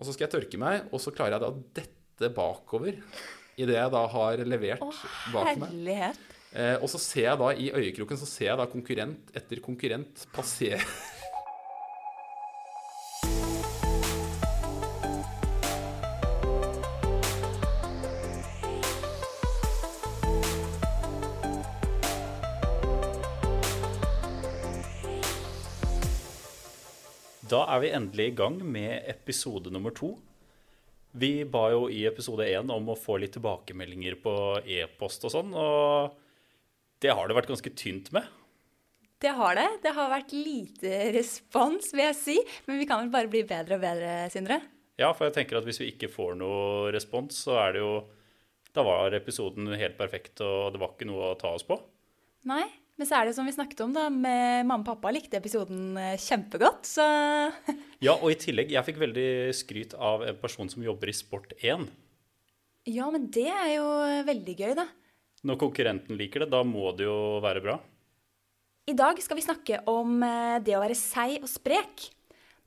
Og 0.00 0.08
så 0.08 0.16
skal 0.16 0.26
jeg 0.26 0.32
tørke 0.32 0.60
meg, 0.60 0.88
og 0.90 1.02
så 1.02 1.12
klarer 1.12 1.36
jeg 1.36 1.44
da 1.44 1.52
dette 1.82 2.32
bakover 2.36 2.96
idet 3.60 3.76
jeg 3.76 3.92
da 3.92 4.02
har 4.08 4.42
levert 4.48 4.82
Å, 4.84 4.90
bak 5.34 5.58
meg. 5.60 6.18
Eh, 6.50 6.76
og 6.80 6.88
så 6.90 6.98
ser 6.98 7.28
jeg 7.28 7.38
da 7.38 7.50
i 7.52 7.68
øyekroken 7.70 8.18
så 8.18 8.26
ser 8.26 8.48
jeg 8.48 8.58
da 8.58 8.66
konkurrent 8.70 9.28
etter 9.38 9.60
konkurrent 9.62 10.24
passere 10.34 10.80
Da 27.50 27.64
er 27.74 27.80
vi 27.82 27.88
endelig 27.90 28.28
i 28.30 28.34
gang 28.38 28.60
med 28.62 29.08
episode 29.10 29.72
nummer 29.74 29.90
to. 29.94 30.12
Vi 31.18 31.42
ba 31.50 31.64
jo 31.72 31.88
i 31.90 32.04
episode 32.06 32.46
én 32.46 32.68
om 32.70 32.92
å 32.92 32.98
få 32.98 33.16
litt 33.18 33.32
tilbakemeldinger 33.34 34.20
på 34.22 34.34
e-post 34.62 35.26
og 35.26 35.32
sånn, 35.34 35.50
og 35.58 36.14
det 37.02 37.10
har 37.16 37.26
det 37.26 37.34
vært 37.34 37.50
ganske 37.50 37.72
tynt 37.74 38.12
med. 38.14 38.28
Det 39.20 39.32
har 39.36 39.58
det. 39.58 39.66
Det 39.82 39.92
har 39.96 40.12
vært 40.12 40.30
lite 40.36 41.00
respons, 41.16 41.90
vil 41.92 42.06
jeg 42.06 42.18
si. 42.20 42.36
Men 42.68 42.78
vi 42.80 42.86
kan 42.88 43.02
vel 43.02 43.10
bare 43.12 43.32
bli 43.32 43.42
bedre 43.48 43.76
og 43.76 43.82
bedre, 43.82 44.12
Sindre? 44.32 44.60
Ja, 45.00 45.10
for 45.16 45.26
jeg 45.26 45.34
tenker 45.40 45.58
at 45.58 45.66
hvis 45.66 45.80
vi 45.82 45.90
ikke 45.90 46.12
får 46.12 46.38
noe 46.38 46.92
respons, 46.94 47.42
så 47.48 47.58
er 47.66 47.76
det 47.76 47.82
jo 47.82 47.92
Da 48.70 48.84
var 48.86 49.10
episoden 49.18 49.66
helt 49.74 49.96
perfekt, 49.98 50.38
og 50.46 50.70
det 50.70 50.78
var 50.78 50.94
ikke 50.94 51.08
noe 51.10 51.32
å 51.32 51.38
ta 51.40 51.50
oss 51.56 51.66
på. 51.66 51.74
Nei. 52.46 52.62
Men 53.00 53.08
så 53.08 53.16
er 53.16 53.30
det 53.30 53.32
som 53.32 53.46
vi 53.48 53.54
snakket 53.54 53.78
om, 53.80 53.94
da. 53.96 54.10
Med 54.12 54.66
mamma 54.68 54.82
og 54.82 54.88
pappa 54.90 55.08
likte 55.14 55.38
episoden 55.38 55.94
eh, 55.96 56.18
kjempegodt, 56.20 56.84
så 56.84 57.06
Ja, 58.04 58.12
og 58.12 58.28
i 58.28 58.36
tillegg, 58.36 58.74
jeg 58.74 58.84
fikk 58.84 59.00
veldig 59.00 59.30
skryt 59.56 59.94
av 59.96 60.26
en 60.28 60.36
person 60.42 60.68
som 60.68 60.84
jobber 60.84 61.08
i 61.08 61.14
Sport1. 61.16 61.86
Ja, 62.92 63.06
men 63.08 63.24
det 63.32 63.46
er 63.48 63.70
jo 63.78 63.86
veldig 64.28 64.56
gøy, 64.58 64.74
da. 64.76 64.84
Når 65.48 65.60
konkurrenten 65.64 66.20
liker 66.20 66.44
det, 66.44 66.50
da 66.52 66.60
må 66.60 66.92
det 66.92 67.08
jo 67.08 67.40
være 67.40 67.64
bra. 67.64 67.78
I 68.92 68.98
dag 69.00 69.24
skal 69.24 69.40
vi 69.40 69.46
snakke 69.48 69.80
om 69.88 70.20
eh, 70.20 70.60
det 70.60 70.76
å 70.76 70.84
være 70.84 71.00
seig 71.00 71.40
og 71.40 71.48
sprek. 71.48 72.04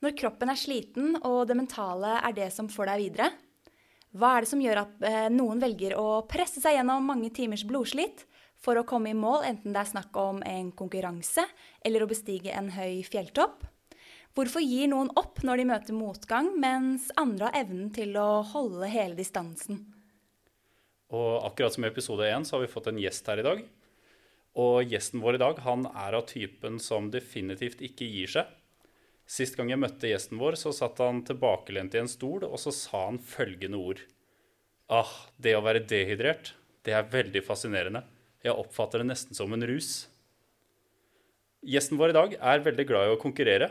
Når 0.01 0.17
kroppen 0.17 0.49
er 0.49 0.57
sliten 0.57 1.13
og 1.21 1.43
det 1.45 1.61
mentale 1.61 2.17
er 2.25 2.33
det 2.41 2.49
som 2.57 2.73
får 2.73 2.89
deg 2.89 3.05
videre. 3.05 3.29
Hva 4.17 4.33
er 4.33 4.41
det 4.47 4.49
som 4.49 4.65
gjør 4.65 4.81
at 4.87 5.05
eh, 5.05 5.29
noen 5.29 5.61
velger 5.61 5.93
å 6.01 6.23
presse 6.25 6.57
seg 6.57 6.79
gjennom 6.79 7.05
mange 7.13 7.29
timers 7.37 7.69
blodslit 7.69 8.25
for 8.63 8.79
å 8.79 8.85
komme 8.87 9.11
i 9.11 9.17
mål, 9.17 9.43
enten 9.49 9.75
det 9.75 9.81
er 9.83 9.91
snakk 9.91 10.15
om 10.19 10.39
en 10.47 10.71
konkurranse 10.75 11.43
eller 11.83 12.03
å 12.03 12.09
bestige 12.09 12.55
en 12.55 12.71
høy 12.73 13.03
fjelltopp? 13.07 13.65
Hvorfor 14.33 14.63
gir 14.65 14.87
noen 14.89 15.11
opp 15.19 15.43
når 15.45 15.61
de 15.61 15.65
møter 15.69 15.93
motgang, 15.97 16.47
mens 16.57 17.11
andre 17.21 17.51
har 17.51 17.65
evnen 17.65 17.91
til 17.93 18.15
å 18.17 18.41
holde 18.53 18.89
hele 18.89 19.13
distansen? 19.19 19.83
Og 21.13 21.43
akkurat 21.45 21.75
som 21.75 21.85
i 21.85 21.91
episode 21.91 22.25
én, 22.25 22.47
så 22.47 22.55
har 22.55 22.63
vi 22.63 22.71
fått 22.71 22.89
en 22.89 22.97
gjest 22.97 23.27
her 23.29 23.43
i 23.43 23.45
dag. 23.45 23.61
Og 24.57 24.89
gjesten 24.89 25.21
vår 25.21 25.37
i 25.37 25.43
dag, 25.43 25.61
han 25.65 25.85
er 25.91 26.17
av 26.17 26.25
typen 26.29 26.79
som 26.81 27.11
definitivt 27.13 27.83
ikke 27.85 28.09
gir 28.09 28.33
seg. 28.33 28.49
Sist 29.29 29.55
gang 29.57 29.69
jeg 29.69 29.81
møtte 29.81 30.09
gjesten 30.09 30.41
vår, 30.41 30.57
så 30.59 30.73
satt 30.73 30.97
han 31.03 31.21
tilbakelent 31.27 31.93
i 31.93 32.01
en 32.01 32.09
stol, 32.11 32.43
og 32.47 32.57
så 32.61 32.73
sa 32.73 33.05
han 33.05 33.21
følgende 33.21 33.79
ord. 33.79 34.01
Ah, 34.89 35.13
det 35.37 35.53
å 35.57 35.63
være 35.63 35.85
dehydrert, 35.87 36.55
det 36.83 36.97
er 36.97 37.07
veldig 37.13 37.45
fascinerende. 37.45 38.03
Jeg 38.43 38.59
oppfatter 38.59 38.99
det 38.99 39.07
nesten 39.07 39.37
som 39.37 39.53
en 39.55 39.63
rus. 39.63 40.05
Gjesten 41.63 41.99
vår 41.99 42.11
i 42.11 42.17
dag 42.17 42.33
er 42.35 42.63
veldig 42.65 42.85
glad 42.89 43.07
i 43.07 43.13
å 43.15 43.19
konkurrere. 43.21 43.69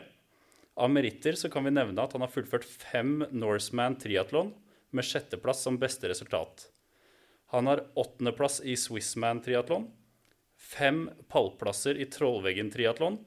Av 0.80 0.88
meritter 0.88 1.36
så 1.36 1.50
kan 1.52 1.66
vi 1.66 1.74
nevne 1.74 2.00
at 2.00 2.14
han 2.16 2.24
har 2.24 2.32
fullført 2.32 2.64
fem 2.64 3.26
Norseman 3.36 3.98
triatlon 4.00 4.54
med 4.96 5.04
sjetteplass 5.04 5.60
som 5.66 5.76
beste 5.80 6.08
resultat. 6.08 6.70
Han 7.52 7.68
har 7.68 7.84
åttendeplass 8.00 8.62
i 8.64 8.78
Swissman 8.80 9.42
triatlon, 9.44 9.90
fem 10.56 11.04
pallplasser 11.28 12.00
i 12.00 12.06
Trollveggen 12.08 12.70
triatlon, 12.72 13.18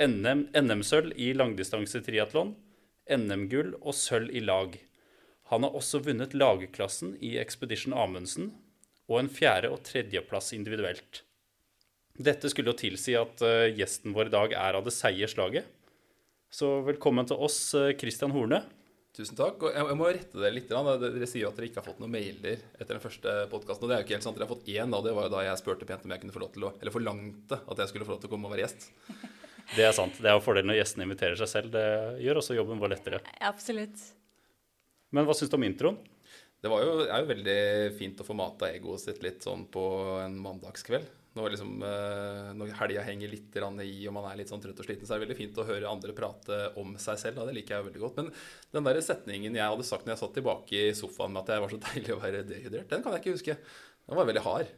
NM, 0.00 0.48
NM-sølv 0.56 1.14
i 1.14 1.30
langdistansetriatlon, 1.36 2.56
NM-gull 3.06 3.76
og 3.78 3.94
sølv 3.94 4.34
i 4.34 4.42
lag. 4.42 4.74
Han 5.54 5.62
har 5.66 5.78
også 5.78 6.02
vunnet 6.02 6.34
lagklassen 6.34 7.14
i 7.22 7.36
Expedition 7.38 7.94
Amundsen 7.94 8.50
og 9.10 9.18
en 9.18 9.30
fjerde- 9.32 9.72
og 9.74 9.82
tredjeplass 9.86 10.54
individuelt. 10.54 11.24
Dette 12.20 12.50
skulle 12.52 12.70
jo 12.70 12.78
tilsi 12.78 13.16
at 13.18 13.42
eh, 13.42 13.72
gjesten 13.74 14.14
vår 14.14 14.28
i 14.28 14.34
dag 14.34 14.54
er 14.54 14.76
av 14.78 14.86
det 14.86 14.94
seige 14.94 15.28
slaget. 15.30 15.66
Så 16.50 16.80
velkommen 16.86 17.26
til 17.26 17.40
oss, 17.40 17.58
eh, 17.78 17.94
Christian 17.98 18.34
Horne. 18.34 18.62
Tusen 19.16 19.34
takk. 19.38 19.64
Og 19.66 19.74
jeg, 19.74 19.96
må 19.98 20.06
rette 20.06 20.38
dere 20.38 20.54
litt. 20.54 20.70
Dere 20.70 21.26
sier 21.26 21.42
jo 21.42 21.50
at 21.50 21.56
dere 21.58 21.66
ikke 21.66 21.80
har 21.80 21.88
fått 21.88 21.98
noen 22.02 22.12
mailer 22.14 22.60
etter 22.78 22.92
den 22.94 23.02
første 23.02 23.32
podkasten. 23.50 23.86
Og 23.86 23.90
det 23.90 23.96
er 23.96 24.02
jo 24.02 24.06
ikke 24.06 24.16
helt 24.18 24.26
sant. 24.28 24.38
Dere 24.38 24.46
har 24.46 24.52
fått 24.52 24.70
én, 24.70 24.94
da. 24.94 25.00
Det 25.02 25.14
var 25.16 25.26
jo 25.26 25.32
da 25.34 25.42
jeg 25.48 25.60
spurte 25.62 25.88
pent 25.88 26.06
om 26.06 26.14
jeg 26.14 26.22
kunne 26.22 26.36
få 26.36 26.44
lov 26.44 26.52
til 26.54 26.68
å 26.68 26.72
Eller 26.78 26.94
forlangte 26.94 27.58
at 27.58 27.82
jeg 27.82 27.90
skulle 27.90 28.06
få 28.06 28.14
lov 28.14 28.22
til 28.22 28.30
å 28.30 28.34
komme 28.36 28.46
og 28.46 28.54
være 28.54 28.68
gjest. 28.68 28.86
Det 29.76 29.84
er 29.86 29.92
sant. 29.94 30.16
Det 30.18 30.26
er 30.26 30.34
jo 30.34 30.42
fordelen 30.42 30.66
når 30.72 30.80
gjestene 30.80 31.04
inviterer 31.06 31.38
seg 31.38 31.50
selv. 31.50 31.74
Det 31.74 31.84
gjør 32.24 32.40
også 32.40 32.56
jobben 32.56 32.80
vår 32.82 32.90
lettere. 32.90 33.20
Absolutt. 33.46 34.02
Men 35.14 35.26
hva 35.28 35.36
syns 35.38 35.52
du 35.52 35.54
om 35.58 35.66
introen? 35.66 35.98
Det 36.60 36.68
var 36.68 36.82
jo, 36.84 36.96
er 37.06 37.22
jo 37.22 37.30
veldig 37.30 37.60
fint 37.96 38.20
å 38.20 38.26
få 38.26 38.36
mata 38.36 38.68
egoet 38.68 39.00
sitt 39.00 39.22
litt 39.24 39.44
sånn 39.46 39.64
på 39.72 39.84
en 40.20 40.36
mandagskveld. 40.44 41.08
Når, 41.38 41.52
liksom, 41.54 41.76
eh, 41.86 42.48
når 42.58 42.72
helga 42.74 43.04
henger 43.06 43.30
litt 43.30 43.54
i 43.54 43.62
og 43.62 44.14
man 44.16 44.26
er 44.26 44.40
litt 44.40 44.50
sånn 44.50 44.60
trøtt 44.60 44.82
og 44.82 44.86
sliten, 44.86 45.06
så 45.06 45.14
er 45.14 45.20
det 45.20 45.28
veldig 45.28 45.38
fint 45.38 45.60
å 45.62 45.66
høre 45.68 45.88
andre 45.88 46.12
prate 46.16 46.58
om 46.80 46.96
seg 46.98 47.20
selv. 47.22 47.38
Da. 47.38 47.46
Det 47.46 47.54
liker 47.54 47.76
jeg 47.76 47.84
jo 47.84 47.86
veldig 47.86 48.02
godt. 48.02 48.18
Men 48.18 48.32
den 48.74 48.88
der 48.88 49.00
setningen 49.06 49.56
jeg 49.56 49.72
hadde 49.72 49.86
sagt 49.86 50.04
når 50.04 50.16
jeg 50.16 50.22
satt 50.24 50.34
tilbake 50.36 50.82
i 50.90 50.96
sofaen 50.98 51.32
med 51.32 51.44
at 51.44 51.54
jeg 51.54 51.64
var 51.64 51.72
så 51.72 51.80
deilig 51.86 52.16
å 52.16 52.20
være 52.20 52.42
dehydrert, 52.50 52.90
den 52.90 53.06
kan 53.06 53.14
jeg 53.14 53.24
ikke 53.24 53.36
huske. 53.38 53.56
Den 54.10 54.20
var 54.20 54.28
veldig 54.28 54.44
hard. 54.48 54.74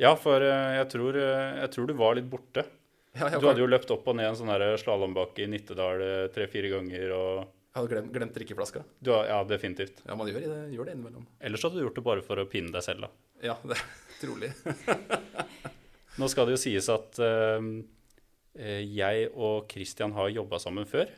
Ja, 0.00 0.14
for 0.20 0.46
eh, 0.46 0.76
jeg 0.78 0.88
tror, 0.94 1.20
eh, 1.20 1.60
jeg 1.64 1.74
tror 1.74 1.90
du 1.90 1.96
var 1.98 2.16
litt 2.16 2.30
borte. 2.30 2.64
Ja, 3.16 3.32
Du 3.32 3.48
hadde 3.48 3.64
jo 3.64 3.68
løpt 3.68 3.90
opp 3.92 4.08
og 4.12 4.16
ned 4.16 4.30
en 4.30 4.38
sånn 4.38 4.52
slalåmbakke 4.80 5.42
i 5.42 5.50
Nittedal 5.50 6.02
tre-fire 6.32 6.68
ganger. 6.68 7.12
og 7.16 7.55
jeg 7.76 7.84
hadde 7.84 7.92
glemt, 7.92 8.12
glemt 8.14 8.32
drikkeflaska. 8.32 8.80
du 9.04 9.10
har, 9.12 9.26
Ja, 9.28 9.42
definitivt. 9.44 9.98
Ja, 10.06 10.14
man 10.16 10.30
gjør 10.30 10.40
det, 10.40 10.60
gjør 10.72 10.88
det 10.88 10.94
innimellom. 10.96 11.26
Ellers 11.44 11.64
hadde 11.66 11.76
du 11.76 11.82
gjort 11.84 11.98
det 11.98 12.04
bare 12.06 12.22
for 12.24 12.40
å 12.40 12.46
pinne 12.48 12.72
deg 12.72 12.84
selv, 12.86 13.04
da. 13.04 13.10
Ja, 13.50 13.56
det 13.68 13.76
er 13.76 13.82
trolig. 14.22 14.48
Nå 16.16 16.28
skal 16.32 16.48
det 16.48 16.54
jo 16.56 16.62
sies 16.62 16.88
at 16.88 17.20
eh, 17.20 17.68
jeg 18.96 19.28
og 19.36 19.68
Christian 19.68 20.16
har 20.16 20.32
jobba 20.32 20.60
sammen 20.62 20.88
før. 20.88 21.12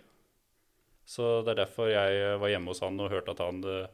Så 1.06 1.28
det 1.46 1.54
er 1.54 1.60
derfor 1.62 1.92
jeg 1.92 2.34
var 2.42 2.50
hjemme 2.50 2.75
hos 2.75 2.82
han 2.82 2.98
og 3.00 3.12
hørte 3.14 3.36
at 3.36 3.44
han 3.46 3.62
eh, 3.62 3.86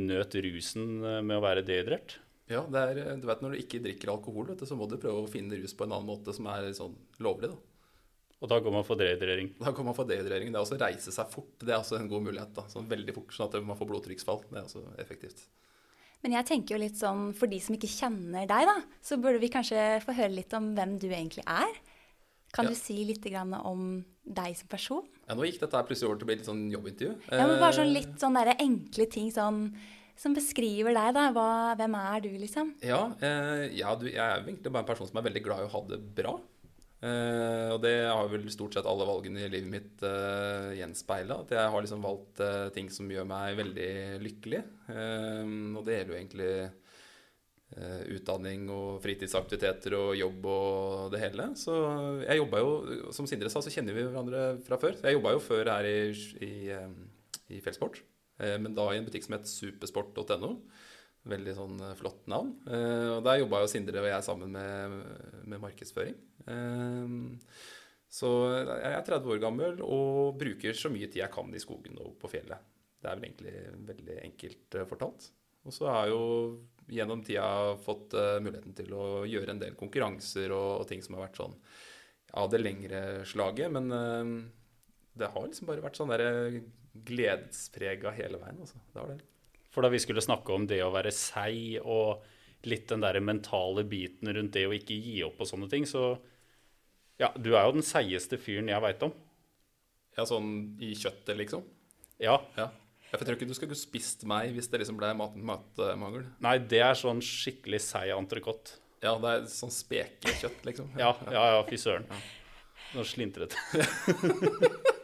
nøt 0.00 0.38
rusen 0.48 0.88
eh, 1.04 1.20
med 1.20 1.36
å 1.36 1.44
være 1.44 1.66
dehydrert. 1.68 2.16
Ja, 2.48 2.62
det 2.64 2.80
er, 2.80 3.02
du 3.20 3.26
vet 3.28 3.42
Når 3.44 3.52
du 3.52 3.60
ikke 3.60 3.82
drikker 3.84 4.14
alkohol, 4.14 4.48
vet 4.48 4.64
du, 4.64 4.64
så 4.64 4.80
må 4.80 4.88
du 4.88 4.96
prøve 4.96 5.26
å 5.26 5.28
finne 5.28 5.60
rus 5.60 5.76
på 5.76 5.84
en 5.84 5.92
annen 5.92 6.08
måte 6.08 6.32
som 6.32 6.48
er 6.48 6.70
sånn 6.72 6.96
lovlig. 7.20 7.52
da. 7.52 7.67
Og 8.38 8.48
da 8.52 8.60
går 8.62 8.70
man 8.72 8.84
for 8.86 8.94
dehydrering. 9.00 9.48
Da 9.58 9.72
går 9.74 9.84
man 9.88 9.96
for 9.96 10.06
dehydrering. 10.06 10.52
Det 10.52 10.58
er 10.60 10.62
også 10.62 10.76
å 10.78 10.82
reise 10.84 11.10
seg 11.14 11.30
fort. 11.32 11.56
Det 11.58 11.72
er 11.74 11.80
også 11.80 11.98
en 11.98 12.08
god 12.10 12.22
mulighet. 12.22 12.52
da, 12.54 12.62
sånn 12.70 12.86
veldig 12.88 13.14
fort, 13.16 13.32
Sånn 13.34 13.48
at 13.50 13.64
man 13.66 13.76
får 13.76 13.88
blodtrykksfall. 13.90 14.44
Det 14.50 14.60
er 14.60 14.68
også 14.68 14.84
effektivt. 15.02 15.42
Men 16.22 16.32
jeg 16.34 16.46
tenker 16.46 16.74
jo 16.76 16.80
litt 16.82 16.98
sånn, 16.98 17.32
for 17.34 17.50
de 17.50 17.58
som 17.62 17.74
ikke 17.76 17.90
kjenner 17.90 18.46
deg, 18.50 18.66
da, 18.66 18.76
så 19.02 19.18
burde 19.22 19.38
vi 19.42 19.50
kanskje 19.54 20.00
få 20.02 20.14
høre 20.18 20.34
litt 20.34 20.54
om 20.54 20.72
hvem 20.74 20.96
du 20.98 21.08
egentlig 21.08 21.44
er. 21.46 21.76
Kan 22.52 22.64
Ja. 22.64 22.70
du 22.70 22.76
si 22.76 23.04
litt 23.04 23.22
grann 23.22 23.52
om 23.54 24.04
deg 24.24 24.56
som 24.56 24.68
person? 24.68 25.06
Ja, 25.28 25.34
Nå 25.34 25.44
gikk 25.44 25.60
dette 25.60 25.76
her 25.76 25.84
plutselig 25.84 26.08
over 26.08 26.18
til 26.18 26.26
å 26.26 26.30
bli 26.30 26.36
litt 26.36 26.46
sånn 26.46 26.70
jobbintervju. 26.72 27.12
Ja, 27.30 27.46
men 27.46 27.58
bare 27.60 27.72
sånn 27.76 27.90
Eh, 27.90 28.00
litt 28.00 28.18
sånn 28.18 28.34
der 28.34 28.54
enkle 28.54 29.10
ting 29.10 29.30
sånn, 29.30 29.76
som 30.16 30.34
beskriver 30.34 30.94
deg, 30.94 31.14
da. 31.14 31.30
Hva, 31.30 31.76
hvem 31.76 31.94
er 31.94 32.20
du, 32.20 32.30
liksom? 32.38 32.74
Ja, 32.82 33.12
eh, 33.20 33.68
ja 33.76 33.94
du, 33.94 34.06
jeg 34.06 34.16
er 34.18 34.42
egentlig 34.42 34.72
bare 34.72 34.82
en 34.82 34.86
person 34.94 35.06
som 35.06 35.18
er 35.18 35.30
veldig 35.30 35.42
glad 35.44 35.60
i 35.60 35.68
å 35.68 35.70
ha 35.70 35.80
det 35.86 36.14
bra. 36.16 36.40
Eh, 36.98 37.68
og 37.70 37.78
det 37.84 37.94
har 38.10 38.26
vel 38.32 38.48
stort 38.50 38.74
sett 38.74 38.88
alle 38.90 39.06
valgene 39.06 39.44
i 39.44 39.52
livet 39.52 39.70
mitt 39.70 40.02
uh, 40.02 40.74
gjenspeila. 40.74 41.42
At 41.44 41.54
jeg 41.54 41.72
har 41.74 41.84
liksom 41.84 42.02
valgt 42.02 42.42
uh, 42.42 42.66
ting 42.74 42.90
som 42.90 43.10
gjør 43.10 43.28
meg 43.30 43.58
veldig 43.60 43.92
lykkelig. 44.24 44.62
Eh, 44.90 45.56
og 45.78 45.82
det 45.86 45.98
gjelder 45.98 46.14
jo 46.14 46.18
egentlig 46.18 46.52
eh, 47.76 48.02
utdanning 48.16 48.66
og 48.72 49.00
fritidsaktiviteter 49.04 49.96
og 49.98 50.12
jobb 50.18 50.48
og 50.50 51.14
det 51.14 51.22
hele. 51.22 51.50
Så 51.58 51.74
jeg 52.24 52.40
jobba 52.40 52.62
jo, 52.64 52.74
som 53.14 53.28
Sindre 53.28 53.52
sa, 53.52 53.62
så 53.64 53.72
kjenner 53.72 53.96
vi 53.96 54.06
hverandre 54.06 54.44
fra 54.66 54.80
før. 54.80 54.98
Jeg 55.02 55.18
jobba 55.18 55.34
jo 55.36 55.44
før 55.44 55.72
her 55.74 55.88
i, 55.88 55.98
i, 56.44 56.52
eh, 56.74 56.92
i 57.54 57.62
Fjellsport, 57.64 58.00
eh, 58.40 58.56
men 58.60 58.76
da 58.78 58.90
i 58.92 59.00
en 59.00 59.08
butikk 59.08 59.26
som 59.26 59.38
het 59.38 59.50
supersport.no. 59.50 60.54
Veldig 61.28 61.54
sånn 61.56 61.80
eh, 61.84 61.96
flott 61.98 62.24
navn. 62.30 62.54
Eh, 62.68 63.08
og 63.16 63.24
Der 63.26 63.42
jobba 63.42 63.62
jo 63.62 63.70
Sindre 63.70 64.00
og 64.00 64.08
jeg 64.08 64.24
sammen 64.24 64.54
med, 64.54 64.96
med 65.50 65.60
markedsføring. 65.62 66.16
Eh, 66.48 67.12
så 68.08 68.30
jeg 68.64 68.92
er 68.94 69.04
30 69.04 69.34
år 69.34 69.42
gammel 69.42 69.82
og 69.84 70.38
bruker 70.40 70.76
så 70.76 70.88
mye 70.88 71.10
tid 71.10 71.20
jeg 71.20 71.32
kan 71.34 71.52
i 71.52 71.60
skogen 71.60 71.98
og 72.00 72.14
på 72.20 72.30
fjellet. 72.32 72.64
Det 72.98 73.10
er 73.10 73.18
vel 73.18 73.28
egentlig 73.28 73.56
veldig 73.90 74.16
enkelt 74.24 74.78
fortalt. 74.88 75.28
Og 75.68 75.74
så 75.76 75.90
har 75.90 76.06
jeg 76.06 76.14
jo 76.14 76.22
gjennom 76.88 77.20
tida 77.26 77.76
fått 77.84 78.16
muligheten 78.40 78.72
til 78.78 78.94
å 78.96 79.26
gjøre 79.28 79.52
en 79.52 79.60
del 79.60 79.76
konkurranser 79.76 80.54
og, 80.56 80.70
og 80.80 80.88
ting 80.88 81.04
som 81.04 81.18
har 81.18 81.26
vært 81.26 81.42
sånn 81.42 81.58
av 82.40 82.48
det 82.48 82.62
lengre 82.62 83.02
slaget. 83.28 83.68
Men 83.76 83.92
det 85.12 85.28
har 85.34 85.44
liksom 85.44 85.68
bare 85.68 85.84
vært 85.84 86.00
sånn 86.00 86.14
der 86.14 86.62
gledesprega 87.12 88.16
hele 88.16 88.40
veien. 88.40 88.64
Altså. 88.64 88.80
Det 88.88 89.02
var 89.02 89.12
det. 89.12 89.20
For 89.78 89.86
da 89.86 89.92
vi 89.94 90.00
skulle 90.02 90.18
snakke 90.18 90.50
om 90.50 90.64
det 90.66 90.80
å 90.82 90.88
være 90.90 91.12
seig 91.14 91.76
og 91.86 92.24
litt 92.66 92.88
den 92.90 93.04
der 93.04 93.14
mentale 93.22 93.84
biten 93.86 94.26
rundt 94.34 94.56
det 94.56 94.64
å 94.66 94.72
ikke 94.74 94.96
gi 94.98 95.20
opp 95.22 95.38
og 95.38 95.46
sånne 95.46 95.68
ting, 95.70 95.84
så 95.86 96.16
ja, 97.22 97.28
du 97.38 97.52
er 97.52 97.62
jo 97.68 97.76
den 97.76 97.86
seigeste 97.86 98.40
fyren 98.42 98.66
jeg 98.72 98.82
veit 98.82 99.04
om. 99.06 99.12
Ja, 100.18 100.24
sånn 100.26 100.48
i 100.82 100.90
kjøttet, 100.98 101.30
liksom. 101.38 101.62
Ja. 102.18 102.40
Ja. 102.58 102.66
Jeg 103.12 103.22
tror 103.22 103.38
ikke 103.38 103.46
du 103.52 103.54
skulle 103.54 103.78
spist 103.78 104.26
meg 104.26 104.50
hvis 104.58 104.66
det 104.72 104.82
liksom 104.82 104.98
ble 104.98 105.12
mat- 105.14 105.38
matmangel. 105.38 106.26
Nei, 106.42 106.56
det 106.58 106.82
er 106.82 106.98
sånn 106.98 107.22
skikkelig 107.22 107.78
seig 107.86 108.10
entrecôte. 108.18 108.80
Ja, 109.06 109.14
det 109.22 109.30
er 109.30 109.46
sånn 109.54 109.70
spekekjøtt, 109.70 110.58
liksom. 110.66 110.90
Ja, 110.98 111.14
ja, 111.30 111.46
ja, 111.54 111.62
fy 111.70 111.78
søren. 111.78 112.10
Nå 112.98 113.06
slintret 113.06 113.54
det. 113.54 113.86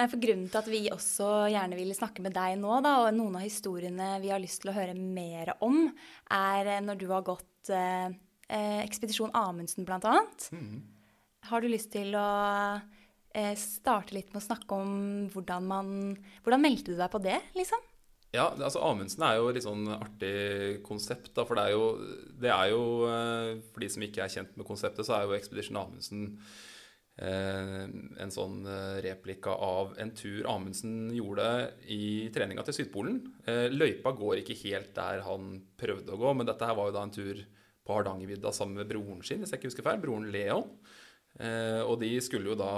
Nei, 0.00 0.06
for 0.08 0.16
Grunnen 0.22 0.48
til 0.48 0.56
at 0.56 0.68
vi 0.72 0.78
også 0.88 1.26
gjerne 1.52 1.76
vil 1.76 1.92
snakke 1.92 2.22
med 2.24 2.32
deg 2.32 2.54
nå, 2.56 2.78
da, 2.80 2.94
og 3.04 3.10
noen 3.12 3.34
av 3.36 3.42
historiene 3.44 4.14
vi 4.22 4.30
har 4.32 4.40
lyst 4.40 4.62
til 4.62 4.70
å 4.72 4.76
høre 4.78 4.94
mer 4.96 5.50
om, 5.60 5.90
er 6.32 6.70
eh, 6.78 6.80
når 6.80 7.02
du 7.02 7.04
har 7.10 7.26
gått 7.26 7.68
eh, 7.68 8.08
eh, 8.48 8.78
Ekspedisjon 8.86 9.34
Amundsen, 9.36 9.84
blant 9.84 10.06
annet. 10.08 10.46
Har 11.50 11.60
du 11.60 11.68
lyst 11.68 11.92
til 11.92 12.16
å 12.16 12.30
eh, 13.36 13.52
starte 13.60 14.16
litt 14.16 14.32
med 14.32 14.40
å 14.40 14.46
snakke 14.46 14.80
om 14.80 14.96
hvordan 15.34 15.68
man 15.68 15.92
Hvordan 16.46 16.64
meldte 16.64 16.94
du 16.94 16.96
deg 16.96 17.12
på 17.12 17.20
det, 17.20 17.36
liksom? 17.60 17.84
Ja, 18.32 18.48
altså 18.54 18.80
Amundsen 18.86 19.24
er 19.26 19.36
jo 19.36 19.48
et 19.50 19.58
litt 19.58 19.66
sånn 19.66 19.84
artig 19.90 20.80
konsept. 20.86 21.32
da, 21.34 21.44
For 21.44 21.58
det 21.58 21.68
er 21.68 21.76
jo, 21.76 21.86
det 22.40 22.52
er 22.54 22.72
jo 22.72 22.82
eh, 23.10 23.60
For 23.68 23.84
de 23.84 23.92
som 23.92 24.08
ikke 24.08 24.24
er 24.24 24.32
kjent 24.32 24.56
med 24.56 24.68
konseptet, 24.68 25.04
så 25.04 25.18
er 25.18 25.28
jo 25.28 25.36
Expedition 25.36 25.80
Amundsen 25.82 26.38
en 27.20 28.32
sånn 28.32 28.62
eh, 28.64 29.00
replika 29.04 29.52
av 29.52 29.92
en 30.00 30.12
tur 30.16 30.46
Amundsen 30.48 31.10
gjorde 31.12 31.46
i 31.92 32.30
treninga 32.32 32.64
til 32.64 32.78
Sydpolen. 32.78 33.20
Eh, 33.44 33.68
løypa 33.72 34.14
går 34.16 34.40
ikke 34.40 34.56
helt 34.62 34.94
der 34.96 35.24
han 35.26 35.58
prøvde 35.80 36.16
å 36.16 36.20
gå, 36.20 36.32
men 36.36 36.48
dette 36.48 36.68
her 36.68 36.78
var 36.78 36.88
jo 36.88 36.96
da 36.96 37.04
en 37.04 37.14
tur 37.14 37.44
på 37.84 37.96
Hardangervidda 37.96 38.52
sammen 38.56 38.80
med 38.80 38.88
broren 38.88 39.20
sin, 39.26 39.42
hvis 39.42 39.52
jeg 39.52 39.60
ikke 39.60 39.72
husker 39.72 39.86
feil, 39.86 40.00
broren 40.02 40.30
Leon. 40.32 40.66
Eh, 41.40 41.80
og 41.86 42.00
de 42.02 42.10
skulle 42.24 42.50
jo 42.50 42.58
da 42.58 42.72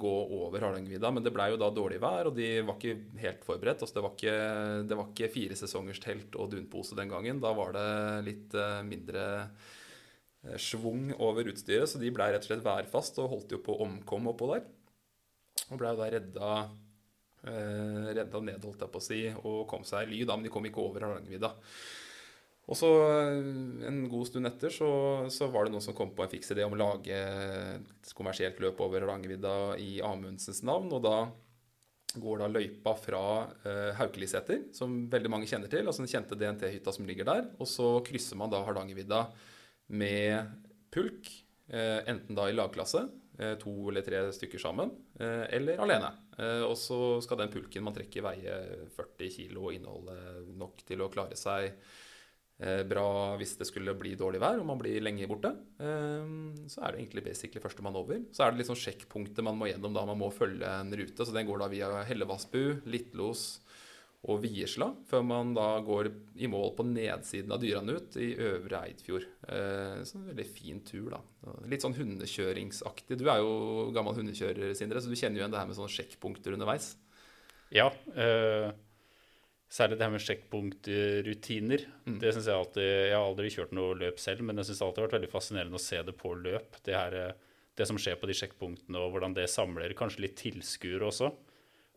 gå 0.00 0.14
over 0.38 0.64
Hardangervidda, 0.64 1.10
men 1.12 1.26
det 1.26 1.34
blei 1.34 1.50
jo 1.52 1.60
da 1.60 1.68
dårlig 1.74 2.00
vær, 2.02 2.30
og 2.30 2.38
de 2.38 2.48
var 2.64 2.78
ikke 2.78 3.20
helt 3.22 3.44
forberedt. 3.46 3.84
Altså 3.84 3.98
det, 3.98 4.06
var 4.06 4.16
ikke, 4.16 4.38
det 4.88 4.98
var 4.98 5.10
ikke 5.12 5.34
fire 5.34 5.58
sesongers 5.58 6.02
telt 6.02 6.38
og 6.38 6.50
dunpose 6.54 6.98
den 6.98 7.12
gangen. 7.12 7.42
Da 7.42 7.52
var 7.56 7.74
det 7.76 7.86
litt 8.30 8.56
eh, 8.58 8.80
mindre 8.88 9.26
eh, 9.42 9.70
schwung 10.58 11.12
over 11.22 11.46
utstyret, 11.52 11.90
så 11.90 12.00
de 12.02 12.10
ble 12.14 12.30
rett 12.32 12.42
og 12.42 12.50
slett 12.50 12.64
værfast 12.66 13.20
og 13.22 13.30
holdt 13.36 13.54
jo 13.54 13.60
på 13.62 13.76
å 13.76 13.86
omkomme 13.86 14.32
oppå 14.32 14.50
der. 14.54 14.64
Og 15.70 15.78
blei 15.80 15.92
da 15.96 16.08
redda, 16.10 16.52
eh, 17.46 18.08
redda 18.18 18.40
ned, 18.42 18.64
holdt 18.64 18.82
jeg 18.82 18.92
på 18.92 19.02
å 19.02 19.06
si, 19.08 19.20
og 19.42 19.66
kom 19.70 19.84
seg 19.86 20.08
i 20.08 20.12
ly, 20.12 20.24
da, 20.26 20.36
men 20.36 20.48
de 20.48 20.54
kom 20.54 20.66
ikke 20.66 20.82
over 20.82 21.06
Hardangervidda. 21.06 21.52
Og 22.70 22.78
så 22.78 22.90
eh, 23.10 23.86
en 23.90 24.02
god 24.10 24.28
stund 24.28 24.50
etter 24.50 24.74
så, 24.74 24.90
så 25.34 25.48
var 25.52 25.66
det 25.66 25.74
noen 25.74 25.84
som 25.84 25.96
kom 25.98 26.12
på 26.14 26.24
en 26.24 26.32
fiks 26.32 26.54
idé 26.54 26.66
om 26.66 26.74
å 26.76 26.82
lage 26.82 27.16
et 27.16 28.12
kommersielt 28.18 28.60
løp 28.62 28.82
over 28.84 29.02
Hardangervidda 29.02 29.56
i 29.82 29.96
Amundsens 30.06 30.62
navn. 30.66 30.90
Og 30.94 31.02
da 31.06 31.16
går 32.22 32.42
da 32.42 32.50
løypa 32.50 32.92
fra 32.98 33.22
eh, 33.64 33.90
Haukeliseter, 33.98 34.66
som 34.76 35.06
veldig 35.12 35.30
mange 35.32 35.48
kjenner 35.48 35.70
til, 35.72 35.86
altså 35.86 36.04
den 36.04 36.12
kjente 36.12 36.38
DNT-hytta 36.38 36.94
som 36.94 37.08
ligger 37.08 37.28
der. 37.28 37.48
Og 37.58 37.68
så 37.70 37.94
krysser 38.06 38.38
man 38.40 38.52
da 38.52 38.62
Hardangervidda 38.66 39.26
med 39.92 40.52
pulk, 40.92 41.30
eh, 41.68 42.00
enten 42.08 42.36
da 42.36 42.48
i 42.48 42.56
lagklasse, 42.56 43.06
eh, 43.38 43.54
to 43.60 43.72
eller 43.90 44.04
tre 44.04 44.24
stykker 44.32 44.60
sammen, 44.60 44.92
eh, 45.20 45.46
eller 45.58 45.80
alene. 45.80 46.12
Og 46.42 46.72
så 46.80 47.20
skal 47.22 47.42
den 47.42 47.50
pulken 47.52 47.84
man 47.84 47.92
trekker 47.94 48.24
veie 48.24 48.54
40 48.96 49.28
kilo 49.30 49.66
og 49.68 49.74
inneholde 49.76 50.16
nok 50.56 50.80
til 50.88 51.04
å 51.04 51.10
klare 51.12 51.36
seg 51.36 51.76
bra 52.88 53.36
hvis 53.36 53.52
det 53.58 53.66
skulle 53.68 53.92
bli 53.98 54.14
dårlig 54.16 54.40
vær 54.40 54.58
og 54.58 54.66
man 54.66 54.80
blir 54.80 55.02
lenge 55.04 55.28
borte. 55.28 55.52
Så 55.76 56.80
er 56.80 56.92
det 56.94 57.02
egentlig 57.02 57.24
basically 57.26 57.60
førstemann 57.60 57.98
over. 58.00 58.24
Så 58.32 58.46
er 58.46 58.50
det 58.50 58.62
liksom 58.62 58.80
sjekkpunktet 58.80 59.44
man 59.44 59.58
må 59.60 59.68
gjennom 59.68 59.92
da 59.92 60.06
man 60.08 60.18
må 60.18 60.32
følge 60.32 60.66
en 60.66 60.90
rute. 60.90 61.20
Så 61.20 61.36
den 61.36 61.46
går 61.46 61.60
da 61.60 61.68
via 61.68 61.90
Hellevassbu, 62.08 62.80
Littlos 62.88 63.60
og 64.30 64.38
Viersla, 64.44 64.92
før 65.10 65.24
man 65.26 65.50
da 65.56 65.66
går 65.82 66.12
i 66.38 66.46
mål 66.50 66.76
på 66.78 66.84
nedsiden 66.86 67.50
av 67.54 67.58
Dyranut 67.62 68.14
i 68.22 68.28
Øvre 68.38 68.84
Eidfjord. 68.86 69.26
Eh, 69.50 70.04
så 70.06 70.20
en 70.20 70.28
veldig 70.28 70.46
fin 70.46 70.78
tur, 70.86 71.08
da. 71.16 71.18
Litt 71.70 71.82
sånn 71.82 71.96
hundekjøringsaktig. 71.96 73.18
Du 73.18 73.26
er 73.26 73.42
jo 73.42 73.90
gammel 73.94 74.20
hundekjører, 74.20 74.76
Sindre, 74.78 75.02
så 75.02 75.10
du 75.10 75.18
kjenner 75.18 75.40
jo 75.40 75.42
igjen 75.42 75.56
det 75.56 75.58
her 75.58 75.66
med 75.66 75.78
sånne 75.80 75.96
sjekkpunkter 75.96 76.54
underveis. 76.54 76.92
Ja. 77.74 77.88
Eh, 78.14 78.70
særlig 79.72 79.98
det 79.98 80.06
her 80.06 80.14
med 80.14 80.22
sjekkpunktrutiner. 80.28 81.86
Det 82.22 82.34
synes 82.36 82.46
Jeg 82.46 82.60
alltid, 82.60 82.90
jeg 83.10 83.16
har 83.18 83.26
aldri 83.26 83.50
kjørt 83.50 83.74
noe 83.74 83.98
løp 83.98 84.22
selv, 84.22 84.46
men 84.46 84.62
jeg 84.62 84.70
syns 84.70 84.84
det 84.84 84.86
alltid 84.86 85.02
har 85.02 85.10
vært 85.10 85.18
veldig 85.18 85.34
fascinerende 85.34 85.80
å 85.80 85.86
se 85.90 85.98
det 85.98 86.14
på 86.14 86.36
løp. 86.38 86.78
Det, 86.86 86.94
her, 86.94 87.18
eh, 87.18 87.64
det 87.74 87.90
som 87.90 87.98
skjer 87.98 88.22
på 88.22 88.30
de 88.30 88.38
sjekkpunktene, 88.38 89.02
og 89.02 89.16
hvordan 89.16 89.34
det 89.34 89.50
samler 89.50 89.98
kanskje 89.98 90.28
litt 90.28 90.38
tilskuere 90.38 91.10
også. 91.10 91.34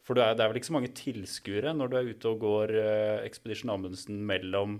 For 0.05 0.17
det 0.17 0.25
er, 0.25 0.37
vel 0.37 0.59
ikke 0.59 0.69
så 0.69 0.75
mange 0.75 0.93
tilskuere 0.93 1.73
når 1.73 1.89
du 1.89 1.95
er 1.97 2.11
ute 2.11 2.29
og 2.29 2.43
går 2.43 2.75
eh, 2.77 3.23
Expedition 3.25 3.71
Amundsen 3.73 4.19
mellom 4.27 4.77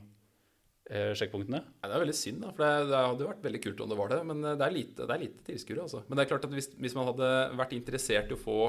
eh, 0.91 1.15
sjekkpunktene? 1.17 1.63
Nei, 1.65 1.87
det 1.87 1.95
er 1.95 2.03
veldig 2.03 2.17
synd, 2.17 2.43
da, 2.43 2.51
for 2.53 2.65
det, 2.65 2.91
det 2.91 2.99
hadde 3.07 3.29
vært 3.31 3.47
veldig 3.47 3.63
kult 3.63 3.81
om 3.81 3.89
det 3.89 3.97
var 4.01 4.13
det. 4.13 4.19
Men 4.29 4.43
eh, 4.43 4.59
det 4.59 4.67
er 4.67 4.75
lite, 4.75 5.07
det 5.09 5.17
lite 5.23 5.47
tilskuere. 5.47 5.87
Altså. 5.87 6.03
Men 6.05 6.19
det 6.19 6.25
er 6.25 6.31
klart 6.35 6.45
at 6.45 6.53
hvis, 6.59 6.69
hvis 6.77 6.97
man 6.97 7.09
hadde 7.09 7.31
vært 7.57 7.73
interessert 7.77 8.29
i 8.29 8.37
å 8.37 8.43
få 8.43 8.59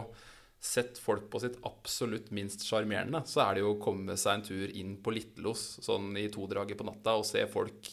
sett 0.67 0.97
folk 0.99 1.29
på 1.31 1.43
sitt 1.43 1.59
absolutt 1.69 2.33
minst 2.35 2.65
sjarmerende, 2.65 3.21
så 3.29 3.45
er 3.45 3.57
det 3.57 3.67
jo 3.67 3.75
å 3.75 3.81
komme 3.83 4.17
seg 4.17 4.39
en 4.39 4.47
tur 4.47 4.73
inn 4.81 4.97
på 5.05 5.13
Littelos 5.13 5.67
sånn 5.85 6.17
i 6.17 6.25
todraget 6.33 6.81
på 6.81 6.87
natta 6.89 7.19
og 7.21 7.29
se 7.29 7.45
folk 7.53 7.93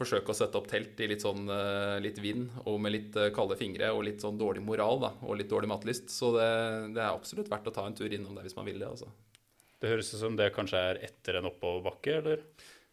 forsøke 0.00 0.32
å 0.32 0.36
sette 0.36 0.58
opp 0.58 0.68
telt 0.70 0.98
i 1.00 1.08
litt 1.10 1.24
sånn 1.24 1.48
eh, 1.52 1.96
litt 2.02 2.18
vind 2.22 2.48
og 2.64 2.80
med 2.82 2.94
litt 2.96 3.18
eh, 3.20 3.30
kalde 3.36 3.58
fingre 3.60 3.92
og 3.94 4.04
litt 4.08 4.24
sånn 4.24 4.40
dårlig 4.40 4.64
moral 4.64 5.02
da, 5.04 5.12
og 5.26 5.38
litt 5.38 5.50
dårlig 5.52 5.70
matlyst. 5.70 6.10
Så 6.12 6.32
det, 6.36 6.50
det 6.96 7.04
er 7.04 7.12
absolutt 7.12 7.50
verdt 7.52 7.70
å 7.70 7.74
ta 7.76 7.86
en 7.86 7.96
tur 7.96 8.10
innom 8.10 8.36
det 8.36 8.48
hvis 8.48 8.56
man 8.58 8.68
vil 8.68 8.80
det. 8.80 8.90
altså. 8.90 9.10
Det 9.80 9.88
høres 9.92 10.12
ut 10.12 10.20
som 10.20 10.36
det 10.36 10.50
kanskje 10.56 10.82
er 10.90 11.02
etter 11.06 11.38
en 11.38 11.48
oppoverbakke, 11.48 12.18
eller? 12.20 12.44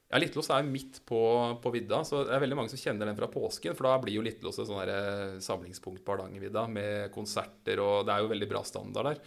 Ja, 0.08 0.20
Littlås 0.22 0.48
er 0.56 0.64
midt 0.64 1.02
på, 1.08 1.20
på 1.60 1.72
vidda, 1.74 2.00
så 2.08 2.22
det 2.24 2.32
er 2.32 2.40
veldig 2.40 2.56
mange 2.56 2.72
som 2.72 2.80
kjenner 2.80 3.10
den 3.10 3.18
fra 3.18 3.28
påsken. 3.28 3.76
For 3.76 3.90
da 3.90 3.98
blir 4.00 4.16
jo 4.16 4.24
Littlås 4.24 4.62
et 4.62 4.70
sånn 4.70 4.80
eh, 4.88 5.40
samlingspunkt 5.44 6.06
på 6.06 6.16
Hardangervidda 6.16 6.64
med 6.72 7.10
konserter, 7.16 7.82
og 7.84 8.08
det 8.08 8.16
er 8.16 8.24
jo 8.24 8.32
veldig 8.32 8.48
bra 8.54 8.64
standard 8.68 9.12
der. 9.12 9.20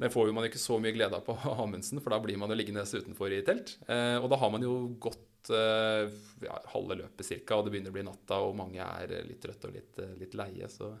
Det 0.00 0.10
får 0.10 0.30
jo 0.30 0.34
man 0.34 0.48
ikke 0.48 0.58
så 0.62 0.78
mye 0.82 0.94
glede 0.96 1.20
av 1.20 1.26
på 1.26 1.36
Amundsen, 1.52 2.00
for 2.02 2.14
da 2.14 2.22
blir 2.24 2.40
man 2.40 2.50
jo 2.50 2.56
liggende 2.58 2.86
utenfor 2.88 3.36
i 3.36 3.44
telt. 3.46 3.76
Eh, 3.84 4.16
og 4.16 4.30
da 4.32 4.40
har 4.40 4.54
man 4.54 4.64
jo 4.64 4.78
eh, 4.96 5.20
ja, 5.52 6.58
halve 6.72 6.98
løpet 7.02 7.26
cirka, 7.26 7.58
og 7.58 7.66
det 7.66 7.74
begynner 7.74 7.92
å 7.92 7.96
bli 7.98 8.04
natta, 8.06 8.40
og 8.44 8.56
mange 8.58 8.84
er 8.84 9.16
litt 9.28 9.42
trøtte 9.44 9.70
og 9.70 9.76
litt, 9.76 9.98
eh, 10.02 10.14
litt 10.20 10.36
leie. 10.38 10.68
Så 10.72 10.92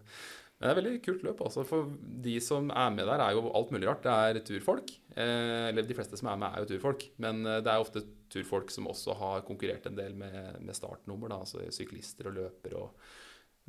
men 0.54 0.68
det 0.68 0.70
er 0.70 0.78
et 0.78 0.78
veldig 0.78 1.02
kult 1.02 1.24
løp. 1.26 1.40
altså, 1.42 1.64
For 1.66 1.88
de 2.24 2.34
som 2.40 2.70
er 2.70 2.92
med 2.94 3.08
der, 3.10 3.20
er 3.20 3.34
jo 3.34 3.50
alt 3.50 3.72
mulig 3.74 3.88
rart. 3.88 4.04
Det 4.06 4.12
er 4.14 4.38
turfolk. 4.46 4.92
Eh, 5.16 5.68
eller 5.68 5.82
de 5.82 5.96
fleste 5.98 6.16
som 6.16 6.30
er 6.30 6.38
med, 6.40 6.54
er 6.54 6.62
jo 6.62 6.70
turfolk. 6.70 7.08
Men 7.20 7.42
eh, 7.44 7.58
det 7.64 7.72
er 7.72 7.82
ofte 7.82 8.04
turfolk 8.32 8.70
som 8.70 8.86
også 8.88 9.16
har 9.18 9.44
konkurrert 9.48 9.86
en 9.90 9.98
del 9.98 10.14
med, 10.16 10.62
med 10.62 10.78
startnummer. 10.78 11.32
da, 11.32 11.42
altså 11.42 11.66
Syklister 11.74 12.30
og 12.30 12.38
løpere 12.38 12.80
og 12.80 13.04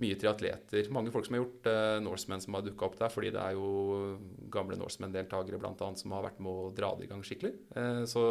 mye 0.04 0.18
triatleter. 0.20 0.90
Mange 0.94 1.12
folk 1.14 1.28
som 1.28 1.38
har 1.38 1.44
gjort 1.44 1.70
eh, 1.72 1.98
Norsemen 2.06 2.44
som 2.44 2.58
har 2.58 2.66
dukka 2.66 2.88
opp 2.88 2.98
der, 3.00 3.12
fordi 3.12 3.32
det 3.34 3.42
er 3.42 3.58
jo 3.58 4.16
gamle 4.54 4.78
Norsemen-deltakere 4.80 5.60
annet 5.66 6.02
som 6.04 6.16
har 6.16 6.26
vært 6.28 6.42
med 6.44 6.52
å 6.52 6.74
dra 6.76 6.94
det 7.00 7.08
i 7.08 7.12
gang 7.12 7.24
skikkelig. 7.26 7.54
Eh, 7.80 8.04
så 8.12 8.26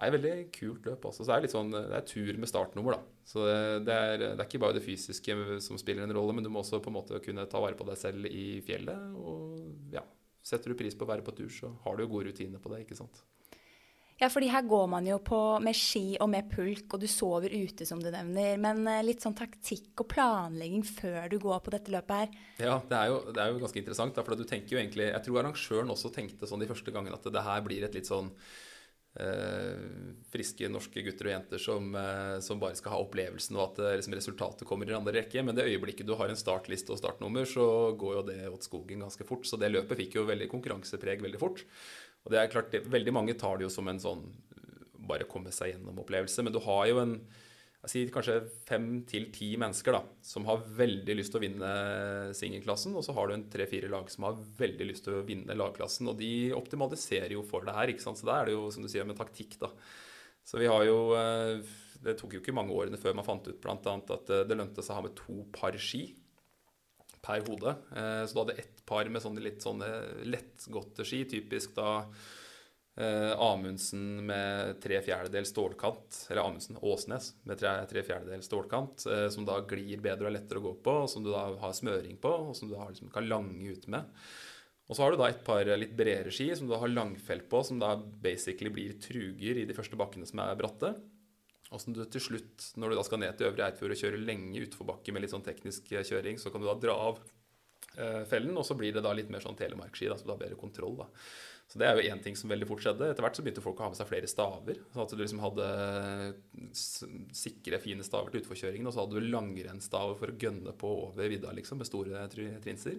det 0.00 0.06
er 0.06 0.14
et 0.14 0.16
veldig 0.16 0.44
kult 0.56 0.86
løp. 0.88 1.02
også. 1.10 1.24
Så 1.24 1.28
det 1.28 1.34
er 1.34 1.42
litt 1.44 1.52
sånn, 1.52 1.74
det 1.74 1.96
er 1.98 2.04
tur 2.08 2.38
med 2.40 2.48
startnummer. 2.48 2.96
da. 2.96 3.24
Så 3.28 3.42
det, 3.44 3.56
det, 3.84 3.96
er, 3.96 4.22
det 4.22 4.30
er 4.38 4.46
ikke 4.46 4.62
bare 4.62 4.78
det 4.78 4.84
fysiske 4.86 5.36
som 5.60 5.80
spiller 5.80 6.06
en 6.06 6.14
rolle, 6.16 6.32
men 6.36 6.46
du 6.46 6.48
må 6.52 6.62
også 6.62 6.80
på 6.80 6.88
en 6.88 6.96
måte 6.96 7.20
kunne 7.20 7.44
ta 7.50 7.60
vare 7.60 7.76
på 7.76 7.84
deg 7.84 8.00
selv 8.00 8.30
i 8.30 8.62
fjellet. 8.64 9.10
Og 9.20 9.92
ja, 9.92 10.06
setter 10.40 10.72
du 10.72 10.78
pris 10.80 10.96
på 10.96 11.04
å 11.04 11.10
være 11.12 11.26
på 11.26 11.36
tur, 11.36 11.52
så 11.52 11.74
har 11.84 11.98
du 11.98 12.06
jo 12.06 12.14
gode 12.14 12.30
rutiner 12.30 12.62
på 12.62 12.72
det. 12.72 12.86
ikke 12.86 12.96
sant? 12.96 13.20
Ja, 14.20 14.28
fordi 14.28 14.50
her 14.52 14.64
går 14.68 14.88
man 14.92 15.06
jo 15.08 15.16
på 15.24 15.36
med 15.64 15.76
ski 15.76 16.16
og 16.20 16.28
med 16.32 16.48
pulk, 16.52 16.88
og 16.92 17.04
du 17.04 17.06
sover 17.08 17.52
ute, 17.52 17.86
som 17.88 18.00
du 18.00 18.10
nevner. 18.12 18.56
Men 18.60 18.82
eh, 18.88 19.04
litt 19.04 19.24
sånn 19.24 19.36
taktikk 19.36 20.00
og 20.00 20.10
planlegging 20.12 20.84
før 20.84 21.28
du 21.32 21.38
går 21.40 21.62
på 21.64 21.72
dette 21.76 21.92
løpet 21.92 22.24
her. 22.24 22.34
Ja, 22.60 22.74
det 22.88 22.98
er 22.98 23.12
jo, 23.12 23.22
det 23.32 23.40
er 23.40 23.52
jo 23.52 23.62
ganske 23.62 23.80
interessant. 23.80 24.16
Da, 24.16 24.24
for 24.24 24.36
du 24.36 24.44
tenker 24.48 24.76
jo 24.76 24.82
egentlig, 24.82 25.12
Jeg 25.12 25.24
tror 25.24 25.40
arrangøren 25.40 25.92
også 25.92 26.12
tenkte 26.12 26.48
sånn 26.48 26.64
de 26.64 26.68
første 26.68 26.92
gangene 26.92 27.16
at 27.16 27.32
det 27.32 27.46
her 27.46 27.64
blir 27.64 27.84
et 27.84 27.96
litt 27.96 28.08
sånn 28.08 28.28
friske 30.30 30.68
norske 30.70 31.02
gutter 31.04 31.28
og 31.28 31.32
jenter 31.34 31.62
som, 31.62 31.88
eh, 31.98 32.36
som 32.44 32.60
bare 32.62 32.78
skal 32.78 32.94
ha 32.94 33.00
opplevelsen, 33.02 33.56
og 33.58 33.64
at 33.64 33.80
eh, 33.82 33.96
liksom, 33.98 34.14
resultatet 34.16 34.68
kommer 34.68 34.90
i 34.90 34.96
andre 34.96 35.16
rekke. 35.18 35.42
Men 35.46 35.56
det 35.56 35.66
øyeblikket 35.68 36.08
du 36.08 36.14
har 36.18 36.30
en 36.30 36.38
startliste 36.38 36.94
og 36.94 37.00
startnummer, 37.00 37.48
så 37.48 37.66
går 37.98 38.16
jo 38.18 38.22
det 38.30 38.38
åt 38.50 38.68
skogen 38.68 39.04
ganske 39.04 39.26
fort. 39.26 39.48
Så 39.48 39.58
det 39.60 39.72
løpet 39.72 39.98
fikk 40.04 40.18
jo 40.20 40.28
veldig 40.28 40.50
konkurransepreg 40.52 41.24
veldig 41.26 41.42
fort. 41.42 41.64
Og 42.24 42.34
det 42.34 42.40
er 42.40 42.52
klart, 42.52 42.70
det, 42.72 42.84
Veldig 42.90 43.14
mange 43.16 43.36
tar 43.38 43.58
det 43.58 43.66
jo 43.66 43.72
som 43.72 43.88
en 43.90 44.02
sånn 44.02 44.24
bare 45.10 45.26
komme 45.28 45.52
seg 45.54 45.74
gjennom-opplevelse. 45.74 46.44
Men 46.46 46.54
du 46.54 46.60
har 46.62 46.86
jo 46.90 47.00
en 47.02 47.16
jeg 47.80 47.90
sier 47.94 48.10
kanskje 48.12 48.34
fem 48.68 48.88
til 49.08 49.30
ti 49.32 49.54
mennesker 49.60 49.94
da, 49.96 50.02
som 50.20 50.44
har 50.50 50.60
veldig 50.76 51.14
lyst 51.16 51.32
til 51.32 51.40
å 51.40 51.44
vinne 51.46 51.70
singelklassen, 52.36 52.92
og 52.92 53.06
så 53.06 53.14
har 53.16 53.30
du 53.30 53.38
en 53.38 53.46
tre-fire 53.48 53.88
lag 53.88 54.10
som 54.12 54.26
har 54.28 54.42
veldig 54.58 54.88
lyst 54.90 55.06
til 55.06 55.16
å 55.16 55.24
vinne 55.24 55.56
lagklassen. 55.56 56.10
Og 56.12 56.18
de 56.20 56.52
optimaliserer 56.52 57.32
jo 57.32 57.44
for 57.46 57.64
det 57.64 57.76
her, 57.78 57.92
ikke 57.92 58.04
sant? 58.04 58.20
så 58.20 58.28
da 58.28 58.36
er 58.36 58.50
det 58.50 58.56
jo 58.58 58.66
som 58.74 58.84
du 58.84 58.90
sier 58.92 59.08
med 59.08 59.16
taktikk, 59.16 59.56
da. 59.62 59.72
Så 60.44 60.60
vi 60.60 60.68
har 60.68 60.82
jo 60.88 61.12
eh, 61.16 61.60
Det 62.00 62.14
tok 62.16 62.32
jo 62.32 62.40
ikke 62.40 62.54
mange 62.56 62.72
årene 62.72 62.98
før 63.00 63.12
man 63.16 63.26
fant 63.26 63.44
ut 63.48 63.58
bl.a. 63.60 63.76
at 63.76 64.32
eh, 64.32 64.44
det 64.48 64.56
lønte 64.56 64.84
seg 64.84 64.94
å 64.94 64.98
ha 64.98 65.06
med 65.06 65.16
to 65.16 65.44
par 65.54 65.76
ski 65.80 66.02
per 67.24 67.44
hode. 67.48 67.74
Eh, 67.96 68.22
så 68.26 68.36
du 68.36 68.42
hadde 68.42 68.58
ett 68.60 68.84
par 68.88 69.08
med 69.08 69.24
sånne 69.24 69.44
litt 69.44 69.64
sånne 69.64 69.88
lettgåtte 70.28 71.08
ski, 71.08 71.24
typisk 71.32 71.72
da 71.76 72.02
Eh, 73.00 73.32
Amundsen 73.40 74.26
med 74.26 74.76
tre 74.82 74.98
fjerdedels 75.00 75.54
stålkant, 75.54 76.26
eller 76.28 76.42
Amundsen 76.42 76.76
Åsnes 76.84 77.30
med 77.48 77.56
tre, 77.60 77.72
tre 77.88 78.02
fjerdedels 78.04 78.48
stålkant, 78.50 79.06
eh, 79.08 79.28
som 79.32 79.46
da 79.48 79.56
glir 79.64 80.02
bedre 80.04 80.26
og 80.26 80.32
er 80.32 80.36
lettere 80.36 80.60
å 80.60 80.66
gå 80.66 80.72
på, 80.84 80.96
og 81.04 81.08
som 81.08 81.24
du 81.24 81.30
da 81.32 81.46
har 81.62 81.76
smøring 81.76 82.18
på, 82.20 82.32
og 82.50 82.56
som 82.58 82.68
du 82.68 82.74
da 82.74 82.90
liksom 82.90 83.08
kan 83.14 83.28
lange 83.30 83.72
ut 83.72 83.86
med. 83.88 84.10
Og 84.90 84.98
så 84.98 85.06
har 85.06 85.14
du 85.14 85.20
da 85.20 85.30
et 85.30 85.40
par 85.46 85.64
litt 85.64 85.94
bredere 85.96 86.34
ski 86.34 86.50
som 86.58 86.68
du 86.68 86.74
har 86.76 86.92
langfelt 86.92 87.46
på, 87.48 87.62
som 87.64 87.80
da 87.80 87.94
basically 87.96 88.72
blir 88.74 88.98
truger 89.00 89.62
i 89.62 89.64
de 89.64 89.76
første 89.76 89.96
bakkene 89.96 90.28
som 90.28 90.42
er 90.42 90.58
bratte. 90.58 90.92
Og 91.70 91.80
som 91.80 91.94
du 91.94 92.02
til 92.04 92.24
slutt, 92.24 92.72
når 92.74 92.90
du 92.90 92.98
da 92.98 93.04
skal 93.06 93.22
ned 93.22 93.38
til 93.38 93.48
Øvre 93.48 93.68
Eidfjord 93.68 93.94
og 93.94 94.00
kjøre 94.02 94.24
lenge 94.26 94.64
utforbakke 94.66 95.14
med 95.14 95.24
litt 95.24 95.32
sånn 95.32 95.46
teknisk 95.46 95.88
kjøring, 95.94 96.42
så 96.42 96.50
kan 96.50 96.60
du 96.60 96.66
da 96.66 96.74
dra 96.82 96.98
av 97.06 97.22
eh, 97.94 98.26
fellen, 98.28 98.58
og 98.58 98.66
så 98.66 98.76
blir 98.76 98.92
det 98.92 99.06
da 99.06 99.14
litt 99.14 99.30
mer 99.30 99.46
sånn 99.46 99.56
telemarkski, 99.56 100.10
så 100.10 100.26
du 100.26 100.34
har 100.34 100.42
bedre 100.42 100.58
kontroll. 100.58 100.98
da. 101.04 101.08
Så 101.70 101.78
det 101.78 101.86
er 101.86 101.94
jo 101.94 102.10
én 102.10 102.18
ting 102.22 102.34
som 102.34 102.50
veldig 102.50 102.66
fort 102.66 102.82
skjedde. 102.82 103.12
Etter 103.12 103.22
hvert 103.22 103.36
så 103.38 103.44
begynte 103.46 103.62
folk 103.62 103.78
å 103.78 103.84
ha 103.86 103.90
med 103.92 103.98
seg 104.00 104.08
flere 104.10 104.30
staver. 104.30 104.80
Så 104.90 105.04
at 105.04 105.12
du 105.14 105.20
liksom 105.20 105.42
hadde 105.44 105.66
sikre, 106.74 107.78
fine 107.78 108.06
staver 108.06 108.32
til 108.32 108.42
utforkjøringen, 108.42 108.88
og 108.90 108.96
så 108.96 109.04
hadde 109.04 109.20
du 109.20 109.28
langrennsstaver 109.30 110.18
for 110.18 110.32
å 110.32 110.40
gønne 110.40 110.74
på 110.80 110.90
over 111.04 111.30
vidda 111.30 111.54
liksom, 111.54 111.78
med 111.78 111.86
store 111.86 112.24
trinser. 112.32 112.98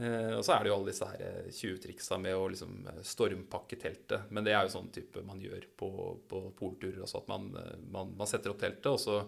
Eh, 0.00 0.32
og 0.38 0.40
så 0.46 0.54
er 0.54 0.64
det 0.64 0.72
jo 0.72 0.78
alle 0.78 0.94
disse 0.94 1.10
her 1.12 1.52
tjuvtriksa 1.58 2.16
med 2.24 2.40
å 2.40 2.48
liksom 2.54 2.88
stormpakke 3.04 3.76
teltet. 3.84 4.32
Men 4.32 4.48
det 4.48 4.56
er 4.56 4.64
jo 4.64 4.72
sånn 4.78 4.88
type 4.94 5.26
man 5.28 5.44
gjør 5.44 5.68
på, 5.76 5.92
på 6.30 6.44
polturer 6.56 7.04
også, 7.04 7.20
at 7.20 7.32
man, 7.34 7.50
man, 7.92 8.16
man 8.16 8.32
setter 8.32 8.54
opp 8.54 8.64
teltet, 8.64 8.88
og 8.94 9.02
så 9.02 9.20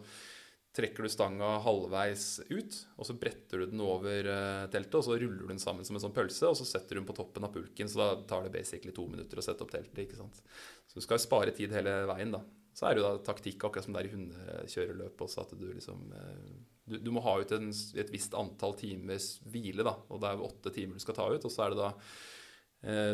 trekker 0.76 1.02
du 1.02 1.10
stanga 1.10 1.56
halvveis 1.64 2.24
ut, 2.50 2.76
og 2.96 3.08
så 3.08 3.16
bretter 3.18 3.62
du 3.62 3.72
den 3.72 3.82
over 3.82 4.28
uh, 4.30 4.68
teltet, 4.70 4.96
og 5.00 5.06
så 5.06 5.18
ruller 5.18 5.42
du 5.42 5.50
den 5.50 5.62
sammen 5.62 5.86
som 5.86 5.98
en 5.98 6.04
sånn 6.04 6.14
pølse, 6.14 6.46
og 6.46 6.56
så 6.58 6.66
setter 6.68 6.94
du 6.94 7.00
den 7.00 7.08
på 7.08 7.16
toppen 7.18 7.46
av 7.46 7.52
pulken, 7.54 7.90
så 7.90 8.02
da 8.02 8.08
tar 8.30 8.46
det 8.46 8.54
basically 8.54 8.94
to 8.94 9.08
minutter 9.10 9.40
å 9.40 9.44
sette 9.44 9.66
opp 9.66 9.74
teltet. 9.74 10.04
ikke 10.04 10.20
sant? 10.20 10.40
Så 10.86 11.00
du 11.00 11.06
skal 11.06 11.22
spare 11.22 11.54
tid 11.56 11.74
hele 11.74 12.00
veien, 12.10 12.34
da. 12.36 12.44
Så 12.76 12.86
er 12.86 12.94
det 12.94 13.02
jo 13.02 13.08
da 13.08 13.22
taktikk, 13.26 13.64
akkurat 13.66 13.86
som 13.86 13.96
det 13.96 14.04
er 14.04 14.08
i 14.10 14.14
hundekjøreløp 14.14 15.24
også, 15.26 15.42
at 15.42 15.56
du 15.58 15.66
liksom 15.72 16.06
uh, 16.14 16.50
du, 16.90 16.98
du, 17.02 17.10
må 17.14 17.22
ha 17.26 17.36
ut 17.42 17.54
en, 17.54 17.70
et 17.70 18.10
visst 18.14 18.34
antall 18.38 18.78
timers 18.78 19.32
hvile, 19.50 19.86
da, 19.86 19.98
og 20.08 20.22
det 20.22 20.30
er 20.30 20.44
åtte 20.46 20.74
timer 20.74 20.98
du 20.98 21.02
skal 21.02 21.18
ta 21.18 21.26
ut, 21.30 21.44
og 21.46 21.52
så 21.52 21.66
er 21.66 21.74
det 21.74 21.82
da 21.82 21.90
Eh, 21.92 22.38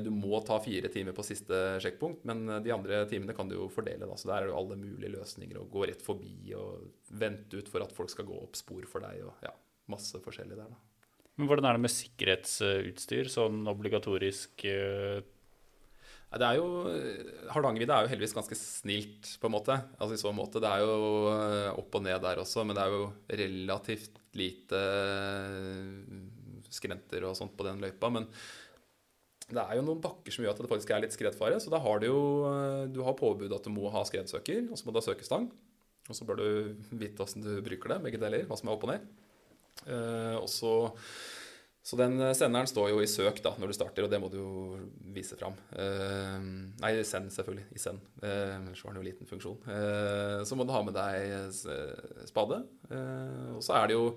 du 0.05 0.13
må 0.15 0.39
ta 0.47 0.61
fire 0.63 0.87
timer 0.95 1.15
på 1.17 1.25
siste 1.27 1.57
sjekkpunkt, 1.83 2.23
men 2.29 2.45
eh, 2.49 2.63
de 2.63 2.75
andre 2.75 3.03
timene 3.11 3.35
kan 3.35 3.49
du 3.51 3.57
jo 3.57 3.69
fordele. 3.73 4.07
Da. 4.07 4.19
Så 4.19 4.31
der 4.31 4.39
er 4.39 4.47
det 4.47 4.55
jo 4.55 4.59
alle 4.61 4.79
mulige 4.79 5.15
løsninger. 5.17 5.59
Å 5.59 5.71
gå 5.71 5.87
rett 5.91 6.05
forbi 6.07 6.53
og 6.59 6.85
vente 7.19 7.59
ut 7.59 7.71
for 7.71 7.83
at 7.83 7.95
folk 7.95 8.13
skal 8.13 8.29
gå 8.29 8.37
opp 8.45 8.59
spor 8.59 8.87
for 8.91 9.03
deg. 9.03 9.25
og 9.27 9.47
ja, 9.47 9.55
Masse 9.91 10.21
forskjellig 10.23 10.59
der, 10.59 10.69
da. 10.71 10.79
Men 11.37 11.51
Hvordan 11.51 11.67
er 11.69 11.77
det 11.77 11.85
med 11.85 11.93
sikkerhetsutstyr, 11.93 13.29
sånn 13.29 13.67
obligatorisk 13.69 14.63
uh... 14.73 15.19
det 16.33 16.47
er 16.47 16.57
jo, 16.57 16.69
Hardangervidda 17.53 17.99
er 17.99 18.07
jo 18.07 18.13
heldigvis 18.15 18.37
ganske 18.39 18.57
snilt, 18.57 19.35
på 19.43 19.51
en 19.51 19.55
måte. 19.59 19.77
Altså 19.99 20.17
i 20.17 20.23
så 20.23 20.33
måte. 20.33 20.63
Det 20.63 20.71
er 20.71 20.87
jo 20.87 20.95
opp 21.83 21.99
og 21.99 22.07
ned 22.07 22.23
der 22.23 22.41
også, 22.41 22.65
men 22.65 22.79
det 22.79 22.87
er 22.87 22.95
jo 22.95 23.11
relativt 23.43 24.23
lite 24.39 24.81
skrenter 26.73 27.27
og 27.27 27.37
sånt 27.39 27.55
på 27.59 27.67
den 27.67 27.83
løypa. 27.83 28.13
men 28.15 28.31
det 29.47 29.63
er 29.63 29.79
jo 29.79 29.85
noen 29.87 30.03
bakker 30.03 30.35
som 30.35 30.43
gjør 30.43 30.57
at 30.57 30.61
det 30.65 30.71
faktisk 30.73 30.91
er 30.91 31.05
litt 31.05 31.15
skredfare. 31.15 31.61
Så 31.63 31.71
da 31.71 31.79
har 31.83 32.03
du 32.03 32.09
jo 32.09 32.21
eh, 32.51 32.83
du 32.91 33.01
har 33.07 33.19
påbud 33.19 33.55
at 33.55 33.67
du 33.67 33.71
må 33.75 33.93
ha 33.95 34.03
skredsøker, 34.07 34.67
og 34.71 34.79
så 34.79 34.87
må 34.87 34.95
du 34.95 35.01
ha 35.01 35.07
søkestang. 35.07 35.49
Og 36.07 36.15
så 36.15 36.27
bør 36.27 36.41
du 36.41 36.49
vite 36.99 37.23
åssen 37.23 37.45
du 37.45 37.53
bruker 37.67 37.95
det, 37.95 38.03
begge 38.05 38.23
deler, 38.23 38.47
hva 38.47 38.59
som 38.59 38.71
er 38.71 38.77
opp 38.77 38.87
og 38.87 38.95
ned. 38.95 39.07
Uh, 39.87 40.37
og 40.39 40.47
så, 40.49 40.73
den 41.99 42.23
senderen 42.39 42.71
står 42.71 42.93
jo 42.93 43.01
i 43.03 43.09
søk 43.11 43.43
da, 43.45 43.53
når 43.59 43.71
du 43.71 43.77
starter, 43.77 44.07
og 44.07 44.11
det 44.11 44.21
må 44.23 44.31
du 44.31 44.39
jo 44.39 44.51
vise 45.15 45.39
fram. 45.39 45.59
Uh, 45.75 46.39
nei, 46.83 46.93
send, 47.07 47.31
selvfølgelig. 47.35 47.67
I 47.75 47.83
send. 47.83 48.07
Uh, 48.23 48.55
ellers 48.55 48.85
var 48.87 48.95
den 48.95 49.03
jo 49.03 49.07
liten 49.11 49.31
funksjon. 49.31 49.59
så 50.47 50.59
må 50.59 50.67
du 50.67 50.75
ha 50.75 50.83
med 50.87 50.95
deg 50.95 51.59
spade. 52.31 52.63
og 53.55 53.63
så 53.67 53.79
er 53.79 53.91
det 53.91 53.99
jo 53.99 54.11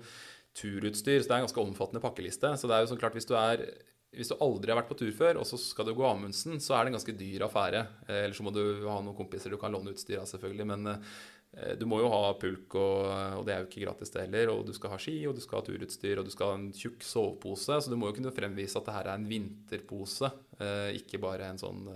turutstyr, 0.58 1.20
så 1.20 1.28
det 1.28 1.34
er 1.34 1.38
en 1.42 1.46
ganske 1.46 1.62
omfattende 1.62 2.02
pakkeliste. 2.02 2.54
Så 2.58 2.70
det 2.70 2.76
er 2.76 2.86
jo 2.86 2.90
sånn 2.94 3.02
klart, 3.02 3.18
hvis 3.18 3.28
du 3.30 3.36
er 3.38 3.66
hvis 4.10 4.30
du 4.32 4.38
aldri 4.42 4.72
har 4.72 4.80
vært 4.80 4.90
på 4.90 4.98
tur 4.98 5.10
før, 5.14 5.38
og 5.38 5.46
så 5.46 5.58
skal 5.60 5.86
du 5.86 5.94
gå 5.94 6.06
Amundsen, 6.06 6.58
så 6.62 6.74
er 6.74 6.84
det 6.84 6.90
en 6.90 6.96
ganske 6.98 7.14
dyr 7.14 7.44
affære. 7.46 7.82
Eh, 8.08 8.24
eller 8.24 8.34
så 8.34 8.46
må 8.46 8.52
du 8.54 8.62
ha 8.88 8.96
noen 8.98 9.16
kompiser 9.18 9.52
du 9.52 9.58
kan 9.60 9.70
låne 9.70 9.92
utstyr 9.94 10.18
av, 10.18 10.26
selvfølgelig. 10.26 10.66
Men 10.66 10.90
eh, 10.90 11.76
du 11.78 11.84
må 11.86 12.00
jo 12.02 12.08
ha 12.10 12.32
pulk, 12.40 12.74
og, 12.74 13.04
og, 13.38 13.44
det 13.46 13.54
er 13.54 13.62
jo 13.62 13.68
ikke 13.68 13.84
gratis, 13.84 14.10
det 14.10 14.24
heller. 14.24 14.50
Og 14.50 14.64
du 14.66 14.72
skal 14.74 14.96
ha 14.96 14.98
ski, 15.02 15.14
og 15.30 15.36
du 15.38 15.42
skal 15.44 15.60
ha 15.60 15.66
turutstyr, 15.68 16.18
og 16.18 16.26
du 16.26 16.32
skal 16.34 16.50
ha 16.50 16.56
en 16.58 16.72
tjukk 16.74 17.06
sovepose. 17.06 17.78
Så 17.78 17.92
du 17.92 17.94
må 18.00 18.10
jo 18.10 18.16
kunne 18.18 18.34
fremvise 18.34 18.82
at 18.82 18.90
det 18.90 18.96
her 18.96 19.12
er 19.12 19.20
en 19.20 19.28
vinterpose, 19.30 20.32
eh, 20.58 20.90
ikke 20.98 21.22
bare 21.22 21.52
en 21.52 21.62
sånn 21.62 21.86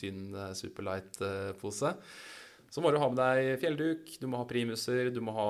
tynn 0.00 0.36
superlight-pose. 0.60 1.94
Så 2.70 2.84
må 2.84 2.92
du 2.92 3.00
ha 3.00 3.08
med 3.10 3.18
deg 3.18 3.56
fjellduk, 3.64 4.12
du 4.20 4.28
må 4.30 4.44
ha 4.44 4.46
primuser, 4.46 5.08
du 5.10 5.24
må 5.24 5.32
ha 5.34 5.48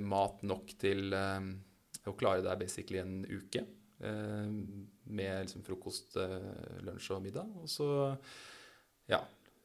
mat 0.00 0.40
nok 0.46 0.70
til 0.80 1.10
å 1.12 2.16
klare 2.16 2.46
deg 2.46 2.62
basically 2.62 3.02
en 3.02 3.18
uke. 3.26 3.66
Eh, 4.00 4.48
med 5.10 5.42
liksom 5.42 5.62
frokost, 5.66 6.16
eh, 6.16 6.80
lunsj 6.86 7.10
og 7.16 7.22
middag. 7.24 7.48
Og 7.60 7.68
så 7.68 7.86
ja, 9.10 9.18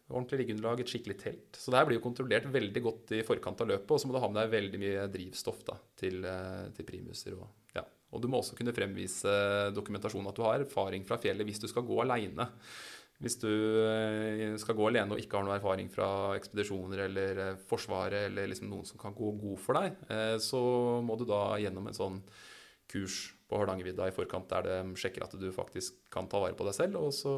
ordentlig 0.09 0.41
liggeunderlag, 0.41 0.81
et 0.81 0.91
skikkelig 0.91 1.17
telt. 1.21 1.59
Så 1.59 1.71
det 1.71 1.79
her 1.79 1.87
blir 1.87 1.99
jo 1.99 2.05
kontrollert 2.07 2.47
veldig 2.51 2.81
godt 2.83 3.13
i 3.15 3.21
forkant 3.27 3.61
av 3.61 3.69
løpet. 3.71 3.93
Og 3.93 4.01
så 4.01 4.09
må 4.09 4.15
du 4.15 4.19
ha 4.23 4.31
med 4.31 4.41
deg 4.41 4.55
veldig 4.55 4.81
mye 4.81 5.05
drivstoff 5.13 5.61
da, 5.67 5.77
til, 6.01 6.25
eh, 6.25 6.65
til 6.75 6.87
primuser. 6.89 7.37
Og, 7.37 7.47
ja. 7.77 7.85
og 7.85 8.23
du 8.23 8.27
må 8.31 8.41
også 8.41 8.57
kunne 8.57 8.75
fremvise 8.75 9.37
dokumentasjon 9.77 10.27
at 10.27 10.35
du 10.35 10.43
har 10.43 10.65
erfaring 10.65 11.07
fra 11.07 11.21
fjellet 11.21 11.47
hvis 11.47 11.63
du 11.63 11.69
skal 11.71 11.87
gå 11.87 12.01
aleine. 12.03 12.49
Hvis 13.23 13.37
du 13.39 13.47
skal 14.59 14.75
gå 14.75 14.89
alene 14.89 15.15
og 15.15 15.21
ikke 15.21 15.37
har 15.37 15.45
noe 15.47 15.55
erfaring 15.55 15.87
fra 15.87 16.07
ekspedisjoner 16.35 17.05
eller 17.05 17.37
Forsvaret 17.69 18.25
eller 18.27 18.49
liksom 18.51 18.67
noen 18.67 18.83
som 18.83 18.99
kan 18.99 19.15
gå 19.15 19.29
god 19.39 19.61
for 19.63 19.79
deg, 19.79 19.95
så 20.43 20.59
må 20.99 21.15
du 21.15 21.23
da 21.29 21.55
gjennom 21.63 21.87
en 21.87 21.95
sånn 21.95 22.19
kurs 22.91 23.33
på 23.49 23.59
Hardangervidda 23.59 24.07
i 24.09 24.13
forkant 24.13 24.49
der 24.49 24.65
de 24.65 24.97
sjekker 24.99 25.25
at 25.25 25.35
du 25.37 25.47
faktisk 25.53 25.97
kan 26.13 26.27
ta 26.29 26.39
vare 26.41 26.57
på 26.57 26.65
deg 26.67 26.75
selv. 26.77 26.97
Og 27.01 27.13
så, 27.13 27.33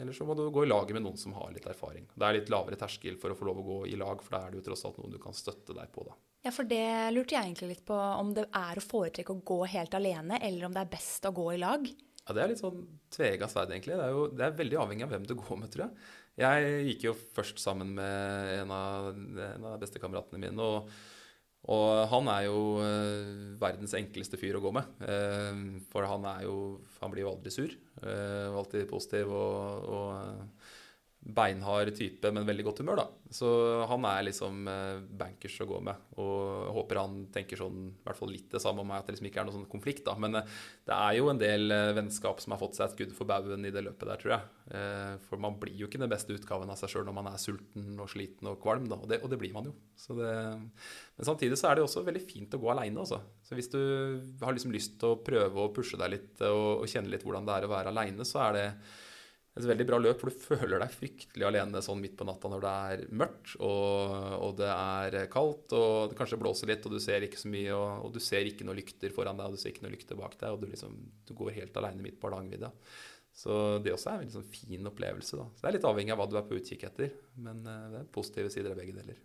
eller 0.00 0.16
så 0.16 0.26
må 0.28 0.36
du 0.36 0.46
gå 0.52 0.66
i 0.66 0.70
laget 0.70 0.96
med 0.96 1.06
noen 1.06 1.20
som 1.20 1.34
har 1.36 1.52
litt 1.54 1.68
erfaring. 1.70 2.08
Det 2.14 2.26
er 2.26 2.36
litt 2.36 2.52
lavere 2.52 2.78
terskel 2.80 3.16
for 3.20 3.32
å 3.32 3.38
få 3.38 3.48
lov 3.48 3.62
å 3.62 3.68
gå 3.68 3.78
i 3.92 3.96
lag, 4.00 4.20
for 4.24 4.36
da 4.36 4.42
er 4.44 4.52
det 4.52 4.60
jo 4.60 4.66
tross 4.70 4.84
alt 4.88 5.00
noen 5.00 5.16
du 5.16 5.20
kan 5.22 5.36
støtte 5.36 5.76
deg 5.76 5.92
på. 5.94 6.04
da. 6.08 6.16
Ja, 6.46 6.52
for 6.56 6.68
det 6.68 6.84
lurte 7.12 7.36
jeg 7.36 7.50
egentlig 7.50 7.74
litt 7.74 7.84
på 7.88 7.96
om 7.96 8.32
det 8.36 8.46
er 8.56 8.80
å 8.80 8.84
foretrekke 8.84 9.34
å 9.34 9.42
gå 9.44 9.58
helt 9.74 9.96
alene, 9.96 10.40
eller 10.40 10.68
om 10.68 10.76
det 10.76 10.84
er 10.84 10.94
best 10.94 11.28
å 11.28 11.34
gå 11.36 11.50
i 11.54 11.60
lag? 11.60 11.84
Ja, 12.26 12.34
Det 12.36 12.42
er 12.42 12.52
litt 12.52 12.62
sånn 12.62 12.82
tvega 13.12 13.48
sverd, 13.50 13.72
egentlig. 13.72 13.96
Det 13.96 14.06
er 14.06 14.16
jo 14.16 14.26
det 14.32 14.44
er 14.46 14.58
veldig 14.58 14.80
avhengig 14.80 15.06
av 15.06 15.14
hvem 15.14 15.24
du 15.28 15.34
går 15.40 15.60
med, 15.60 15.72
tror 15.72 15.88
jeg. 15.88 16.10
Jeg 16.40 16.84
gikk 16.86 17.06
jo 17.08 17.14
først 17.36 17.60
sammen 17.60 17.90
med 17.96 18.52
en 18.60 18.70
av, 18.72 19.08
en 19.16 19.66
av 19.72 19.80
bestekameratene 19.82 20.40
mine. 20.40 20.62
og 20.62 20.92
og 21.70 22.08
han 22.10 22.28
er 22.32 22.46
jo 22.48 22.60
uh, 22.82 23.58
verdens 23.60 23.94
enkleste 23.98 24.38
fyr 24.40 24.58
å 24.58 24.62
gå 24.64 24.72
med. 24.74 24.88
Uh, 25.04 25.78
for 25.92 26.06
han 26.08 26.26
er 26.32 26.46
jo 26.48 26.56
Han 27.00 27.12
blir 27.12 27.24
jo 27.24 27.32
aldri 27.34 27.52
sur. 27.54 27.76
Uh, 28.02 28.50
alltid 28.58 28.88
positiv 28.90 29.30
og, 29.30 29.86
og 29.86 30.59
beinhard 31.20 31.92
type, 31.96 32.30
men 32.32 32.46
veldig 32.48 32.64
godt 32.64 32.80
humør, 32.80 33.02
da. 33.02 33.06
Så 33.30 33.48
han 33.86 34.04
er 34.08 34.24
liksom 34.24 34.64
eh, 34.72 35.02
bankers 35.20 35.58
å 35.60 35.66
gå 35.68 35.80
med. 35.84 36.06
Og 36.22 36.70
håper 36.78 37.00
han 37.02 37.18
tenker 37.34 37.60
sånn, 37.60 37.90
i 37.92 38.06
hvert 38.06 38.18
fall 38.18 38.32
litt 38.32 38.48
det 38.54 38.62
samme 38.62 38.80
om 38.80 38.88
meg, 38.88 39.02
at 39.02 39.10
det 39.10 39.14
liksom 39.14 39.28
ikke 39.28 39.42
er 39.42 39.46
noen 39.46 39.58
sånn 39.58 39.68
konflikt, 39.70 40.02
da. 40.08 40.14
Men 40.20 40.40
eh, 40.40 40.54
det 40.88 40.96
er 40.96 41.18
jo 41.18 41.28
en 41.28 41.42
del 41.42 41.76
eh, 41.76 41.92
vennskap 41.98 42.40
som 42.40 42.56
har 42.56 42.62
fått 42.62 42.78
seg 42.78 42.86
et 42.86 42.96
skudd 42.96 43.12
for 43.18 43.28
baugen 43.28 43.68
i 43.68 43.72
det 43.74 43.84
løpet 43.84 44.08
der, 44.08 44.22
tror 44.22 44.34
jeg. 44.36 44.48
For 45.26 45.40
man 45.42 45.56
blir 45.58 45.74
jo 45.74 45.88
ikke 45.88 45.98
den 45.98 46.12
beste 46.12 46.34
utgaven 46.36 46.70
av 46.70 46.78
seg 46.78 46.92
sjøl 46.92 47.06
når 47.08 47.14
man 47.16 47.28
er 47.32 47.40
sulten 47.42 48.00
og 48.00 48.06
sliten 48.12 48.48
og 48.48 48.60
kvalm, 48.62 48.88
da. 48.88 49.00
Og 49.02 49.10
det, 49.10 49.20
og 49.20 49.32
det 49.32 49.40
blir 49.40 49.52
man 49.54 49.68
jo. 49.68 49.74
Det, 50.16 50.32
men 50.56 51.26
samtidig 51.28 51.58
så 51.60 51.68
er 51.68 51.76
det 51.76 51.84
også 51.84 52.04
veldig 52.06 52.24
fint 52.24 52.56
å 52.56 52.62
gå 52.62 52.72
aleine, 52.72 53.02
altså. 53.02 53.20
Så 53.44 53.58
hvis 53.58 53.70
du 53.72 53.80
har 54.40 54.56
liksom 54.56 54.72
lyst 54.72 54.96
til 55.02 55.12
å 55.12 55.20
prøve 55.26 55.66
å 55.66 55.72
pushe 55.74 56.00
deg 56.00 56.14
litt 56.16 56.44
og, 56.48 56.84
og 56.84 56.90
kjenne 56.90 57.12
litt 57.12 57.26
hvordan 57.26 57.48
det 57.48 57.58
er 57.58 57.68
å 57.68 57.72
være 57.74 57.92
aleine, 57.92 58.24
så 58.24 58.46
er 58.46 58.56
det 58.56 58.66
et 59.58 59.66
veldig 59.66 59.86
bra 59.88 59.98
løp, 59.98 60.20
for 60.20 60.30
du 60.30 60.42
føler 60.44 60.78
deg 60.78 60.92
fryktelig 60.94 61.46
alene 61.46 61.82
sånn 61.82 61.98
midt 62.00 62.14
på 62.18 62.26
natta 62.28 62.48
når 62.52 62.62
det 62.62 62.74
er 62.92 63.00
mørkt 63.18 63.56
og, 63.58 64.12
og 64.46 64.52
det 64.60 64.70
er 64.70 65.16
kaldt 65.32 65.74
og 65.76 66.12
det 66.12 66.18
kanskje 66.20 66.38
blåser 66.40 66.70
litt 66.70 66.86
og 66.86 66.94
du 66.94 67.00
ser 67.02 67.26
ikke 67.26 67.40
så 67.40 67.50
mye 67.50 67.72
og, 67.74 68.06
og, 68.06 68.12
du 68.14 68.22
ser 68.22 68.46
ikke 68.46 68.66
noen 68.68 68.78
lykter 68.78 69.14
foran 69.14 69.40
deg 69.40 69.50
og 69.50 69.56
du 69.56 69.62
ser 69.62 69.74
ikke 69.74 69.86
noen 69.86 69.96
lykter 69.96 70.20
bak 70.20 70.36
deg 70.38 70.54
og 70.54 70.62
du, 70.62 70.68
liksom, 70.70 70.94
du 71.26 71.34
går 71.38 71.56
helt 71.58 71.80
alene 71.82 72.06
midt 72.06 72.20
på 72.22 72.30
Hardangervidda. 72.30 72.70
Så 73.40 73.56
det 73.82 73.94
også 73.94 74.10
er 74.10 74.14
en 74.14 74.24
veldig 74.24 74.36
sånn 74.36 74.52
fin 74.52 74.90
opplevelse. 74.90 75.38
da. 75.38 75.46
Så 75.54 75.62
Det 75.62 75.68
er 75.70 75.76
litt 75.78 75.90
avhengig 75.90 76.14
av 76.14 76.20
hva 76.20 76.28
du 76.30 76.38
er 76.38 76.46
på 76.48 76.58
utkikk 76.58 76.86
etter, 76.90 77.12
men 77.40 77.62
eh, 77.62 77.84
det 77.92 78.00
er 78.02 78.14
positive 78.14 78.50
sider 78.52 78.74
av 78.74 78.80
begge 78.80 78.96
deler. 78.96 79.18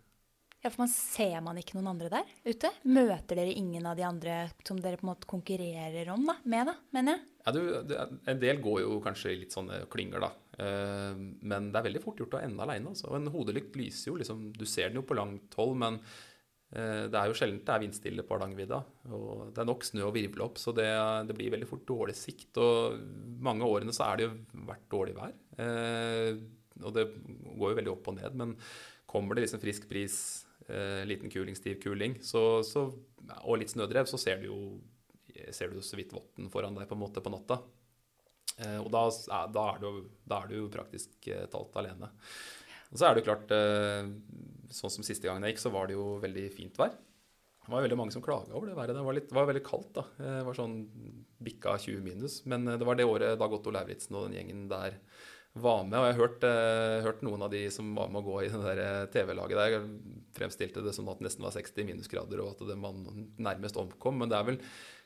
Ja, 0.66 0.72
for 0.74 0.82
man 0.82 0.90
Ser 0.90 1.38
man 1.46 1.60
ikke 1.62 1.78
noen 1.78 1.92
andre 1.92 2.10
der 2.10 2.30
ute? 2.48 2.72
Møter 2.90 3.38
dere 3.38 3.54
ingen 3.54 3.86
av 3.86 3.98
de 4.00 4.06
andre 4.08 4.38
som 4.66 4.80
dere 4.82 4.98
på 4.98 5.06
en 5.06 5.12
måte 5.12 5.30
konkurrerer 5.30 6.10
om 6.10 6.24
da, 6.26 6.40
med, 6.42 6.72
da, 6.72 6.74
mener 6.96 7.14
jeg? 7.14 7.34
Ja, 7.46 7.52
du, 7.54 8.16
En 8.34 8.40
del 8.42 8.62
går 8.64 8.80
jo 8.82 8.96
kanskje 9.06 9.36
i 9.36 9.38
litt 9.44 9.54
sånne 9.54 9.84
klynger, 9.94 10.26
da. 10.26 10.32
Eh, 10.58 11.20
men 11.46 11.68
det 11.70 11.78
er 11.78 11.86
veldig 11.92 12.02
fort 12.02 12.24
gjort 12.24 12.40
å 12.40 12.42
ende 12.42 12.66
aleine. 12.66 12.96
Altså. 12.96 13.12
En 13.14 13.30
hodelykt 13.30 13.78
lyser 13.78 14.10
jo 14.10 14.16
liksom 14.18 14.48
Du 14.58 14.66
ser 14.66 14.90
den 14.90 14.98
jo 14.98 15.06
på 15.06 15.18
langt 15.20 15.54
hold, 15.60 15.76
men 15.84 16.00
eh, 16.02 17.06
det 17.14 17.22
er 17.22 17.30
jo 17.30 17.38
sjelden 17.38 17.62
det 17.62 17.76
er 17.76 17.86
vindstille 17.86 18.26
på 18.26 18.34
Hardangervidda. 18.34 18.82
Og 19.14 19.46
det 19.52 19.62
er 19.62 19.70
nok 19.70 19.86
snø 19.86 20.08
å 20.08 20.16
virvle 20.18 20.48
opp, 20.48 20.58
så 20.64 20.74
det, 20.74 20.90
det, 21.30 21.38
blir 21.38 21.54
veldig 21.54 21.70
fort 21.70 21.86
dårlig 21.94 22.18
sikt. 22.18 22.58
Og 22.58 22.98
mange 23.38 23.62
av 23.62 23.78
årene 23.78 23.94
så 23.94 24.10
er 24.10 24.18
det 24.18 24.28
jo 24.32 24.66
vært 24.72 24.90
dårlig 24.98 25.14
vær. 25.22 25.38
Eh, 25.62 26.42
og 26.82 26.98
det 26.98 27.06
går 27.54 27.70
jo 27.70 27.80
veldig 27.84 27.94
opp 27.94 28.10
og 28.10 28.18
ned. 28.18 28.42
Men 28.42 28.58
kommer 29.06 29.38
det 29.38 29.46
liksom 29.46 29.62
frisk 29.62 29.86
bris, 29.88 30.45
liten 31.06 31.30
kuling, 31.30 31.54
stiv 31.58 31.76
kuling, 31.84 32.16
så, 32.26 32.64
så, 32.66 32.88
og 33.44 33.60
litt 33.62 33.70
snødrev, 33.70 34.08
så 34.10 34.18
ser 34.18 34.40
du 34.42 34.48
jo 34.48 34.60
ser 35.54 35.70
du 35.70 35.82
så 35.84 35.98
vidt 36.00 36.14
votten 36.16 36.50
foran 36.50 36.78
deg 36.78 36.88
på 36.90 36.96
en 36.96 37.04
måte 37.04 37.22
på 37.22 37.34
natta. 37.34 37.60
Eh, 38.56 38.78
og 38.80 38.92
da, 38.94 39.04
da, 39.52 39.66
er 39.74 39.82
du, 39.82 40.06
da, 40.24 40.42
er 40.42 40.54
du, 40.54 40.60
praktisk 40.72 41.28
eh, 41.32 41.48
talt 41.52 41.76
alene. 41.80 42.12
Og 42.92 43.00
så 43.00 43.08
er 43.08 43.16
det 43.16 43.24
jo 43.24 43.28
klart, 43.28 43.52
eh, 43.52 44.08
sånn 44.76 44.94
som 44.94 45.08
siste 45.08 45.28
gangen 45.28 45.46
jeg 45.46 45.56
gikk, 45.56 45.66
så 45.66 45.74
var 45.76 45.90
det 45.90 45.98
jo 45.98 46.16
veldig 46.24 46.46
fint 46.56 46.80
vær. 46.80 46.96
Det 47.66 47.74
var 47.74 47.82
veldig 47.82 47.98
mange 47.98 48.14
som 48.14 48.24
klaga 48.24 48.54
over 48.54 48.70
det 48.70 48.78
været. 48.78 48.94
Det 48.94 49.06
var, 49.08 49.18
litt, 49.18 49.32
var 49.34 49.48
veldig 49.50 49.64
kaldt. 49.66 49.92
da. 49.98 50.04
Det 50.20 50.42
var 50.46 50.58
sånn 50.58 50.76
bikka 51.46 51.80
20 51.82 52.04
minus. 52.06 52.44
Men 52.46 52.68
det 52.70 52.86
var 52.86 53.00
det 53.00 53.08
året 53.10 53.40
Dag 53.42 53.56
Otto 53.58 53.74
Lauritzen 53.74 54.20
og 54.20 54.28
den 54.28 54.38
gjengen 54.38 54.68
der 54.70 55.00
var 55.56 55.86
med. 55.88 55.98
Og 56.00 56.06
jeg 56.06 56.16
har 56.16 56.22
hørt, 56.22 56.46
hørt, 57.06 57.24
noen 57.26 57.46
av 57.46 57.54
de 57.54 57.64
som 57.72 57.94
var 57.96 58.12
med 58.12 58.22
å 58.22 58.28
gå 58.28 58.42
i 58.44 58.50
det 58.52 58.90
TV-laget 59.16 59.62
der, 59.62 59.88
fremstilte 60.36 60.84
det 60.84 60.94
som 60.96 61.08
at 61.12 61.22
det 61.22 61.30
nesten 61.30 61.46
var 61.48 61.56
60 61.56 61.88
minusgrader, 61.88 62.44
og 62.44 62.56
at 62.56 62.68
det 62.68 62.78
man 62.80 63.06
nærmest 63.40 63.80
omkom. 63.80 64.20
Men 64.20 64.32
det 64.32 64.40
er 64.40 64.50
vel 64.50 64.60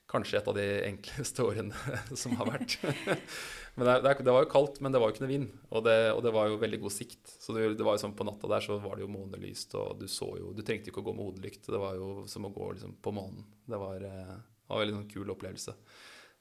kanskje 0.09 0.39
et 0.39 0.47
av 0.49 0.57
de 0.57 0.65
enkleste 0.87 1.45
årene 1.45 1.97
som 2.21 2.33
har 2.39 2.49
vært. 2.49 2.77
men 3.77 3.85
det, 3.85 3.97
det, 4.05 4.15
det, 4.25 4.33
var 4.33 4.45
jo 4.45 4.51
kaldt, 4.51 4.79
men 4.81 4.93
det 4.93 5.01
var 5.01 5.11
jo 5.11 5.15
ikke 5.15 5.25
noe 5.25 5.33
vind. 5.35 5.51
Og 5.69 5.85
det, 5.85 5.97
og 6.15 6.23
det 6.25 6.33
var 6.33 6.49
jo 6.49 6.57
veldig 6.63 6.81
god 6.85 6.95
sikt. 6.95 7.35
Så 7.37 7.53
det, 7.55 7.67
det, 7.75 7.85
var 7.85 7.97
jo 7.97 8.03
sånn 8.05 8.17
På 8.17 8.27
natta 8.27 8.49
der 8.49 8.65
så 8.65 8.79
var 8.81 8.97
det 8.97 9.05
jo 9.05 9.13
månelyst, 9.13 9.77
og 9.79 10.01
du 10.01 10.07
så 10.09 10.31
jo 10.41 10.55
Du 10.57 10.63
trengte 10.65 10.91
ikke 10.91 11.03
å 11.03 11.07
gå 11.11 11.15
med 11.17 11.29
hodelykt. 11.29 11.69
Det 11.69 11.81
var 11.81 11.99
jo 11.99 12.25
som 12.31 12.49
å 12.49 12.53
gå 12.55 12.73
liksom 12.73 12.97
på 13.03 13.13
månen. 13.15 13.45
Det 13.69 13.79
var, 13.79 14.09
eh, 14.09 14.35
var 14.65 14.79
en 14.79 14.85
veldig 14.85 14.97
sånn 14.97 15.13
kul 15.13 15.33
opplevelse. 15.35 15.77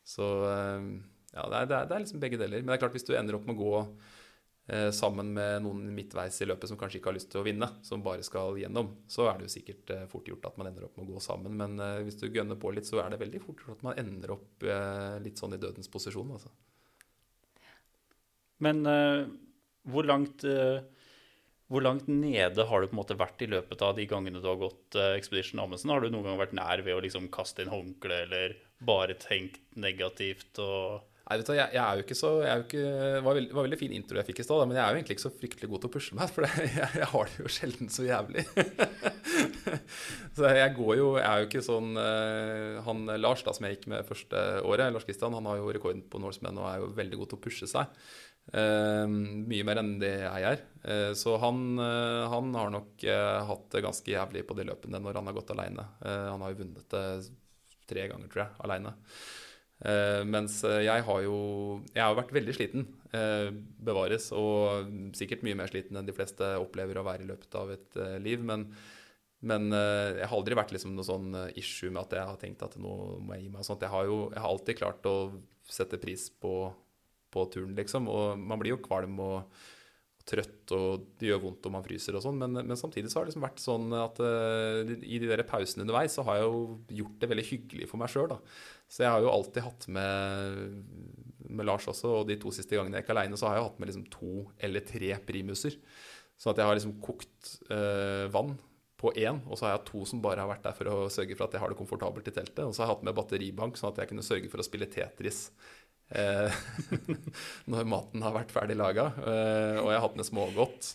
Så 0.08 0.32
eh, 0.48 0.90
ja, 1.34 1.44
det 1.44 1.58
er, 1.60 1.68
det 1.68 1.96
er 1.96 2.04
liksom 2.04 2.22
begge 2.22 2.40
deler. 2.40 2.62
Men 2.62 2.72
det 2.72 2.78
er 2.78 2.86
klart, 2.86 2.96
hvis 2.96 3.06
du 3.08 3.14
ender 3.16 3.36
opp 3.38 3.46
med 3.48 3.58
å 3.58 3.62
gå 3.64 3.82
Eh, 4.68 4.90
sammen 4.92 5.30
med 5.32 5.62
noen 5.64 5.86
midtveis 5.96 6.42
i 6.44 6.46
løpet 6.46 6.68
som 6.68 6.76
kanskje 6.76 6.98
ikke 6.98 7.08
har 7.08 7.16
lyst 7.16 7.30
til 7.32 7.40
å 7.40 7.46
vinne, 7.46 7.70
som 7.86 8.02
bare 8.04 8.24
skal 8.26 8.58
gjennom, 8.60 8.90
så 9.08 9.30
er 9.30 9.38
det 9.38 9.46
jo 9.46 9.54
sikkert 9.54 9.92
eh, 9.94 10.04
fort 10.12 10.28
gjort 10.28 10.44
at 10.44 10.58
man 10.60 10.68
ender 10.68 10.84
opp 10.84 10.98
med 10.98 11.06
å 11.06 11.14
gå 11.14 11.22
sammen. 11.24 11.54
Men 11.56 11.80
eh, 11.80 12.02
hvis 12.04 12.20
du 12.20 12.26
gønner 12.28 12.58
på 12.60 12.74
litt, 12.76 12.84
så 12.84 13.00
er 13.00 13.14
det 13.14 13.22
veldig 13.22 13.40
fort 13.46 13.64
gjort 13.64 13.78
at 13.78 13.86
man 13.86 14.02
ender 14.02 14.34
opp 14.36 14.68
litt 15.24 15.40
sånn 15.40 15.56
i 15.56 15.62
dødens 15.62 15.88
posisjon. 15.88 16.36
Altså. 16.36 16.52
Men 18.60 18.84
uh, 18.84 19.24
hvor 19.88 20.04
langt 20.04 20.42
uh, 20.44 20.82
hvor 21.70 21.84
langt 21.84 22.08
nede 22.10 22.64
har 22.68 22.80
du 22.80 22.88
på 22.90 22.96
en 22.96 23.00
måte 23.00 23.16
vært 23.16 23.44
i 23.44 23.48
løpet 23.48 23.84
av 23.86 23.94
de 23.96 24.04
gangene 24.08 24.40
du 24.42 24.48
har 24.48 24.58
gått 24.60 24.96
Expedition 25.14 25.60
Amundsen? 25.62 25.92
Har 25.92 26.00
du 26.00 26.08
noen 26.10 26.24
gang 26.26 26.40
vært 26.40 26.56
nær 26.56 26.80
ved 26.84 26.96
å 26.96 27.02
liksom 27.04 27.28
kaste 27.32 27.64
inn 27.64 27.72
håndkle 27.72 28.22
eller 28.24 28.56
bare 28.84 29.16
tenkt 29.20 29.60
negativt? 29.76 30.56
og 30.64 31.04
Nei, 31.28 31.36
vet 31.42 31.48
du, 31.50 31.52
jeg, 31.58 31.68
jeg, 31.76 31.82
er 31.84 31.98
jo 31.98 32.04
ikke 32.06 32.16
så 32.16 32.28
jo 32.40 32.60
ikke, 32.62 32.82
Det 32.88 33.20
var, 33.20 33.34
veld, 33.36 33.50
var 33.52 33.66
veldig 33.66 33.76
fin 33.76 33.92
intro 33.92 34.16
jeg 34.16 34.28
fikk 34.30 34.38
i 34.40 34.44
stad, 34.46 34.62
men 34.64 34.78
jeg 34.78 34.80
er 34.80 34.94
jo 34.94 34.98
egentlig 34.98 35.16
ikke 35.18 35.24
så 35.26 35.30
fryktelig 35.36 35.68
god 35.68 35.82
til 35.82 35.90
å 35.90 35.92
pushe 35.92 36.16
meg. 36.16 36.30
For 36.34 36.46
jeg, 36.46 36.68
jeg, 36.78 37.08
har 37.10 37.28
det 37.28 37.42
jo 37.42 37.50
sjelden 37.52 37.90
så 37.92 38.04
jævlig. 38.06 38.44
så 40.38 40.52
jeg 40.56 40.72
går 40.78 40.92
jo 40.96 41.08
Jeg 41.18 41.26
er 41.28 41.42
jo 41.42 41.48
ikke 41.50 41.62
sånn 41.66 41.90
uh, 42.00 42.78
Han 42.86 43.02
Lars, 43.20 43.42
da, 43.44 43.52
som 43.52 43.66
jeg 43.66 43.76
gikk 43.76 43.84
med 43.92 44.08
første 44.08 44.44
året, 44.64 44.88
Lars 44.94 45.04
Kristian, 45.04 45.36
han 45.36 45.48
har 45.50 45.60
jo 45.60 45.68
rekorden 45.76 46.00
på 46.08 46.20
Norseman 46.22 46.60
og 46.62 46.68
er 46.70 46.78
jo 46.80 46.88
veldig 46.96 47.18
god 47.20 47.30
til 47.32 47.38
å 47.38 47.42
pushe 47.44 47.68
seg. 47.68 47.92
Uh, 48.48 49.04
mye 49.04 49.66
mer 49.68 49.82
enn 49.82 49.98
det 50.00 50.14
jeg 50.22 50.46
er. 50.54 50.62
Uh, 50.86 51.10
så 51.12 51.34
han, 51.42 51.60
han, 51.76 52.54
har 52.56 52.72
nok 52.72 53.04
hatt 53.50 53.68
det 53.74 53.84
ganske 53.84 54.14
jævlig 54.14 54.46
på 54.48 54.56
de 54.56 54.64
løpene 54.70 55.02
når 55.04 55.20
han 55.20 55.28
har 55.28 55.36
gått 55.36 55.52
aleine. 55.52 55.84
han 56.00 56.40
har 56.40 56.54
jo 56.54 56.62
vunnet 56.62 56.88
det 56.96 57.04
tre 57.88 58.08
ganger, 58.08 58.32
tror 58.32 58.46
jeg, 58.46 58.56
aleine. 58.64 58.94
Uh, 59.78 60.24
mens 60.26 60.56
eh, 60.66 60.80
jeg 60.88 61.04
har 61.06 61.20
jo 61.22 61.36
Jeg 61.94 62.02
har 62.02 62.16
vært 62.18 62.32
veldig 62.34 62.54
sliten, 62.56 62.88
uh, 63.12 63.52
bevares, 63.86 64.32
og 64.34 64.90
sikkert 65.14 65.44
mye 65.46 65.58
mer 65.60 65.70
sliten 65.70 66.00
enn 66.00 66.08
de 66.08 66.14
fleste 66.16 66.48
opplever 66.58 66.98
å 66.98 67.04
være 67.06 67.22
i 67.22 67.28
løpet 67.28 67.54
av 67.60 67.70
et 67.76 68.00
uh, 68.00 68.16
liv. 68.22 68.42
Men, 68.42 68.66
men 69.46 69.70
jeg 69.70 70.26
har 70.26 70.34
aldri 70.34 70.58
vært 70.58 70.74
liksom 70.74 70.96
noe 70.96 71.06
sånn 71.06 71.30
issue 71.54 71.92
med 71.92 72.02
at 72.02 72.18
jeg 72.18 72.26
har 72.26 72.38
tenkt 72.42 72.64
at 72.66 72.74
nå 72.74 72.94
må 73.22 73.36
jeg 73.36 73.46
gi 73.46 73.54
meg. 73.54 73.66
Sånt. 73.68 73.84
Jeg, 73.86 73.94
har 73.94 74.08
jo, 74.10 74.20
jeg 74.34 74.42
har 74.42 74.50
alltid 74.50 74.80
klart 74.80 75.06
å 75.06 75.16
sette 75.70 76.00
pris 76.02 76.26
på, 76.42 76.54
på 77.30 77.44
turen, 77.54 77.76
liksom. 77.78 78.10
Og 78.10 78.40
man 78.40 78.58
blir 78.58 78.74
jo 78.74 78.80
kvalm 78.82 79.20
og, 79.22 79.36
og 80.18 80.26
trøtt, 80.26 80.74
og 80.74 81.06
det 81.20 81.30
gjør 81.30 81.44
vondt 81.44 81.68
om 81.70 81.76
man 81.78 81.86
fryser 81.86 82.18
og 82.18 82.24
sånn. 82.26 82.42
Men, 82.42 82.64
men, 82.64 82.80
samtidig 82.80 83.12
så 83.12 83.20
har 83.20 83.28
det 83.28 83.30
liksom 83.30 83.46
vært 83.46 83.62
sånn 83.62 83.94
at 83.94 84.18
i 84.98 85.22
de 85.22 85.30
der 85.30 85.46
pausene 85.46 85.86
underveis 85.86 86.18
så 86.18 86.26
har 86.26 86.40
jeg 86.40 86.50
jo 86.50 86.58
gjort 87.04 87.22
det 87.22 87.30
veldig 87.30 87.46
hyggelig 87.52 87.88
for 87.92 88.02
meg 88.02 88.10
sjøl. 88.10 88.34
Så 88.88 89.04
jeg 89.04 89.12
har 89.12 89.20
jo 89.20 89.32
alltid 89.32 89.64
hatt 89.66 89.86
med, 89.92 90.78
med 91.44 91.68
Lars 91.68 91.86
også, 91.90 92.12
og 92.20 92.30
de 92.30 92.38
to 92.40 92.52
siste 92.56 92.76
gangene 92.76 92.98
jeg 92.98 93.04
gikk 93.04 93.12
aleine, 93.12 93.36
så 93.36 93.50
har 93.50 93.58
jeg 93.58 93.66
hatt 93.66 93.82
med 93.82 93.90
liksom 93.90 94.06
to 94.12 94.46
eller 94.64 94.86
tre 94.88 95.10
primuser. 95.28 95.76
Sånn 96.40 96.54
at 96.54 96.62
jeg 96.62 96.70
har 96.70 96.78
liksom 96.78 96.96
kokt 97.04 97.52
øh, 97.74 98.30
vann 98.32 98.54
på 98.98 99.12
én, 99.20 99.42
og 99.46 99.58
så 99.58 99.66
har 99.66 99.76
jeg 99.76 99.84
to 99.90 100.04
som 100.08 100.22
bare 100.24 100.42
har 100.42 100.50
vært 100.50 100.64
der 100.64 100.74
for 100.74 100.90
å 100.90 100.96
sørge 101.12 101.36
for 101.36 101.46
at 101.46 101.54
jeg 101.54 101.62
har 101.62 101.70
det 101.70 101.78
komfortabelt 101.78 102.30
i 102.30 102.34
teltet. 102.34 102.64
Og 102.64 102.72
så 102.72 102.82
har 102.82 102.88
jeg 102.88 102.96
hatt 102.96 103.04
med 103.10 103.18
batteribank, 103.18 103.76
sånn 103.78 103.92
at 103.92 104.00
jeg 104.02 104.10
kunne 104.14 104.26
sørge 104.26 104.50
for 104.50 104.62
å 104.62 104.66
spille 104.66 104.88
Tetris 104.90 105.44
eh, 106.16 106.58
når 107.70 107.92
maten 107.92 108.24
har 108.24 108.34
vært 108.38 108.54
ferdig 108.56 108.78
laga. 108.80 109.10
Eh, 109.20 109.76
og 109.82 109.92
jeg 109.92 109.98
har 109.98 110.06
hatt 110.06 110.18
med 110.18 110.30
smågodt. 110.30 110.90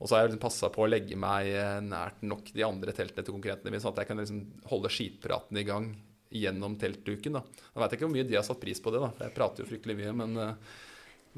Og 0.00 0.08
så 0.08 0.16
har 0.16 0.22
jeg 0.22 0.30
liksom 0.30 0.44
passa 0.44 0.70
på 0.72 0.84
å 0.84 0.90
legge 0.92 1.16
meg 1.20 1.50
nært 1.84 2.22
nok 2.24 2.52
de 2.56 2.62
andre 2.64 2.92
teltene 2.96 3.24
til 3.24 3.34
konkurrentene 3.36 3.72
mine, 3.72 3.82
sånn 3.82 3.92
at 3.92 4.04
jeg 4.04 4.08
kan 4.08 4.22
liksom 4.22 4.44
holde 4.70 4.92
skitpraten 4.92 5.58
i 5.60 5.66
gang 5.68 5.90
gjennom 6.30 6.76
teltduken. 6.78 7.38
Da. 7.38 7.42
Jeg 7.74 7.82
veit 7.82 7.96
ikke 7.96 8.06
hvor 8.06 8.14
mye 8.14 8.28
de 8.28 8.38
har 8.38 8.46
satt 8.46 8.60
pris 8.62 8.80
på 8.82 8.92
det, 8.94 9.02
da, 9.02 9.10
for 9.14 9.26
jeg 9.26 9.36
prater 9.36 9.64
jo 9.64 9.70
fryktelig 9.70 9.96
mye. 9.98 10.12
Men, 10.20 10.36
eh, 10.38 10.76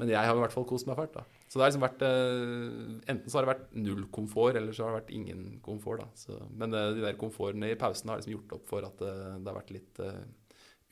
men 0.01 0.09
jeg 0.09 0.25
har 0.25 0.37
i 0.37 0.41
hvert 0.41 0.53
fall 0.53 0.67
kost 0.69 0.87
meg 0.89 0.97
fælt. 0.99 1.17
da. 1.17 1.25
Så 1.47 1.57
det 1.57 1.63
har 1.63 1.71
liksom 1.71 1.85
vært 1.85 2.05
eh, 2.07 3.09
Enten 3.13 3.29
så 3.29 3.37
har 3.37 3.45
det 3.45 3.51
vært 3.53 3.75
null 3.77 4.05
komfort, 4.13 4.57
eller 4.57 4.73
så 4.73 4.85
har 4.85 4.93
det 4.93 5.01
vært 5.01 5.15
ingen 5.17 5.43
komfort. 5.65 6.03
da. 6.03 6.07
Så, 6.17 6.37
men 6.51 6.73
eh, 6.77 6.91
de 6.97 7.05
der 7.05 7.19
komfortene 7.19 7.73
i 7.73 7.79
pausen 7.79 8.09
har 8.09 8.21
liksom 8.21 8.37
gjort 8.37 8.57
opp 8.59 8.69
for 8.69 8.89
at 8.89 9.01
det, 9.01 9.13
det 9.41 9.51
har 9.51 9.59
vært 9.59 9.73
litt 9.73 10.03
uh, 10.03 10.23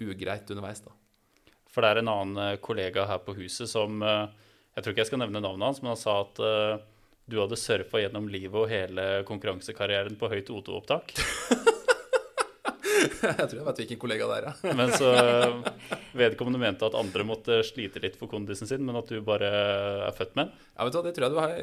ugreit 0.02 0.54
underveis. 0.54 0.84
da. 0.86 0.96
For 1.72 1.86
det 1.86 1.92
er 1.92 2.02
en 2.02 2.12
annen 2.12 2.62
kollega 2.64 3.06
her 3.08 3.22
på 3.24 3.32
huset 3.38 3.70
som 3.70 4.02
Jeg 4.04 4.84
tror 4.84 4.92
ikke 4.92 5.06
jeg 5.06 5.08
skal 5.08 5.22
nevne 5.22 5.40
navnet 5.40 5.70
hans, 5.70 5.80
men 5.80 5.94
han 5.94 6.00
sa 6.00 6.18
at 6.26 6.42
uh, 6.44 6.82
du 7.32 7.38
hadde 7.40 7.60
surfa 7.60 8.02
gjennom 8.02 8.28
livet 8.32 8.58
og 8.60 8.68
hele 8.72 9.06
konkurransekarrieren 9.30 10.18
på 10.20 10.32
høyt 10.32 10.52
O2-opptak. 10.52 11.14
jeg 13.28 13.48
tror 13.52 13.58
jeg 13.60 13.68
vet 13.68 13.82
hvilken 13.84 14.02
kollega 14.02 14.30
det 14.30 14.40
er, 14.40 14.48
ja. 14.50 14.74
men 14.78 14.94
så 14.96 15.12
vedkommende 16.18 16.62
mente 16.62 16.88
at 16.88 16.98
andre 16.98 17.26
måtte 17.28 17.62
slite 17.68 18.02
litt 18.04 18.18
for 18.20 18.32
kondisen 18.32 18.70
sin, 18.70 18.84
men 18.88 18.98
at 19.00 19.12
du 19.12 19.22
bare 19.26 19.52
er 20.08 20.18
født 20.18 20.34
med 20.38 20.50
den? 20.50 20.66
Ja, 20.74 20.88
vet 20.88 20.98
du, 20.98 21.04
Det 21.06 21.14
tror 21.18 21.28
jeg 21.28 21.36
du 21.36 21.40
har 21.42 21.56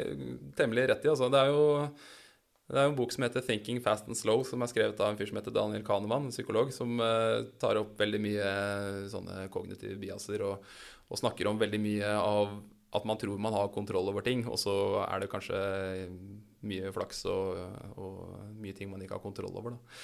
temmelig 0.61 0.89
rett 0.93 1.05
i. 1.07 1.13
Altså. 1.13 1.31
Det 1.33 1.43
er 1.43 1.53
jo 1.53 1.67
det 2.69 2.77
er 2.77 2.85
jo 2.85 2.93
en 2.93 2.99
bok 2.99 3.13
som 3.15 3.25
heter 3.25 3.41
'Thinking 3.41 3.81
Fast 3.81 4.09
and 4.09 4.17
Slow', 4.17 4.45
som 4.45 4.61
er 4.61 4.69
skrevet 4.69 5.01
av 5.01 5.11
en 5.11 5.17
fyr 5.17 5.31
som 5.31 5.39
heter 5.41 5.55
Daniel 5.57 5.85
Kahneman, 5.85 6.29
en 6.29 6.35
psykolog, 6.35 6.73
som 6.73 7.01
uh, 7.01 7.49
tar 7.61 7.81
opp 7.81 7.95
veldig 7.97 8.21
mye 8.21 8.45
uh, 8.45 9.07
sånne 9.09 9.47
kognitive 9.49 9.97
biaser 9.97 10.45
og, 10.45 10.67
og, 11.09 11.17
snakker 11.17 11.49
om 11.49 11.61
veldig 11.61 11.81
mye 11.81 12.11
av 12.13 12.61
at 12.93 13.05
man 13.09 13.17
tror 13.21 13.41
man 13.41 13.57
har 13.57 13.73
kontroll 13.73 14.13
over 14.13 14.25
ting, 14.25 14.45
og 14.49 14.61
så 14.61 15.01
er 15.07 15.21
det 15.21 15.31
kanskje 15.33 15.57
mye 16.69 16.93
flaks 16.93 17.25
og, 17.29 17.57
og 18.01 18.53
mye 18.61 18.77
ting 18.77 18.93
man 18.93 19.01
ikke 19.01 19.17
har 19.17 19.25
kontroll 19.25 19.57
over. 19.57 19.77
Da. 19.77 19.97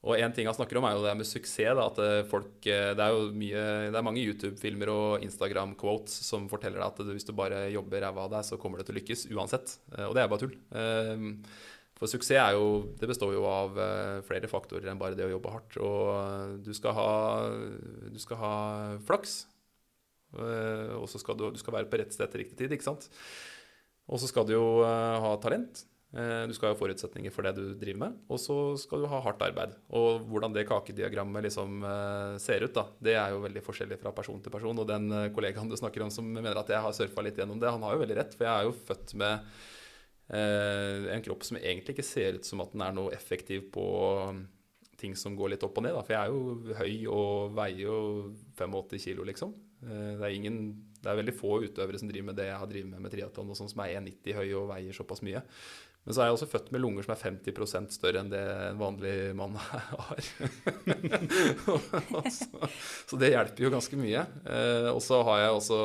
Og 0.00 0.16
en 0.16 0.32
ting 0.32 0.46
han 0.48 0.56
snakker 0.56 0.78
om, 0.80 0.86
er 0.88 0.94
jo 0.96 1.02
det 1.04 1.12
med 1.18 1.28
suksess. 1.28 1.74
Da, 1.76 1.86
at 1.90 1.98
eh, 2.00 2.28
folk, 2.28 2.54
eh, 2.64 2.92
det, 2.96 3.04
er 3.04 3.12
jo 3.12 3.26
mye, 3.36 3.64
det 3.92 3.98
er 3.98 4.06
mange 4.06 4.22
YouTube-filmer 4.24 4.92
og 4.92 5.26
Instagram-quotes 5.26 6.14
som 6.24 6.46
forteller 6.48 6.80
deg 6.80 6.86
at 6.88 7.10
hvis 7.12 7.28
du 7.28 7.34
bare 7.36 7.66
jobber 7.74 8.06
ræva 8.06 8.24
av 8.24 8.32
deg, 8.38 8.46
så 8.48 8.56
kommer 8.60 8.80
det 8.80 8.88
til 8.88 8.96
å 8.96 9.00
lykkes 9.00 9.26
uansett. 9.34 9.76
Eh, 9.98 10.06
og 10.06 10.16
det 10.16 10.24
er 10.24 10.32
bare 10.32 10.46
tull. 10.46 10.56
For 12.00 12.08
suksess 12.08 12.40
er 12.40 12.56
jo, 12.56 12.94
det 12.96 13.10
består 13.10 13.34
jo 13.36 13.44
av 13.44 13.76
flere 14.24 14.48
faktorer 14.48 14.88
enn 14.88 15.00
bare 15.00 15.18
det 15.18 15.26
å 15.26 15.34
jobbe 15.34 15.52
hardt. 15.52 15.76
Og 15.84 16.62
du 16.64 16.72
skal 16.72 16.96
ha, 16.96 17.10
du 18.08 18.16
skal 18.22 18.40
ha 18.40 18.54
flaks, 19.04 19.34
og 20.32 21.04
så 21.12 21.20
skal 21.20 21.36
du, 21.36 21.50
du 21.52 21.60
skal 21.60 21.76
være 21.76 21.90
på 21.92 22.00
rett 22.00 22.16
sted 22.16 22.32
til 22.32 22.40
riktig 22.40 22.56
tid, 22.56 22.72
ikke 22.72 22.88
sant. 22.88 23.04
Og 24.08 24.22
så 24.22 24.30
skal 24.32 24.48
du 24.48 24.54
jo 24.56 24.64
ha 24.80 25.34
talent. 25.44 25.84
Eh, 26.10 26.44
du 26.50 26.54
skal 26.56 26.72
ha 26.72 26.78
forutsetninger 26.78 27.30
for 27.30 27.46
det 27.46 27.52
du 27.54 27.74
driver 27.78 28.00
med, 28.02 28.14
og 28.26 28.40
så 28.42 28.54
skal 28.82 29.04
du 29.04 29.08
ha 29.12 29.20
hardt 29.22 29.42
arbeid. 29.46 29.76
Og 29.94 30.24
hvordan 30.26 30.54
det 30.56 30.66
kakediagrammet 30.66 31.46
liksom 31.46 31.84
eh, 31.86 32.34
ser 32.42 32.66
ut, 32.66 32.74
da, 32.74 32.88
det 32.98 33.14
er 33.14 33.34
jo 33.34 33.44
veldig 33.44 33.62
forskjellig 33.62 34.00
fra 34.00 34.12
person 34.16 34.40
til 34.42 34.54
person. 34.54 34.82
Og 34.82 34.88
den 34.90 35.06
eh, 35.14 35.28
kollegaen 35.34 35.70
du 35.70 35.78
snakker 35.78 36.02
om 36.02 36.10
som 36.10 36.26
mener 36.26 36.58
at 36.58 36.72
jeg 36.72 36.82
har 36.82 36.96
surfa 36.96 37.22
litt 37.22 37.38
gjennom 37.38 37.62
det, 37.62 37.70
han 37.70 37.86
har 37.86 37.94
jo 37.94 38.02
veldig 38.02 38.18
rett, 38.18 38.34
for 38.34 38.48
jeg 38.48 38.54
er 38.56 38.66
jo 38.66 38.80
født 38.90 39.14
med 39.22 39.52
en 40.30 41.22
kropp 41.26 41.42
som 41.42 41.56
egentlig 41.58 41.96
ikke 41.96 42.04
ser 42.06 42.36
ut 42.36 42.46
som 42.46 42.60
at 42.62 42.70
den 42.70 42.84
er 42.86 42.92
noe 42.94 43.10
effektiv 43.10 43.64
på 43.74 43.82
um, 44.30 44.44
ting 44.94 45.16
som 45.18 45.34
går 45.34 45.56
litt 45.56 45.64
opp 45.66 45.80
og 45.80 45.82
ned. 45.82 45.96
Da. 45.96 46.04
For 46.06 46.14
jeg 46.14 46.20
er 46.20 46.30
jo 46.30 46.76
høy 46.78 47.08
og 47.10 47.56
veier 47.56 47.80
jo 47.80 47.96
85 48.54 49.02
kilo, 49.02 49.26
liksom. 49.26 49.56
Det, 49.82 50.20
er 50.22 50.36
ingen, 50.36 50.60
det 51.02 51.10
er 51.10 51.18
veldig 51.18 51.34
få 51.34 51.56
utøvere 51.64 51.98
som 51.98 52.12
driver 52.12 52.28
med 52.28 52.38
det 52.38 52.46
jeg 52.46 52.60
har 52.62 52.70
drevet 52.70 52.92
med 52.92 53.02
med 53.02 53.16
triatlon, 53.16 53.50
og 53.50 53.58
sånn 53.58 53.72
som 53.72 53.82
er 53.82 53.96
1,90 54.04 54.38
høy 54.38 54.46
og 54.60 54.70
veier 54.70 55.00
såpass 55.00 55.24
mye. 55.26 55.42
Men 56.04 56.16
så 56.16 56.22
er 56.22 56.30
jeg 56.30 56.36
også 56.38 56.48
født 56.48 56.70
med 56.72 56.80
lunger 56.80 57.04
som 57.04 57.12
er 57.12 57.22
50% 57.22 57.92
større 57.92 58.22
enn 58.22 58.30
det 58.32 58.40
en 58.40 58.78
vanlig 58.80 59.14
mann 59.36 59.56
har. 59.60 60.22
så, 61.60 61.76
så, 63.10 63.18
det 63.20 63.32
hjelper 63.34 63.66
jo 63.66 63.72
ganske 63.74 63.98
mye. 64.00 64.24
Eh, 64.48 64.88
og 64.90 65.02
så 65.04 65.20
har 65.28 65.42
jeg 65.42 65.58
også 65.58 65.80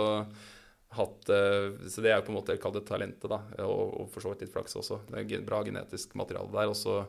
hatt 0.95 1.31
eh, 1.35 1.67
Så 1.91 2.03
det 2.03 2.13
er 2.13 2.21
jo 2.21 2.27
på 2.29 2.31
en 2.31 2.39
måte 2.39 2.55
kalt 2.63 2.77
det 2.79 2.85
talentet, 2.87 3.27
da, 3.27 3.41
og, 3.67 3.81
og 4.05 4.13
for 4.13 4.23
så 4.23 4.31
vidt 4.31 4.45
litt 4.45 4.53
flaks 4.55 4.79
også. 4.79 5.01
Det 5.09 5.25
er 5.25 5.43
bra 5.47 5.59
genetisk 5.67 6.15
materiale 6.15 6.53
der. 6.53 6.71
Og 6.71 6.79
så 6.79 7.01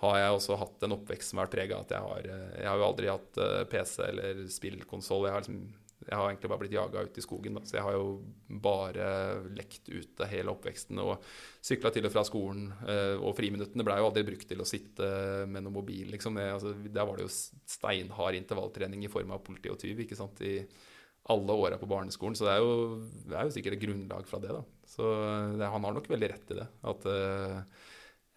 har 0.00 0.16
jeg 0.22 0.38
også 0.38 0.56
hatt 0.62 0.86
en 0.86 0.94
oppvekst 0.96 1.34
som 1.34 1.42
har 1.42 1.50
vært 1.50 1.56
prega 1.58 1.76
av 1.76 1.84
at 1.84 1.94
jeg 1.94 2.06
har 2.06 2.30
eh, 2.32 2.48
Jeg 2.62 2.70
har 2.70 2.80
jo 2.80 2.88
aldri 2.88 3.12
hatt 3.12 3.42
PC 3.74 3.94
eller 4.08 4.42
spillkonsoll. 4.56 5.28
Jeg 5.28 5.36
har 5.36 5.44
liksom 5.44 5.62
jeg 6.08 6.16
har 6.16 6.30
egentlig 6.30 6.48
bare 6.48 6.62
blitt 6.62 6.74
jaga 6.74 7.02
ut 7.04 7.18
i 7.20 7.22
skogen. 7.22 7.58
Da. 7.58 7.62
Så 7.68 7.76
jeg 7.76 7.84
har 7.84 7.96
jo 7.96 8.12
bare 8.64 9.08
lekt 9.52 9.90
ute 9.92 10.28
hele 10.30 10.52
oppveksten 10.54 11.00
og 11.02 11.24
sykla 11.60 11.92
til 11.92 12.08
og 12.08 12.14
fra 12.14 12.24
skolen. 12.24 12.70
Eh, 12.88 13.16
og 13.20 13.36
friminuttene 13.36 13.84
ble 13.84 13.98
jo 14.00 14.06
aldri 14.08 14.24
brukt 14.30 14.48
til 14.48 14.64
å 14.64 14.68
sitte 14.68 15.08
med 15.50 15.66
noe 15.66 15.74
mobil, 15.74 16.08
liksom. 16.14 16.40
Jeg, 16.40 16.54
altså, 16.56 16.72
der 16.86 17.08
var 17.10 17.18
det 17.18 17.26
jo 17.26 17.34
steinhard 17.34 18.38
intervalltrening 18.40 19.04
i 19.04 19.12
form 19.12 19.36
av 19.36 19.44
politi 19.44 19.72
og 19.72 19.80
tyv 19.82 20.00
ikke 20.06 20.18
sant? 20.18 20.40
i 20.40 20.62
alle 21.28 21.52
åra 21.52 21.76
på 21.76 21.90
barneskolen. 21.90 22.36
Så 22.38 22.48
det 22.48 22.56
er, 22.56 22.64
jo, 22.64 23.02
det 23.28 23.36
er 23.36 23.44
jo 23.44 23.54
sikkert 23.58 23.76
et 23.76 23.84
grunnlag 23.84 24.28
fra 24.30 24.40
det, 24.40 24.54
da. 24.54 24.64
Så 24.88 25.12
det, 25.60 25.68
han 25.68 25.84
har 25.84 25.96
nok 25.96 26.08
veldig 26.08 26.30
rett 26.32 26.54
i 26.54 26.56
det. 26.56 26.66
At 26.88 27.04
uh, 27.04 27.58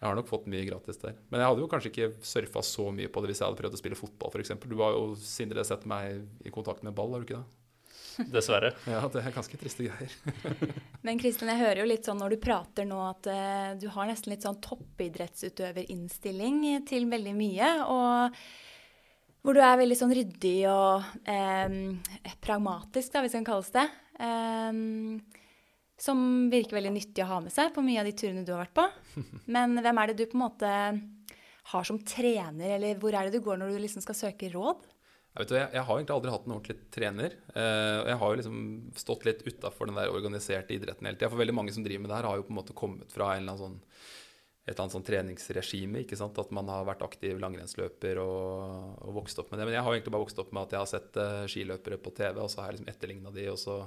jeg 0.02 0.10
har 0.10 0.18
nok 0.18 0.28
fått 0.28 0.50
mye 0.50 0.66
gratis 0.68 1.00
der. 1.00 1.16
Men 1.30 1.40
jeg 1.40 1.48
hadde 1.48 1.64
jo 1.64 1.70
kanskje 1.72 1.92
ikke 1.92 2.10
surfa 2.26 2.64
så 2.66 2.90
mye 2.92 3.08
på 3.08 3.22
det 3.22 3.32
hvis 3.32 3.40
jeg 3.40 3.48
hadde 3.48 3.62
prøvd 3.62 3.78
å 3.78 3.80
spille 3.80 3.98
fotball, 3.98 4.34
f.eks. 4.34 4.54
Du 4.66 4.76
har 4.82 4.96
jo 4.96 5.12
Sindre 5.16 5.64
sett 5.64 5.88
meg 5.88 6.44
i 6.44 6.52
kontakt 6.52 6.84
med 6.84 6.96
ball, 6.98 7.14
har 7.14 7.22
du 7.22 7.28
ikke 7.30 7.40
det? 7.40 7.61
Dessverre. 8.32 8.72
Ja, 8.92 9.08
det 9.12 9.20
er 9.22 9.32
ganske 9.34 9.56
triste 9.60 9.82
greier. 9.86 10.10
Men 11.06 11.18
Kristin, 11.20 11.50
jeg 11.52 11.62
hører 11.62 11.78
jo 11.82 11.90
litt 11.90 12.06
sånn 12.08 12.20
når 12.22 12.30
du 12.34 12.38
prater 12.42 12.84
nå 12.88 12.98
at 13.06 13.26
uh, 13.30 13.70
du 13.80 13.86
har 13.94 14.06
nesten 14.10 14.30
litt 14.34 14.44
sånn 14.46 14.62
toppidrettsutøverinnstilling 14.64 16.56
til 16.88 17.02
veldig 17.10 17.34
mye. 17.38 17.68
Og 17.86 18.14
hvor 19.42 19.52
du 19.56 19.60
er 19.64 19.80
veldig 19.80 19.98
sånn 19.98 20.14
ryddig 20.14 20.60
og 20.70 21.02
um, 21.26 21.98
pragmatisk, 22.44 23.12
da, 23.14 23.20
hvis 23.22 23.32
det 23.34 23.40
kan 23.42 23.50
kalles 23.50 23.72
det. 23.74 23.88
Um, 24.22 25.18
som 26.02 26.18
virker 26.50 26.76
veldig 26.78 26.92
nyttig 26.96 27.22
å 27.24 27.30
ha 27.30 27.38
med 27.42 27.52
seg 27.54 27.70
på 27.74 27.82
mye 27.84 28.00
av 28.02 28.06
de 28.08 28.14
turene 28.18 28.44
du 28.46 28.52
har 28.54 28.64
vært 28.64 28.78
på. 28.78 28.86
Men 29.54 29.78
hvem 29.82 29.98
er 30.02 30.06
det 30.10 30.18
du 30.18 30.26
på 30.30 30.38
en 30.38 30.46
måte 30.46 30.70
har 31.72 31.86
som 31.86 31.98
trener, 32.02 32.76
eller 32.76 32.98
hvor 33.00 33.14
er 33.14 33.28
det 33.28 33.38
du 33.38 33.44
går 33.44 33.60
når 33.60 33.74
du 33.74 33.82
liksom 33.84 34.02
skal 34.04 34.18
søke 34.18 34.50
råd? 34.52 34.82
Jeg, 35.32 35.46
vet, 35.46 35.52
jeg, 35.56 35.68
jeg, 35.72 35.84
har 35.88 35.96
egentlig 35.96 36.12
aldri 36.12 36.32
hatt 36.34 36.42
en 36.44 36.54
ordentlig 36.58 36.74
trener. 36.92 37.34
Eh, 37.56 37.98
og 38.02 38.08
jeg 38.10 38.18
har 38.20 38.32
jo 38.32 38.38
liksom 38.42 38.56
stått 39.00 39.22
litt 39.24 39.46
utafor 39.46 39.88
den 39.88 39.96
der 39.96 40.12
organiserte 40.12 40.74
idretten 40.76 41.08
hele 41.08 41.16
tida. 41.16 41.30
For 41.32 41.40
veldig 41.40 41.54
mange 41.56 41.72
som 41.72 41.84
driver 41.86 42.04
med 42.04 42.12
det 42.12 42.18
her, 42.18 42.28
har 42.28 42.40
jo 42.40 42.44
på 42.48 42.52
en 42.52 42.58
måte 42.58 42.76
kommet 42.76 43.14
fra 43.14 43.30
en 43.32 43.40
eller 43.40 43.54
annen 43.54 43.62
sånn, 43.62 43.78
et 44.66 44.74
eller 44.74 44.82
annet 44.84 44.96
sånn 44.98 45.06
treningsregime. 45.06 46.02
ikke 46.04 46.18
sant? 46.20 46.36
At 46.42 46.52
man 46.52 46.68
har 46.68 46.84
vært 46.84 47.06
aktiv 47.06 47.40
langrennsløper 47.40 48.20
og, 48.20 48.98
og, 48.98 49.14
vokst 49.22 49.40
opp 49.40 49.54
med 49.54 49.62
det. 49.62 49.70
Men 49.70 49.78
jeg 49.78 49.86
har 49.86 49.96
egentlig 49.96 50.12
bare 50.18 50.26
vokst 50.26 50.42
opp 50.44 50.52
med 50.52 50.66
at 50.66 50.76
jeg 50.76 50.82
har 50.82 50.92
sett 50.92 51.18
uh, 51.22 51.46
skiløpere 51.54 51.98
på 52.04 52.12
TV, 52.20 52.36
og 52.36 52.52
så 52.52 52.60
har 52.60 52.68
jeg 52.68 52.82
liksom 52.82 52.92
etterligna 52.92 53.32
de, 53.32 53.48
og 53.54 53.58
så 53.62 53.78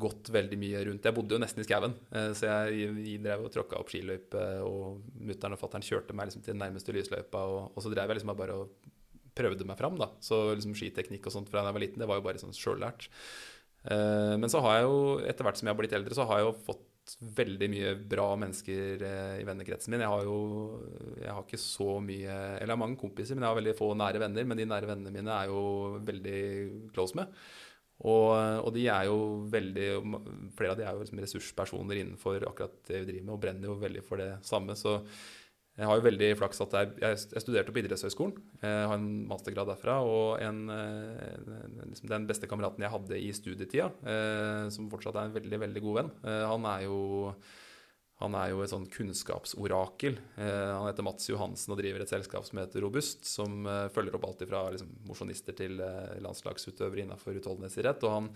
gått 0.00 0.32
veldig 0.32 0.56
mye 0.56 0.86
rundt. 0.88 1.04
Jeg 1.04 1.18
bodde 1.18 1.36
jo 1.36 1.42
nesten 1.44 1.60
i 1.60 1.68
skauen, 1.68 1.98
uh, 2.16 2.30
så 2.32 2.48
jeg, 2.48 2.88
jeg, 2.96 3.20
drev 3.28 3.44
og 3.44 3.52
tråkka 3.52 3.76
opp 3.76 3.92
skiløype, 3.92 4.48
og 4.64 5.04
mutter'n 5.20 5.52
og 5.52 5.60
fatter'n 5.60 5.84
kjørte 5.84 6.16
meg 6.16 6.32
liksom 6.32 6.48
til 6.48 6.56
den 6.56 6.64
nærmeste 6.64 6.96
lysløypa, 6.96 7.44
og, 7.44 7.76
og 7.76 7.84
så 7.84 7.92
drev 7.92 8.08
jeg 8.08 8.22
liksom 8.22 8.32
bare 8.40 8.56
og 8.64 8.91
prøvde 9.38 9.66
meg 9.68 9.80
fram. 9.80 9.98
da. 10.00 10.10
Så 10.24 10.44
liksom 10.52 10.76
skiteknikk 10.78 11.26
og 11.28 11.34
sånt 11.34 11.50
fra 11.50 11.62
da 11.62 11.70
jeg 11.70 11.78
var 11.78 11.84
liten, 11.86 12.02
det 12.02 12.08
var 12.10 12.20
jo 12.20 12.26
bare 12.28 12.42
sånn 12.42 12.56
sjøllært. 12.56 13.08
Uh, 13.82 14.38
men 14.38 14.50
så 14.52 14.62
har 14.62 14.78
jeg 14.78 14.88
jo, 14.88 14.98
etter 15.26 15.46
hvert 15.46 15.58
som 15.58 15.68
jeg 15.68 15.74
har 15.74 15.80
blitt 15.80 15.94
eldre, 15.98 16.16
så 16.16 16.26
har 16.28 16.40
jeg 16.40 16.50
jo 16.50 16.58
fått 16.68 16.88
veldig 17.34 17.66
mye 17.66 17.88
bra 18.12 18.28
mennesker 18.38 19.02
uh, 19.02 19.34
i 19.40 19.46
vennekretsen 19.48 19.90
min. 19.94 20.04
Jeg 20.04 20.12
har 20.12 20.28
jo 20.28 20.38
jeg 21.18 21.32
har 21.32 21.42
ikke 21.42 21.58
så 21.58 21.96
mye 22.04 22.30
Eller 22.30 22.70
jeg 22.70 22.76
har 22.76 22.84
mange 22.84 23.00
kompiser, 23.00 23.34
men 23.34 23.46
jeg 23.46 23.54
har 23.54 23.58
veldig 23.58 23.76
få 23.80 23.90
nære 23.98 24.22
venner. 24.22 24.48
Men 24.48 24.60
de 24.60 24.70
nære 24.70 24.90
vennene 24.92 25.14
mine 25.14 25.34
er 25.34 25.50
jo 25.50 25.66
veldig 26.06 26.40
close 26.94 27.18
med. 27.18 27.34
Og, 28.02 28.32
og 28.66 28.72
de 28.74 28.88
er 28.90 29.06
jo 29.06 29.18
veldig 29.52 29.88
Flere 30.58 30.72
av 30.72 30.78
de 30.78 30.86
er 30.86 30.96
jo 30.96 31.04
liksom 31.04 31.20
ressurspersoner 31.22 32.00
innenfor 32.00 32.42
akkurat 32.48 32.74
det 32.88 33.02
vi 33.02 33.10
driver 33.12 33.26
med, 33.28 33.34
og 33.36 33.42
brenner 33.44 33.70
jo 33.70 33.78
veldig 33.82 34.02
for 34.06 34.22
det 34.22 34.32
samme. 34.46 34.78
Så 34.78 34.96
jeg 35.72 35.88
har 35.88 35.96
jo 35.96 36.04
veldig 36.04 36.28
flaks 36.36 36.60
at 36.66 36.74
jeg, 36.76 37.16
jeg 37.32 37.40
studerte 37.40 37.72
på 37.72 37.80
idrettshøyskolen. 37.80 38.34
Jeg 38.60 38.88
har 38.90 38.98
en 38.98 39.08
mastergrad 39.30 39.70
derfra. 39.70 39.96
Og 40.04 40.42
en, 40.44 40.66
eh, 40.68 41.86
liksom 41.88 42.10
den 42.10 42.26
beste 42.28 42.48
kameraten 42.50 42.84
jeg 42.84 42.92
hadde 42.92 43.16
i 43.16 43.30
studietida, 43.32 43.88
eh, 44.04 44.68
som 44.74 44.90
fortsatt 44.92 45.16
er 45.16 45.30
en 45.30 45.36
veldig 45.38 45.60
veldig 45.64 45.82
god 45.86 45.98
venn, 45.98 46.10
eh, 46.28 46.44
han 46.50 46.68
er 46.68 46.84
jo, 46.84 46.98
han 48.20 48.36
er 48.36 48.50
jo 48.52 48.60
et 48.62 48.70
sånn 48.70 48.84
kunnskapsorakel. 48.86 50.18
Han 50.36 50.84
heter 50.86 51.02
Mats 51.02 51.26
Johansen 51.26 51.72
og 51.72 51.80
driver 51.80 52.04
et 52.04 52.12
selskap 52.12 52.44
som 52.46 52.60
heter 52.60 52.84
Robust, 52.84 53.24
som 53.26 53.64
følger 53.90 54.14
opp 54.14 54.28
alt 54.28 54.44
fra 54.46 54.60
liksom, 54.70 54.92
mosjonister 55.08 55.56
til 55.58 55.80
landslagsutøvere 56.22 57.02
innenfor 57.02 57.34
utholdenhetsidrett. 57.40 58.06
Og 58.06 58.14
han 58.14 58.30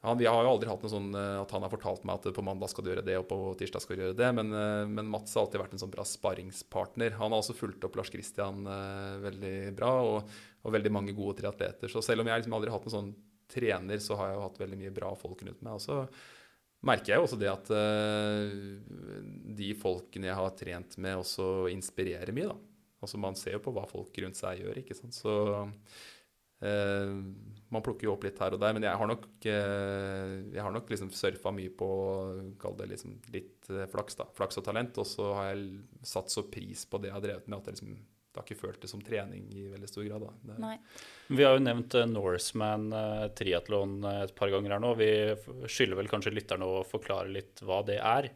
han, 0.00 0.18
vi 0.18 0.26
har 0.26 0.44
jo 0.44 0.52
aldri 0.54 0.68
hatt 0.70 0.80
noe 0.80 0.92
sånn 0.92 1.10
eh, 1.12 1.38
at 1.42 1.50
han 1.52 1.64
har 1.66 1.72
fortalt 1.72 2.06
meg 2.08 2.16
at 2.16 2.36
på 2.36 2.44
mandag 2.44 2.70
skal 2.72 2.86
du 2.86 2.88
gjøre 2.88 3.04
det, 3.04 3.18
og 3.20 3.26
på 3.28 3.38
tirsdag 3.60 3.82
skal 3.84 3.98
du 3.98 4.04
gjøre 4.06 4.16
det. 4.16 4.30
Men, 4.38 4.52
eh, 4.56 4.84
men 4.88 5.10
Mats 5.12 5.34
har 5.36 5.44
alltid 5.44 5.60
vært 5.60 5.74
en 5.76 5.82
sånn 5.82 5.92
bra 5.92 6.06
sparringspartner. 6.08 7.18
Han 7.18 7.34
har 7.34 7.42
også 7.42 7.56
fulgt 7.58 7.84
opp 7.84 7.98
Lars 8.00 8.12
Kristian 8.12 8.64
veldig 9.20 9.54
bra, 9.76 9.92
og, 10.08 10.32
og, 10.62 10.72
veldig 10.72 10.94
mange 10.96 11.16
gode 11.16 11.42
triatleter. 11.42 11.92
Så 11.92 12.00
selv 12.06 12.24
om 12.24 12.32
jeg 12.32 12.40
liksom 12.42 12.56
aldri 12.56 12.72
har 12.72 12.80
hatt 12.80 12.88
noen 12.88 12.96
sånn 12.96 13.12
trener, 13.50 14.00
så 14.00 14.16
har 14.16 14.30
jeg 14.30 14.38
jo 14.38 14.46
hatt 14.46 14.60
veldig 14.62 14.80
mye 14.80 14.96
bra 15.02 15.12
folk 15.20 15.44
rundt 15.44 15.62
meg. 15.66 15.76
Og 15.76 15.84
så 15.84 16.00
merker 16.88 17.12
jeg 17.12 17.20
jo 17.20 17.28
også 17.28 17.40
det 17.42 17.52
at 17.52 17.70
de 19.60 19.72
folkene 19.76 20.30
jeg 20.30 20.40
har 20.40 20.56
trent 20.56 20.96
med, 20.96 21.20
også 21.20 21.68
inspirerer 21.74 22.32
mye, 22.32 22.54
da. 22.54 22.56
Altså 23.00 23.20
Man 23.20 23.36
ser 23.36 23.56
jo 23.56 23.64
på 23.64 23.72
hva 23.76 23.86
folk 23.88 24.16
rundt 24.24 24.38
seg 24.38 24.60
gjør, 24.60 24.80
ikke 24.80 24.96
sant. 24.96 25.16
Så 25.16 25.34
uh, 26.64 27.14
man 27.70 27.82
plukker 27.86 28.08
jo 28.08 28.14
opp 28.16 28.24
litt 28.26 28.38
her 28.42 28.56
og 28.56 28.62
der, 28.62 28.74
men 28.74 28.84
jeg 28.86 28.98
har 28.98 29.08
nok, 29.10 29.26
eh, 29.46 30.32
jeg 30.50 30.62
har 30.64 30.72
nok 30.74 30.88
liksom 30.90 31.12
surfa 31.14 31.52
mye 31.54 31.70
på 31.70 31.90
kall 32.60 32.74
det 32.78 32.88
liksom 32.90 33.14
litt 33.34 33.70
eh, 33.70 33.86
flaks, 33.90 34.18
da. 34.18 34.26
Flaks 34.34 34.58
og 34.58 34.66
talent. 34.66 34.98
Og 34.98 35.06
så 35.06 35.28
har 35.36 35.52
jeg 35.52 35.84
satt 36.06 36.34
så 36.34 36.44
pris 36.50 36.82
på 36.90 36.98
det 36.98 37.12
jeg 37.12 37.16
har 37.18 37.24
drevet 37.26 37.46
med, 37.46 37.60
at 37.60 37.70
jeg 37.70 37.78
liksom 37.78 38.00
det 38.30 38.38
har 38.38 38.46
ikke 38.46 38.60
følt 38.60 38.82
det 38.84 38.86
som 38.86 39.00
trening 39.02 39.48
i 39.58 39.64
veldig 39.66 39.88
stor 39.90 40.04
grad. 40.06 40.22
Da. 40.22 40.58
Nei. 40.62 40.76
Vi 41.34 41.42
har 41.42 41.56
jo 41.56 41.64
nevnt 41.64 41.96
uh, 41.98 42.04
Norseman 42.06 42.84
triatlon 43.34 43.96
et 44.06 44.34
par 44.38 44.52
ganger 44.52 44.76
her 44.76 44.82
nå. 44.84 44.92
Vi 45.00 45.08
skylder 45.66 45.98
vel 45.98 46.10
kanskje 46.12 46.30
lytterne 46.36 46.68
å 46.68 46.84
forklare 46.86 47.26
litt 47.34 47.58
hva 47.66 47.80
det 47.88 47.98
er. 47.98 48.30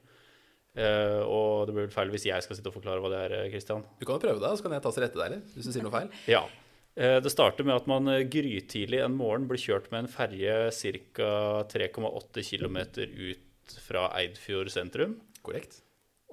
Uh, 0.74 1.22
og 1.30 1.68
det 1.68 1.76
blir 1.76 1.86
vel 1.86 1.94
feil 1.94 2.10
hvis 2.10 2.26
jeg 2.26 2.42
skal 2.42 2.58
sitte 2.58 2.72
og 2.72 2.74
forklare 2.74 2.98
hva 3.04 3.12
det 3.12 3.22
er, 3.28 3.36
Christian. 3.54 3.86
Du 4.00 4.02
kan 4.02 4.18
jo 4.18 4.24
prøve 4.26 4.42
deg, 4.42 4.58
så 4.58 4.66
kan 4.66 4.74
jeg 4.74 4.82
ta 4.82 4.94
til 4.96 5.06
rette 5.06 5.22
deg, 5.22 5.54
hvis 5.54 5.70
du 5.70 5.74
sier 5.76 5.86
noe 5.86 5.94
feil. 5.94 6.10
ja. 6.34 6.42
Eh, 6.94 7.16
det 7.22 7.30
starter 7.32 7.66
med 7.66 7.74
at 7.74 7.88
man 7.90 8.06
eh, 8.10 8.22
grytidlig 8.30 9.00
en 9.02 9.16
morgen 9.18 9.48
blir 9.50 9.58
kjørt 9.58 9.90
med 9.90 10.04
en 10.04 10.10
ferje 10.10 10.70
ca. 10.70 11.30
3,8 11.72 12.44
km 12.46 12.78
ut 13.02 13.74
fra 13.82 14.06
Eidfjord 14.20 14.70
sentrum. 14.70 15.18
Korrekt. 15.42 15.80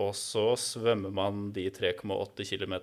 Og 0.02 0.13
så 0.17 0.52
svømmer 0.60 1.13
man 1.13 1.50
de 1.56 1.65
3,8 1.74 2.45
km 2.45 2.78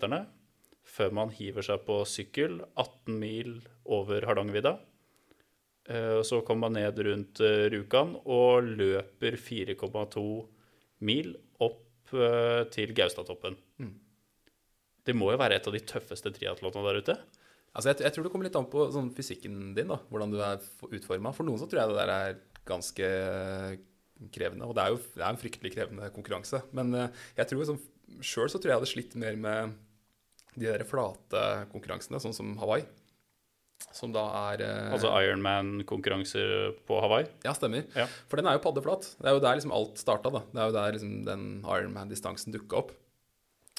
før 0.88 1.14
man 1.14 1.30
hiver 1.30 1.62
seg 1.62 1.84
på 1.86 2.00
sykkel 2.08 2.58
18 2.74 3.14
mil 3.20 3.54
over 3.86 4.26
Hardangervidda. 4.26 4.74
Eh, 5.88 6.18
så 6.26 6.42
kommer 6.42 6.66
man 6.66 6.80
ned 6.80 6.98
rundt 7.06 7.42
Rjukan 7.46 8.16
og 8.24 8.74
løper 8.74 9.38
4,2 9.38 10.26
mil 11.06 11.36
opp 11.62 11.84
til 12.72 12.94
Gaustatoppen. 12.96 13.52
Mm. 13.76 13.90
Det 15.04 15.12
må 15.12 15.28
jo 15.28 15.40
være 15.40 15.58
et 15.58 15.66
av 15.68 15.74
de 15.76 15.82
tøffeste 15.84 16.32
triatlonene 16.32 16.86
der 16.86 17.00
ute? 17.04 17.16
Altså 17.76 17.92
jeg, 17.92 18.00
jeg, 18.06 18.14
tror 18.14 18.26
det 18.26 18.32
kommer 18.32 18.48
litt 18.48 18.56
an 18.58 18.70
på 18.70 18.88
sånn 18.94 19.10
fysikken 19.14 19.58
din, 19.76 19.90
da, 19.90 19.98
hvordan 20.10 20.32
du 20.32 20.38
er 20.42 20.62
utforma. 20.88 21.34
For 21.36 21.46
noen 21.46 21.60
så 21.60 21.68
tror 21.70 21.82
jeg 21.82 21.92
det 21.92 22.00
der 22.00 22.14
er 22.14 22.38
ganske 22.68 23.10
krevende. 24.34 24.66
Og 24.66 24.76
det 24.76 24.84
er 24.84 24.94
jo 24.94 25.00
det 25.14 25.24
er 25.24 25.30
en 25.30 25.40
fryktelig 25.40 25.74
krevende 25.76 26.10
konkurranse. 26.14 26.62
Men 26.76 26.94
uh, 26.96 27.26
jeg 27.38 27.50
tror 27.50 27.68
sånn, 27.68 27.82
sjøl 28.24 28.50
så 28.50 28.60
tror 28.60 28.72
jeg 28.72 28.80
hadde 28.80 28.90
slitt 28.90 29.18
mer 29.20 29.38
med 29.38 29.76
de 30.58 30.66
der 30.66 30.86
flate 30.88 31.44
konkurransene, 31.72 32.20
sånn 32.22 32.34
som 32.34 32.56
Hawaii. 32.62 32.86
Som 33.94 34.10
da 34.14 34.24
er 34.50 34.64
uh, 34.66 34.94
Altså 34.96 35.12
Ironman-konkurranser 35.22 36.72
på 36.88 36.98
Hawaii? 37.04 37.28
Ja, 37.46 37.54
stemmer. 37.56 37.86
Ja. 37.94 38.08
For 38.30 38.40
den 38.40 38.50
er 38.50 38.58
jo 38.58 38.64
paddeflat. 38.64 39.12
Det 39.20 39.30
er 39.30 39.38
jo 39.38 39.44
der 39.44 39.60
liksom 39.60 39.74
alt 39.76 40.00
starta. 40.02 40.34
da. 40.34 40.42
Det 40.50 40.62
er 40.62 40.72
jo 40.72 40.78
der 40.80 40.96
liksom 40.98 41.20
den 41.28 41.44
Ironman-distansen 41.62 42.56
dukka 42.56 42.82
opp. 42.82 42.96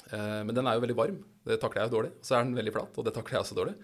Eh, 0.08 0.40
men 0.46 0.54
den 0.56 0.66
er 0.66 0.76
jo 0.76 0.82
veldig 0.84 0.96
varm. 0.98 1.18
Det 1.46 1.56
takler 1.60 1.82
jeg 1.82 1.90
jo 1.90 1.96
dårlig. 1.98 2.10
Så 2.24 2.36
er 2.36 2.44
den 2.44 2.56
veldig 2.58 2.72
flat, 2.74 2.98
og 2.98 3.06
det 3.06 3.14
takler 3.16 3.36
jeg 3.36 3.44
også 3.44 3.58
dårlig. 3.58 3.74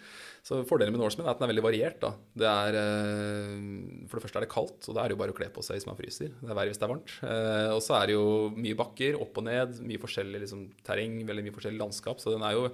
Så 0.46 0.61
fordelen 0.68 0.94
med 0.94 1.02
Norseman 1.02 1.26
er 1.26 1.35
at 1.35 1.40
den 1.40 1.48
er 1.48 1.52
veldig 1.52 1.66
variert. 1.66 1.98
da. 2.02 2.12
Det 2.42 2.50
er, 2.50 2.79
eh, 2.81 4.07
For 4.09 4.18
det 4.18 4.24
første 4.26 4.38
er 4.40 4.46
det 4.46 4.52
kaldt, 4.52 4.88
og 4.88 4.94
da 4.94 5.02
er 5.02 5.09
det 5.09 5.16
jo 5.16 5.22
bare 5.22 5.35
å 5.35 5.38
kle 5.38 5.48
på 5.50 5.64
seg 5.64 5.79
hvis 5.79 5.88
man 5.88 5.98
fryser. 5.98 6.31
Det 6.40 6.50
er 6.50 6.59
verre 6.59 6.72
hvis 6.72 6.79
det 6.79 6.87
er 6.88 6.94
varmt. 6.94 7.16
Eh, 7.22 7.72
og 7.74 7.83
så 7.83 7.98
er 8.00 8.07
det 8.07 8.14
jo 8.16 8.50
mye 8.57 8.79
bakker, 8.79 9.20
opp 9.20 9.38
og 9.38 9.44
ned, 9.44 9.81
mye 9.83 10.02
forskjellig 10.02 10.40
liksom, 10.44 10.70
terreng, 10.83 11.26
veldig 11.26 11.44
mye 11.44 11.57
forskjellig 11.57 11.83
landskap. 11.83 12.20
Så 12.20 12.33
den 12.35 12.42
er 12.42 12.57
jo 12.57 12.70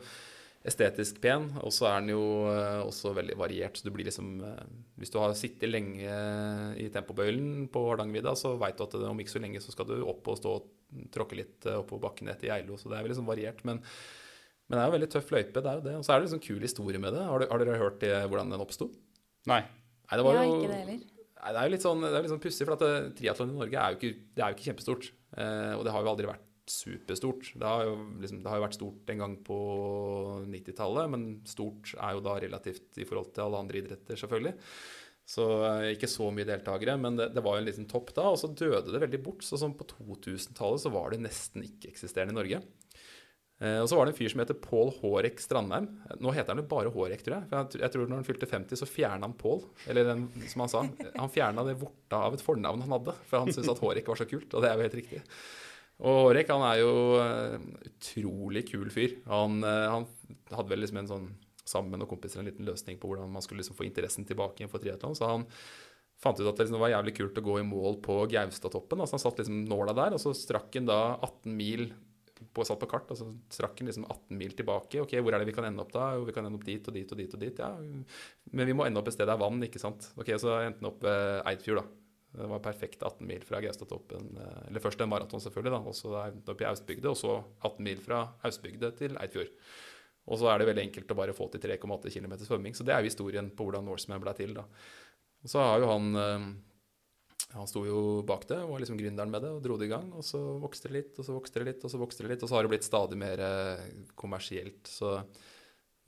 estetisk 0.63 1.19
pen, 1.21 1.59
og 1.59 1.73
så 1.75 1.89
er 1.91 2.01
den 2.01 2.13
jo 2.15 2.23
også 2.87 3.11
veldig 3.17 3.35
variert. 3.35 3.75
Så 3.75 3.83
du 3.83 3.91
blir 3.91 4.07
liksom 4.07 4.39
Hvis 4.97 5.11
du 5.11 5.19
har 5.19 5.35
sittet 5.35 5.69
lenge 5.69 6.07
i 6.79 6.87
tempobøylen 6.89 7.67
på 7.67 7.83
Hardangervidda, 7.91 8.37
så 8.39 8.57
veit 8.57 8.79
du 8.79 8.85
at 8.85 8.95
om 8.95 9.19
ikke 9.19 9.35
så 9.35 9.43
lenge 9.43 9.59
så 9.59 9.73
skal 9.73 9.87
du 9.87 10.07
opp 10.07 10.29
og 10.29 10.39
stå 10.39 10.63
tråkke 11.15 11.39
litt 11.39 11.71
oppover 11.75 12.09
bakken 12.09 12.31
etter 12.33 12.51
Geilo. 12.51 12.79
Så 12.81 12.91
det 12.91 12.99
er 12.99 13.07
veldig 13.07 13.17
liksom 13.17 13.31
variert. 13.31 13.65
men 13.69 13.81
men 14.71 14.79
det 14.79 14.83
er 14.83 14.89
jo 14.89 14.95
veldig 14.95 15.09
tøff 15.13 15.33
løype. 15.35 15.61
det 15.61 15.69
er 15.69 15.79
jo 15.79 15.85
det. 15.85 15.95
Og 15.99 16.05
så 16.07 16.13
er 16.13 16.21
det 16.21 16.25
liksom 16.25 16.41
kul 16.41 16.63
historie 16.65 17.01
med 17.03 17.13
det. 17.13 17.25
Har, 17.29 17.43
har 17.51 17.61
dere 17.61 17.81
hørt 17.81 17.99
det, 18.01 18.13
hvordan 18.25 18.55
den 18.55 18.63
oppsto? 18.65 18.87
Nei. 19.51 19.59
Nei, 19.67 20.17
det 20.17 20.25
var 20.25 20.39
jo, 20.39 20.55
ikke 20.55 20.71
det 20.71 20.79
heller. 20.79 21.03
Nei, 21.43 21.51
det 21.51 21.59
er 21.59 21.67
jo 21.67 21.73
litt 21.75 21.85
sånn, 21.85 22.07
er 22.07 22.17
litt 22.25 22.33
sånn 22.33 22.41
pussig, 22.41 22.65
for 22.69 22.77
at 22.79 22.85
eh, 22.87 23.11
triatlon 23.19 23.53
i 23.53 23.59
Norge 23.59 23.83
er 23.83 23.93
jo 23.93 23.99
ikke, 23.99 24.25
det 24.33 24.45
er 24.45 24.49
jo 24.53 24.57
ikke 24.57 24.69
kjempestort. 24.71 25.11
Eh, 25.35 25.75
og 25.77 25.85
det 25.85 25.93
har 25.93 26.05
jo 26.05 26.13
aldri 26.15 26.31
vært 26.31 26.49
superstort. 26.73 27.51
Det 27.59 27.69
har, 27.69 27.85
jo, 27.89 27.97
liksom, 28.23 28.41
det 28.41 28.49
har 28.53 28.61
jo 28.61 28.65
vært 28.65 28.79
stort 28.79 29.13
en 29.13 29.23
gang 29.25 29.37
på 29.45 29.59
90-tallet, 30.55 31.13
men 31.13 31.29
stort 31.51 31.93
er 31.99 32.17
jo 32.17 32.25
da 32.25 32.39
relativt 32.47 33.03
i 33.03 33.09
forhold 33.09 33.33
til 33.35 33.45
alle 33.45 33.63
andre 33.67 33.83
idretter, 33.83 34.21
selvfølgelig. 34.23 34.55
Så 35.29 35.47
eh, 35.69 35.93
ikke 35.95 36.11
så 36.11 36.29
mye 36.35 36.49
deltakere, 36.49 36.97
men 37.01 37.17
det, 37.19 37.31
det 37.37 37.45
var 37.45 37.57
jo 37.57 37.63
en 37.63 37.69
liten 37.69 37.89
topp 37.91 38.11
da, 38.17 38.27
og 38.33 38.39
så 38.41 38.51
døde 38.51 38.91
det 38.91 39.03
veldig 39.05 39.23
bort. 39.25 39.45
Så 39.47 39.61
sånn 39.61 39.77
på 39.79 39.87
2000-tallet 39.95 40.83
så 40.83 40.93
var 40.93 41.13
det 41.13 41.23
nesten 41.25 41.65
ikke-eksisterende 41.67 42.35
i 42.35 42.41
Norge. 42.41 42.63
Eh, 43.63 43.79
og 43.79 43.87
så 43.89 43.97
var 43.99 44.09
det 44.09 44.15
en 44.15 44.19
fyr 44.19 44.33
som 44.33 44.43
heter 44.43 44.59
Pål 44.59 44.91
Hårek 44.99 45.41
Strandheim. 45.43 45.87
Nå 46.19 46.35
heter 46.35 46.55
han 46.55 46.63
jo 46.65 46.69
bare 46.71 46.93
Hårek, 46.95 47.23
tror 47.23 47.39
jeg. 47.39 47.51
For 47.53 47.85
jeg 47.85 47.95
tror 47.95 48.09
når 48.09 48.21
han 48.21 48.27
fylte 48.27 48.51
50, 48.51 48.81
så 48.81 48.89
fjerna 48.91 49.29
han 49.29 49.37
Pål. 49.39 49.63
Eller 49.93 50.09
den, 50.11 50.27
som 50.51 50.65
han 50.65 50.73
sa, 50.73 50.85
han 51.15 51.33
fjerna 51.33 51.67
det 51.69 51.79
vorta 51.81 52.25
av 52.27 52.37
et 52.37 52.43
fornavn 52.45 52.83
han 52.83 52.97
hadde. 52.99 53.15
For 53.31 53.45
han 53.45 53.55
syntes 53.55 53.71
at 53.71 53.83
Hårek 53.85 54.11
var 54.11 54.19
så 54.19 54.27
kult, 54.29 54.51
og 54.51 54.65
det 54.65 54.73
er 54.73 54.81
jo 54.81 54.89
helt 54.89 54.99
riktig. 54.99 55.23
Og 56.03 56.19
Hårek 56.27 56.51
han 56.51 56.67
er 56.67 56.83
jo 56.83 56.93
eh, 57.23 57.57
utrolig 57.93 58.67
kul 58.73 58.91
fyr. 58.91 59.21
Han, 59.31 59.63
han 59.63 60.11
hadde 60.51 60.71
vel 60.73 60.83
liksom 60.83 61.05
en 61.05 61.13
sånn 61.15 61.31
sammen 61.69 61.93
med 61.93 62.03
noen 62.03 62.11
kompiser 62.11 62.43
en 62.43 62.49
liten 62.49 62.67
løsning 62.67 62.99
på 63.01 63.11
hvordan 63.11 63.31
man 63.33 63.45
skulle 63.45 63.63
liksom 63.63 63.79
få 63.79 63.87
interessen 63.87 64.27
tilbake 64.29 64.63
igjen 64.63 64.73
for 64.73 64.83
triatlon. 64.83 65.17
Så 65.19 65.29
han 65.29 65.47
fant 66.23 66.39
ut 66.39 66.47
at 66.47 66.57
det 66.57 66.67
liksom 66.67 66.83
var 66.83 66.95
jævlig 66.95 67.17
kult 67.19 67.39
å 67.39 67.45
gå 67.45 67.59
i 67.61 67.67
mål 67.67 67.99
på 68.05 68.23
Gaustatoppen. 68.31 69.03
Altså 69.03 69.19
han 69.19 69.25
satt 69.25 69.43
liksom 69.43 69.65
nåla 69.71 69.95
der, 69.99 70.17
og 70.17 70.23
så 70.23 70.35
strakk 70.37 70.75
han 70.79 70.91
da 70.91 71.01
18 71.19 71.55
mil 71.59 71.89
på, 72.43 72.65
satt 72.67 72.81
på 72.81 72.89
kart, 72.91 73.11
og 73.15 73.19
så 73.19 73.29
strakk 73.55 73.81
han 73.81 73.91
liksom 73.91 74.07
18 74.09 74.39
mil 74.39 74.55
tilbake. 74.59 75.03
Ok, 75.03 75.17
Hvor 75.23 75.35
er 75.35 75.43
det 75.43 75.51
vi 75.51 75.57
kan 75.57 75.67
ende 75.69 75.83
opp 75.85 75.93
da? 75.95 76.13
Jo, 76.17 76.27
vi 76.27 76.35
kan 76.35 76.47
ende 76.47 76.59
opp 76.59 76.67
dit 76.67 76.89
og 76.89 76.95
dit 76.97 77.15
og 77.15 77.19
dit. 77.19 77.35
og 77.35 77.43
dit, 77.43 77.63
ja. 77.63 77.71
Men 78.51 78.71
vi 78.71 78.77
må 78.77 78.87
ende 78.87 79.03
opp 79.03 79.11
et 79.11 79.17
sted 79.17 79.29
der 79.31 79.41
vann, 79.41 79.63
ikke 79.63 79.83
sant. 79.83 80.11
Ok, 80.17 80.35
Så 80.43 80.55
endte 80.61 80.83
han 80.83 80.91
opp 80.91 81.03
ved 81.07 81.43
Eidfjord, 81.47 81.83
da. 81.83 81.99
Det 82.33 82.49
var 82.49 82.63
perfekt 82.65 83.03
18 83.05 83.29
mil 83.29 83.43
fra 83.45 83.61
Gaustatoppen. 83.61 84.31
Eh, 84.41 84.61
eller 84.71 84.81
først 84.81 85.03
en 85.05 85.11
maraton, 85.13 85.43
selvfølgelig, 85.45 85.75
da. 85.75 85.81
Og 85.85 85.97
så 85.97 86.15
endte 86.27 86.47
han 86.47 86.55
opp 86.55 86.63
i 86.65 86.69
Austbygde, 86.71 87.11
og 87.11 87.19
så 87.21 87.35
18 87.61 87.89
mil 87.89 88.01
fra 88.03 88.23
Austbygde 88.49 88.93
til 88.97 89.19
Eidfjord. 89.21 89.53
Og 90.31 90.39
så 90.39 90.51
er 90.51 90.61
det 90.61 90.69
veldig 90.69 90.85
enkelt 90.87 91.11
å 91.11 91.19
bare 91.19 91.35
få 91.35 91.49
til 91.51 91.63
3,8 91.65 92.13
km 92.15 92.37
svømming. 92.45 92.77
Så 92.79 92.87
det 92.87 92.95
er 92.95 93.03
jo 93.03 93.11
historien 93.11 93.49
på 93.51 93.67
hvordan 93.67 93.87
Norseman 93.89 94.23
ble 94.23 94.35
til, 94.39 94.55
da. 94.55 94.67
Og 95.43 95.51
så 95.51 95.63
har 95.65 95.83
jo 95.83 95.89
han 95.91 96.21
eh, 96.21 96.45
han 97.53 97.69
sto 97.69 97.83
jo 97.85 98.23
bak 98.25 98.47
det 98.49 98.63
var 98.65 98.81
liksom 98.81 98.97
gründeren 98.97 99.33
med 99.33 99.43
det 99.45 99.51
og 99.53 99.65
dro 99.65 99.77
det 99.77 99.89
i 99.89 99.93
gang. 99.93 100.07
Og 100.17 100.25
så 100.25 100.41
vokste 100.63 100.89
det 100.89 101.01
litt, 101.01 101.17
og 101.19 101.27
så 101.27 101.35
vokste 101.35 101.61
det 101.61 101.69
litt, 101.73 101.83
og 101.85 101.93
så 101.93 102.01
vokste 102.01 102.25
det 102.25 102.35
litt. 102.35 102.45
Og 102.45 102.51
så 102.51 102.57
har 102.57 102.65
det 102.65 102.73
blitt 102.73 102.87
stadig 102.87 103.19
mer 103.21 103.43
eh, 103.45 103.83
kommersielt. 104.19 104.87
Så 104.89 105.17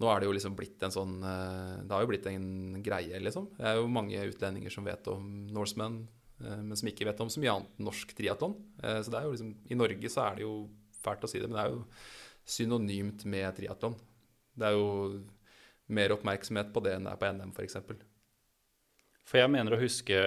nå 0.02 0.10
er 0.10 0.22
det 0.22 0.30
jo 0.30 0.36
liksom 0.36 0.56
blitt 0.58 0.82
en 0.82 0.94
sånn 0.94 1.18
eh, 1.22 1.74
Det 1.82 1.96
har 1.96 2.04
jo 2.06 2.12
blitt 2.12 2.30
en 2.30 2.48
greie, 2.86 3.20
liksom. 3.20 3.50
Det 3.58 3.66
er 3.70 3.80
jo 3.80 3.90
mange 3.92 4.28
utlendinger 4.30 4.72
som 4.72 4.86
vet 4.86 5.10
om 5.12 5.48
Norseman, 5.52 6.04
men 6.44 6.76
som 6.76 6.88
ikke 6.90 7.06
vet 7.06 7.20
om 7.22 7.28
så 7.30 7.40
mye 7.40 7.52
annet 7.52 7.76
norsk 7.86 8.10
triatlon. 8.18 8.56
Så 8.82 9.08
det 9.08 9.16
er 9.16 9.28
jo 9.28 9.36
liksom 9.36 9.52
I 9.70 9.76
Norge 9.78 10.08
så 10.10 10.24
er 10.26 10.34
det 10.36 10.42
jo 10.42 10.54
fælt 10.98 11.22
å 11.24 11.30
si 11.30 11.38
det, 11.38 11.46
men 11.46 11.56
det 11.56 11.62
er 11.62 11.70
jo 11.70 11.78
synonymt 12.44 13.24
med 13.28 13.48
triatlon. 13.56 13.96
Det 14.54 14.68
er 14.68 14.76
jo 14.76 14.88
mer 15.94 16.14
oppmerksomhet 16.14 16.72
på 16.72 16.82
det 16.84 16.96
enn 16.96 17.06
det 17.08 17.14
er 17.14 17.20
på 17.20 17.30
NM, 17.36 17.54
f.eks. 17.56 17.78
For, 17.84 18.02
for 19.24 19.40
jeg 19.42 19.52
mener 19.52 19.76
å 19.76 19.80
huske 19.82 20.18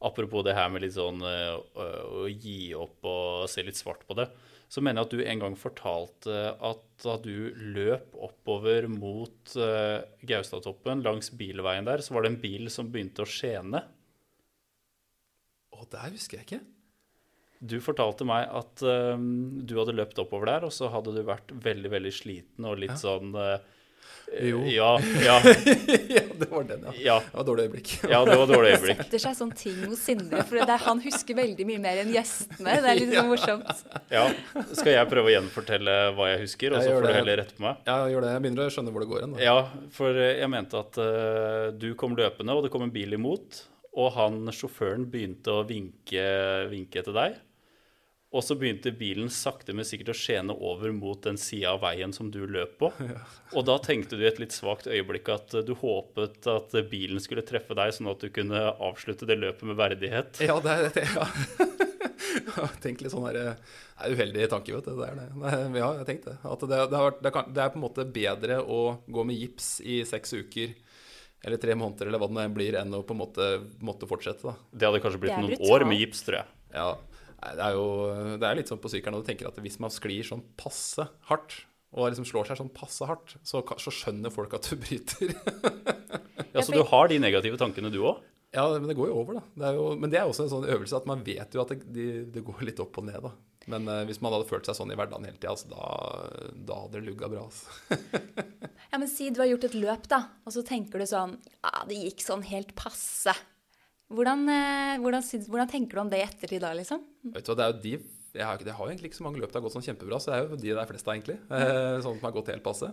Apropos 0.00 0.40
det 0.46 0.54
her 0.56 0.70
med 0.72 0.80
litt 0.80 0.94
sånn 0.94 1.20
uh, 1.20 1.58
å 1.76 2.24
gi 2.30 2.72
opp 2.72 3.04
og 3.04 3.50
se 3.52 3.60
litt 3.66 3.76
svart 3.76 4.06
på 4.08 4.16
det. 4.16 4.30
Så 4.72 4.80
mener 4.80 5.02
jeg 5.02 5.08
at 5.08 5.12
du 5.12 5.22
en 5.28 5.42
gang 5.42 5.56
fortalte 5.60 6.38
at 6.56 6.84
da 7.04 7.16
du 7.20 7.50
løp 7.76 8.16
oppover 8.16 8.88
mot 8.88 9.52
uh, 9.60 10.00
Gaustatoppen 10.24 11.04
langs 11.04 11.28
bilveien 11.36 11.84
der, 11.84 12.00
så 12.00 12.16
var 12.16 12.24
det 12.24 12.32
en 12.32 12.40
bil 12.40 12.70
som 12.72 12.88
begynte 12.88 13.26
å 13.26 13.28
skjene. 13.28 13.82
Å, 15.76 15.84
det 15.92 16.06
husker 16.14 16.40
jeg 16.40 16.48
ikke. 16.48 16.62
Du 17.60 17.76
fortalte 17.84 18.24
meg 18.24 18.48
at 18.56 18.84
uh, 18.86 19.16
du 19.20 19.74
hadde 19.76 19.96
løpt 19.98 20.20
oppover 20.22 20.48
der, 20.54 20.64
og 20.68 20.72
så 20.72 20.88
hadde 20.92 21.12
du 21.12 21.20
vært 21.26 21.52
veldig, 21.52 21.92
veldig 21.92 22.14
sliten 22.14 22.68
og 22.68 22.80
litt 22.80 22.96
ja. 22.96 23.02
sånn 23.02 23.36
uh, 23.36 23.58
jo. 24.38 24.60
Ja, 24.66 25.00
ja. 25.24 25.42
ja, 26.08 26.22
det 26.38 26.46
var 26.50 26.64
den, 26.64 26.84
ja. 26.84 26.92
ja. 27.04 27.16
Det 27.30 27.36
var 27.36 27.44
dårlig 27.44 27.62
øyeblikk. 27.62 27.88
ja, 28.10 28.20
det 28.24 28.36
var 28.38 28.46
dårlig 28.46 28.70
øyeblikk. 28.76 28.98
Det 29.00 29.04
setter 29.04 29.22
seg 29.24 29.34
sånn 29.40 29.50
ting 29.58 29.80
hos 29.90 30.04
Sindre, 30.06 30.44
for 30.46 30.62
er, 30.62 30.74
han 30.84 31.02
husker 31.02 31.38
veldig 31.38 31.66
mye 31.66 31.82
mer 31.82 32.02
enn 32.04 32.12
gjestene. 32.14 32.76
Det 32.84 32.92
er 32.92 33.00
litt 33.00 33.14
sånn 33.16 33.30
morsomt. 33.32 33.82
Ja. 34.12 34.22
Skal 34.70 34.92
jeg 34.94 35.10
prøve 35.10 35.32
å 35.32 35.34
gjenfortelle 35.34 35.96
hva 36.14 36.30
jeg 36.30 36.44
husker, 36.44 36.76
og 36.76 36.86
så 36.86 36.94
får 36.94 37.08
du 37.08 37.12
heller 37.16 37.42
rette 37.42 37.58
på 37.58 37.66
meg? 37.66 37.82
Ja, 37.90 37.98
gjør 38.12 38.26
det. 38.26 38.32
Jeg 38.36 38.44
begynner 38.46 38.70
å 38.70 38.76
skjønne 38.76 38.94
hvor 38.94 39.04
det 39.04 39.10
går 39.10 39.26
hen. 39.26 39.36
Ja, 39.42 39.58
for 39.98 40.22
jeg 40.22 40.52
mente 40.54 40.84
at 40.84 41.02
uh, 41.02 41.66
du 41.74 41.90
kom 41.98 42.14
løpende, 42.18 42.54
og 42.54 42.66
det 42.66 42.72
kom 42.72 42.86
en 42.86 42.94
bil 42.94 43.18
imot. 43.18 43.64
Og 43.98 44.12
han 44.14 44.44
sjåføren 44.54 45.08
begynte 45.10 45.58
å 45.58 45.66
vinke, 45.66 46.22
vinke 46.70 47.02
til 47.02 47.16
deg. 47.18 47.40
Og 48.30 48.44
så 48.46 48.54
begynte 48.54 48.92
bilen 48.94 49.26
sakte, 49.34 49.74
men 49.74 49.86
sikkert 49.86 50.12
å 50.12 50.14
skjene 50.14 50.54
over 50.54 50.92
mot 50.94 51.18
den 51.24 51.38
sida 51.40 51.72
av 51.72 51.80
veien 51.82 52.12
som 52.14 52.28
du 52.30 52.44
løp 52.46 52.76
på. 52.78 52.92
Ja. 53.10 53.24
Og 53.58 53.64
da 53.66 53.74
tenkte 53.82 54.14
du 54.14 54.22
i 54.22 54.28
et 54.28 54.38
litt 54.38 54.54
svakt 54.54 54.86
øyeblikk 54.86 55.26
at 55.34 55.54
du 55.66 55.72
håpet 55.74 56.46
at 56.46 56.74
bilen 56.92 57.18
skulle 57.22 57.42
treffe 57.42 57.74
deg, 57.74 57.90
sånn 57.96 58.10
at 58.12 58.22
du 58.22 58.30
kunne 58.30 58.60
avslutte 58.78 59.26
det 59.26 59.40
løpet 59.40 59.66
med 59.66 59.78
verdighet. 59.80 60.38
Ja, 60.46 60.60
det 60.62 60.76
er 60.76 60.92
det. 60.94 61.06
Ja. 61.10 61.26
tenkte 62.84 63.04
litt 63.06 63.12
sånn 63.12 63.26
her, 63.26 63.38
Det 63.40 64.04
er 64.06 64.14
uheldig 64.14 64.46
tanke, 64.52 64.76
vet 64.76 64.86
du. 64.86 65.00
Det 65.00 65.08
er 65.08 65.18
det. 65.18 65.80
Ja, 65.80 65.90
jeg 65.98 66.06
tenkte 66.08 66.36
at 66.38 66.62
det, 66.62 66.78
det, 66.92 67.02
har, 67.02 67.18
det, 67.18 67.34
kan, 67.34 67.50
det, 67.50 67.64
er 67.64 67.74
på 67.74 67.80
en 67.80 67.86
måte 67.86 68.06
bedre 68.06 68.60
å 68.62 68.80
gå 69.06 69.26
med 69.26 69.42
gips 69.42 69.72
i 69.82 70.00
seks 70.08 70.36
uker 70.38 70.76
eller 71.40 71.56
tre 71.56 71.74
måneder, 71.78 72.10
eller 72.10 72.20
hva 72.20 72.28
det 72.36 72.48
blir, 72.52 72.76
enn 72.76 72.94
å 72.94 73.02
på 73.06 73.16
en 73.16 73.22
måte 73.22 73.50
måtte 73.82 74.08
fortsette. 74.08 74.44
da. 74.44 74.54
Det 74.70 74.88
hadde 74.90 75.02
kanskje 75.02 75.22
blitt 75.22 75.38
noen 75.40 75.70
år 75.72 75.86
med 75.88 76.02
gips, 76.02 76.22
tror 76.26 76.42
jeg. 76.42 76.56
Ja, 76.74 76.90
det 77.40 77.64
er 77.64 77.76
jo 77.76 77.86
det 78.40 78.46
er 78.46 78.58
litt 78.58 78.70
sånn 78.70 78.80
på 78.82 78.90
sykkelen, 78.92 79.18
og 79.18 79.24
du 79.24 79.30
tenker 79.30 79.48
at 79.48 79.60
hvis 79.64 79.80
man 79.82 79.92
sklir 79.92 80.26
sånn 80.26 80.42
passe 80.60 81.06
hardt, 81.30 81.62
og 81.90 82.10
liksom 82.10 82.26
slår 82.28 82.50
seg 82.50 82.60
sånn 82.60 82.72
passe 82.74 83.06
hardt, 83.08 83.34
så, 83.42 83.62
så 83.82 83.92
skjønner 83.94 84.32
folk 84.34 84.52
at 84.58 84.68
du 84.70 84.76
bryter. 84.78 85.32
ja, 86.54 86.62
Så 86.62 86.74
du 86.74 86.84
har 86.86 87.10
de 87.10 87.18
negative 87.22 87.58
tankene, 87.58 87.90
du 87.90 88.02
òg? 88.04 88.20
Ja, 88.54 88.64
men 88.74 88.88
det 88.90 88.96
går 88.98 89.10
jo 89.10 89.18
over, 89.20 89.38
da. 89.38 89.42
Det 89.62 89.74
jo, 89.76 89.84
men 89.98 90.10
det 90.10 90.18
er 90.18 90.28
også 90.30 90.46
en 90.46 90.52
sånn 90.52 90.66
øvelse 90.66 90.98
at 90.98 91.06
man 91.06 91.22
vet 91.26 91.54
jo 91.54 91.62
at 91.62 91.70
det, 91.70 91.84
de, 91.94 92.06
det 92.34 92.42
går 92.46 92.64
litt 92.66 92.82
opp 92.82 92.98
og 92.98 93.06
ned, 93.06 93.20
da. 93.22 93.32
Men 93.70 93.86
uh, 93.86 94.00
hvis 94.08 94.18
man 94.24 94.34
hadde 94.34 94.48
følt 94.48 94.66
seg 94.66 94.78
sånn 94.78 94.90
i 94.90 94.96
hverdagen 94.98 95.26
hele 95.28 95.38
tida, 95.38 95.52
altså, 95.52 95.68
da, 95.70 96.56
da, 96.56 96.78
hadde 96.82 96.98
det 96.98 97.06
lugga 97.06 97.28
bra. 97.30 97.44
Altså. 97.46 97.98
ja, 98.90 98.98
men 98.98 99.06
si 99.10 99.28
du 99.30 99.42
har 99.42 99.50
gjort 99.52 99.68
et 99.68 99.78
løp, 99.78 100.08
da, 100.10 100.22
og 100.46 100.54
så 100.56 100.64
tenker 100.66 101.02
du 101.02 101.06
sånn 101.06 101.36
Ja, 101.60 101.84
det 101.86 102.00
gikk 102.00 102.24
sånn 102.24 102.42
helt 102.48 102.74
passe. 102.78 103.34
Hvordan, 104.10 104.42
eh, 104.50 104.96
hvordan, 104.98 105.22
hvordan, 105.46 105.70
tenker 105.70 105.98
du 105.98 106.02
om 106.02 106.10
det 106.10 106.18
i 106.18 106.26
ettertid 106.26 106.64
da, 106.64 106.72
liksom? 106.74 107.04
Vet 107.34 107.46
du 107.46 107.54
det 107.54 107.66
er 107.66 107.74
jo 107.74 107.84
de 107.84 107.94
jeg 108.30 108.46
har, 108.46 108.60
jeg 108.62 108.76
har 108.76 108.86
jo 108.86 108.92
egentlig 108.92 109.10
ikke 109.10 109.18
så 109.18 109.26
mange 109.26 109.40
løp 109.42 109.50
det 109.50 109.58
har 109.58 109.64
gått 109.64 109.74
sånn 109.74 109.86
kjempebra, 109.86 110.20
så 110.22 110.30
det 110.30 110.36
er 110.36 110.44
jo 110.44 110.58
de 110.60 110.70
det 110.70 110.78
er 110.78 110.88
flest 110.90 111.08
av, 111.08 111.16
egentlig. 111.16 111.36
Eh, 111.50 111.96
sånn 112.04 112.18
som 112.18 112.26
har 112.28 112.34
gått 112.36 112.50
helt 112.52 112.64
passe. 112.66 112.90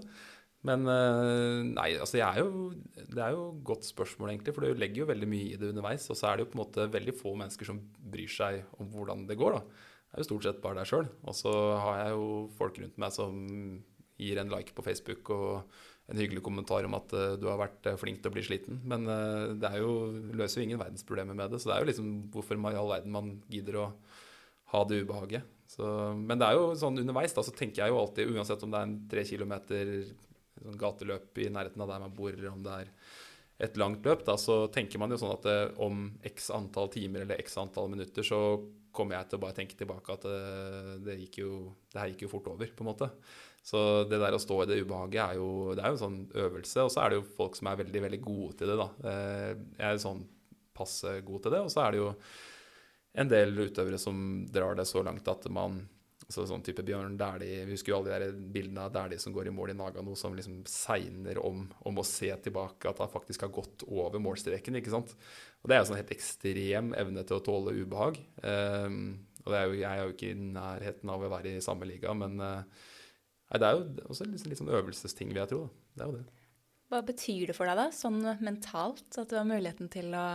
Men 0.65 0.87
eh, 0.89 1.59
nei, 1.67 1.89
altså 2.01 2.17
jeg 2.17 2.25
er 2.25 2.41
jo, 2.41 2.71
det 2.97 3.21
er 3.21 3.35
jo 3.35 3.43
et 3.51 3.59
godt 3.69 3.85
spørsmål, 3.85 4.31
egentlig. 4.33 4.55
For 4.55 4.65
du 4.65 4.79
legger 4.81 5.03
jo 5.03 5.11
veldig 5.11 5.29
mye 5.29 5.51
i 5.51 5.59
det 5.61 5.69
underveis. 5.69 6.07
Og 6.09 6.17
så 6.17 6.31
er 6.31 6.37
det 6.37 6.47
jo 6.47 6.51
på 6.53 6.57
en 6.57 6.63
måte 6.63 6.87
veldig 6.95 7.13
få 7.19 7.35
mennesker 7.37 7.69
som 7.69 7.83
bryr 8.15 8.31
seg 8.33 8.63
om 8.81 8.89
hvordan 8.93 9.27
det 9.29 9.37
går. 9.39 9.59
da. 9.59 9.83
Det 10.07 10.17
er 10.17 10.23
jo 10.23 10.29
stort 10.31 10.47
sett 10.47 10.63
bare 10.63 10.79
deg 10.79 10.89
sjøl. 10.89 11.11
Og 11.27 11.37
så 11.37 11.53
har 11.83 12.01
jeg 12.01 12.17
jo 12.17 12.25
folk 12.57 12.81
rundt 12.81 12.97
meg 13.03 13.13
som 13.13 13.45
gir 14.17 14.41
en 14.41 14.49
like 14.49 14.73
på 14.73 14.81
Facebook 14.81 15.29
og 15.35 15.77
en 16.09 16.17
hyggelig 16.17 16.41
kommentar 16.41 16.87
om 16.87 16.95
at 16.97 17.11
uh, 17.13 17.35
du 17.37 17.45
har 17.51 17.59
vært 17.59 17.89
flink 17.99 18.23
til 18.23 18.31
å 18.31 18.33
bli 18.33 18.41
sliten. 18.47 18.81
Men 18.87 19.05
det 19.61 19.69
er 19.69 19.83
jo, 19.83 20.07
løser 20.39 20.63
jo 20.63 20.69
ingen 20.71 20.81
verdensproblemer 20.81 21.37
med 21.37 21.53
det. 21.53 21.61
Så 21.61 21.69
det 21.69 21.77
er 21.77 21.85
jo 21.85 21.91
liksom 21.91 22.13
hvorfor 22.33 22.57
i 22.57 22.79
all 22.79 22.95
verden 22.95 23.13
man 23.13 23.35
gidder 23.51 23.83
å 23.83 23.91
ha 24.73 24.83
det 24.87 25.03
ubehaget. 25.03 25.53
Så, 25.67 25.85
men 26.15 26.39
det 26.39 26.47
er 26.47 26.57
jo 26.57 26.71
sånn 26.79 26.99
underveis, 27.01 27.35
da, 27.35 27.43
så 27.43 27.53
tenker 27.55 27.83
jeg 27.83 27.93
jo 27.93 27.99
alltid, 28.01 28.31
uansett 28.31 28.63
om 28.63 28.73
det 28.73 28.79
er 28.79 28.87
en 28.87 28.97
tre 29.11 29.23
kilometer 29.27 29.93
sånn 30.63 30.79
gateløp 30.79 31.41
i 31.43 31.49
nærheten 31.53 31.83
av 31.83 31.91
der 31.91 32.03
man 32.05 32.15
bor, 32.15 32.31
eller 32.31 32.53
om 32.53 32.63
det 32.65 32.75
er 32.81 32.91
et 33.67 33.77
langt 33.79 34.05
løp, 34.05 34.23
da, 34.25 34.37
så 34.39 34.65
tenker 34.73 35.01
man 35.01 35.11
jo 35.11 35.19
sånn 35.19 35.33
at 35.33 35.47
om 35.81 36.07
x 36.29 36.51
antall 36.53 36.91
timer 36.93 37.25
eller 37.25 37.41
x 37.41 37.57
antall 37.57 37.89
minutter 37.89 38.25
så 38.25 38.39
kommer 38.97 39.17
jeg 39.17 39.29
til 39.29 39.39
å 39.39 39.43
bare 39.43 39.57
tenke 39.57 39.77
tilbake 39.77 40.13
at 40.13 40.25
det, 40.25 40.95
det, 41.05 41.17
gikk 41.23 41.39
jo, 41.43 41.51
det 41.93 42.01
her 42.01 42.11
gikk 42.13 42.25
jo 42.25 42.31
fort 42.31 42.49
over, 42.53 42.69
på 42.73 42.85
en 42.85 42.89
måte. 42.89 43.09
Så 43.67 43.79
det 44.07 44.19
der 44.21 44.35
å 44.35 44.41
stå 44.41 44.61
i 44.63 44.67
det 44.69 44.79
ubehaget 44.79 45.19
er 45.23 45.39
jo, 45.41 45.49
det 45.75 45.83
er 45.83 45.91
jo 45.91 45.97
en 45.97 46.01
sånn 46.01 46.19
øvelse. 46.45 46.85
Og 46.87 46.93
så 46.93 47.03
er 47.03 47.11
det 47.11 47.19
jo 47.19 47.25
folk 47.35 47.57
som 47.59 47.69
er 47.69 47.81
veldig, 47.81 48.01
veldig 48.05 48.19
gode 48.23 48.53
til 48.61 48.71
det, 48.71 48.77
da. 48.79 48.87
Eh, 49.11 49.49
jeg 49.75 49.89
er 49.89 49.99
sånn 50.01 50.21
passe 50.77 51.17
god 51.27 51.43
til 51.43 51.53
det. 51.53 51.61
Og 51.65 51.73
så 51.73 51.83
er 51.83 51.93
det 51.93 51.99
jo 51.99 52.07
en 53.13 53.29
del 53.31 53.55
utøvere 53.57 53.99
som 54.01 54.45
drar 54.51 54.75
det 54.77 54.87
så 54.89 55.03
langt 55.05 55.27
at 55.31 55.47
man 55.53 55.85
så 56.27 56.43
sånn 56.47 56.63
type 56.65 56.83
Bjørn 56.83 57.15
Dæhlie 57.19 57.63
Vi 57.67 57.75
husker 57.77 57.93
jo 57.93 58.01
alle 58.01 58.17
de 58.25 58.47
bildene 58.51 58.83
av 58.83 58.91
Dæhlie 58.95 59.21
som 59.21 59.31
går 59.35 59.47
i 59.47 59.53
mål 59.55 59.71
i 59.71 59.77
Nagano, 59.79 60.15
som 60.19 60.35
liksom 60.35 60.59
segner 60.67 61.39
om, 61.39 61.63
om, 61.87 62.01
å 62.01 62.05
se 62.07 62.29
tilbake 62.43 62.89
at 62.89 62.99
han 63.03 63.11
faktisk 63.11 63.45
har 63.45 63.53
gått 63.55 63.85
over 63.87 64.19
målstreken. 64.19 64.75
ikke 64.75 64.91
sant? 64.91 65.13
Og 65.63 65.69
Det 65.69 65.77
er 65.77 65.81
jo 65.81 65.89
sånn 65.91 66.01
helt 66.01 66.13
ekstrem 66.15 66.91
evne 66.99 67.23
til 67.23 67.39
å 67.39 67.45
tåle 67.45 67.77
ubehag. 67.79 68.19
Um, 68.43 68.99
og 69.45 69.55
er 69.55 69.69
jo, 69.69 69.79
Jeg 69.79 69.87
er 69.89 70.03
jo 70.03 70.15
ikke 70.17 70.33
i 70.33 70.39
nærheten 70.57 71.13
av 71.13 71.23
å 71.23 71.31
være 71.31 71.55
i 71.55 71.63
samme 71.63 71.87
liga, 71.87 72.11
men 72.11 72.35
uh, 72.43 72.59
nei, 72.67 73.61
det 73.63 73.69
er 73.69 73.77
jo 73.77 74.09
også 74.11 74.27
litt, 74.27 74.43
litt 74.51 74.59
sånn 74.59 74.75
øvelsesting, 74.75 75.31
vil 75.31 75.45
jeg 75.45 75.53
tro. 75.53 75.63
Det 75.95 76.03
er 76.03 76.11
jo 76.11 76.19
det. 76.19 76.43
Hva 76.91 77.03
betyr 77.07 77.49
det 77.49 77.55
for 77.55 77.67
deg, 77.67 77.79
da, 77.79 77.87
sånn 77.95 78.19
mentalt, 78.43 79.07
at 79.15 79.31
du 79.31 79.39
har 79.39 79.47
muligheten 79.47 79.87
til 79.91 80.11
å 80.15 80.27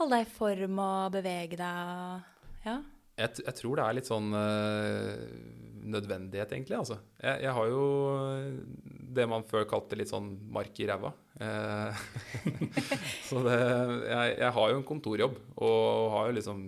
holde 0.00 0.18
deg 0.18 0.26
i 0.26 0.34
form 0.36 0.80
og 0.82 1.14
bevege 1.14 1.58
deg? 1.58 2.32
Ja. 2.66 2.76
Jeg, 3.16 3.32
jeg, 3.46 3.54
tror 3.56 3.78
det 3.78 3.84
er 3.84 3.96
litt 3.96 4.08
sånn 4.10 4.26
øh, 4.36 5.20
nødvendighet, 5.88 6.50
egentlig. 6.52 6.76
Altså. 6.76 6.98
Jeg, 7.16 7.46
jeg, 7.46 7.52
har 7.56 7.70
jo 7.70 7.84
det 9.16 9.24
man 9.30 9.46
før 9.48 9.64
kalte 9.70 9.96
litt 9.96 10.12
sånn 10.12 10.34
mark 10.52 10.76
i 10.82 10.88
ræva. 10.90 11.14
Eh, 11.40 12.02
så 13.30 13.40
det, 13.46 13.56
jeg, 13.56 14.34
jeg, 14.42 14.50
har 14.58 14.72
jo 14.72 14.82
en 14.82 14.88
kontorjobb 14.90 15.40
og 15.56 16.12
har 16.12 16.28
jo 16.28 16.36
liksom 16.40 16.66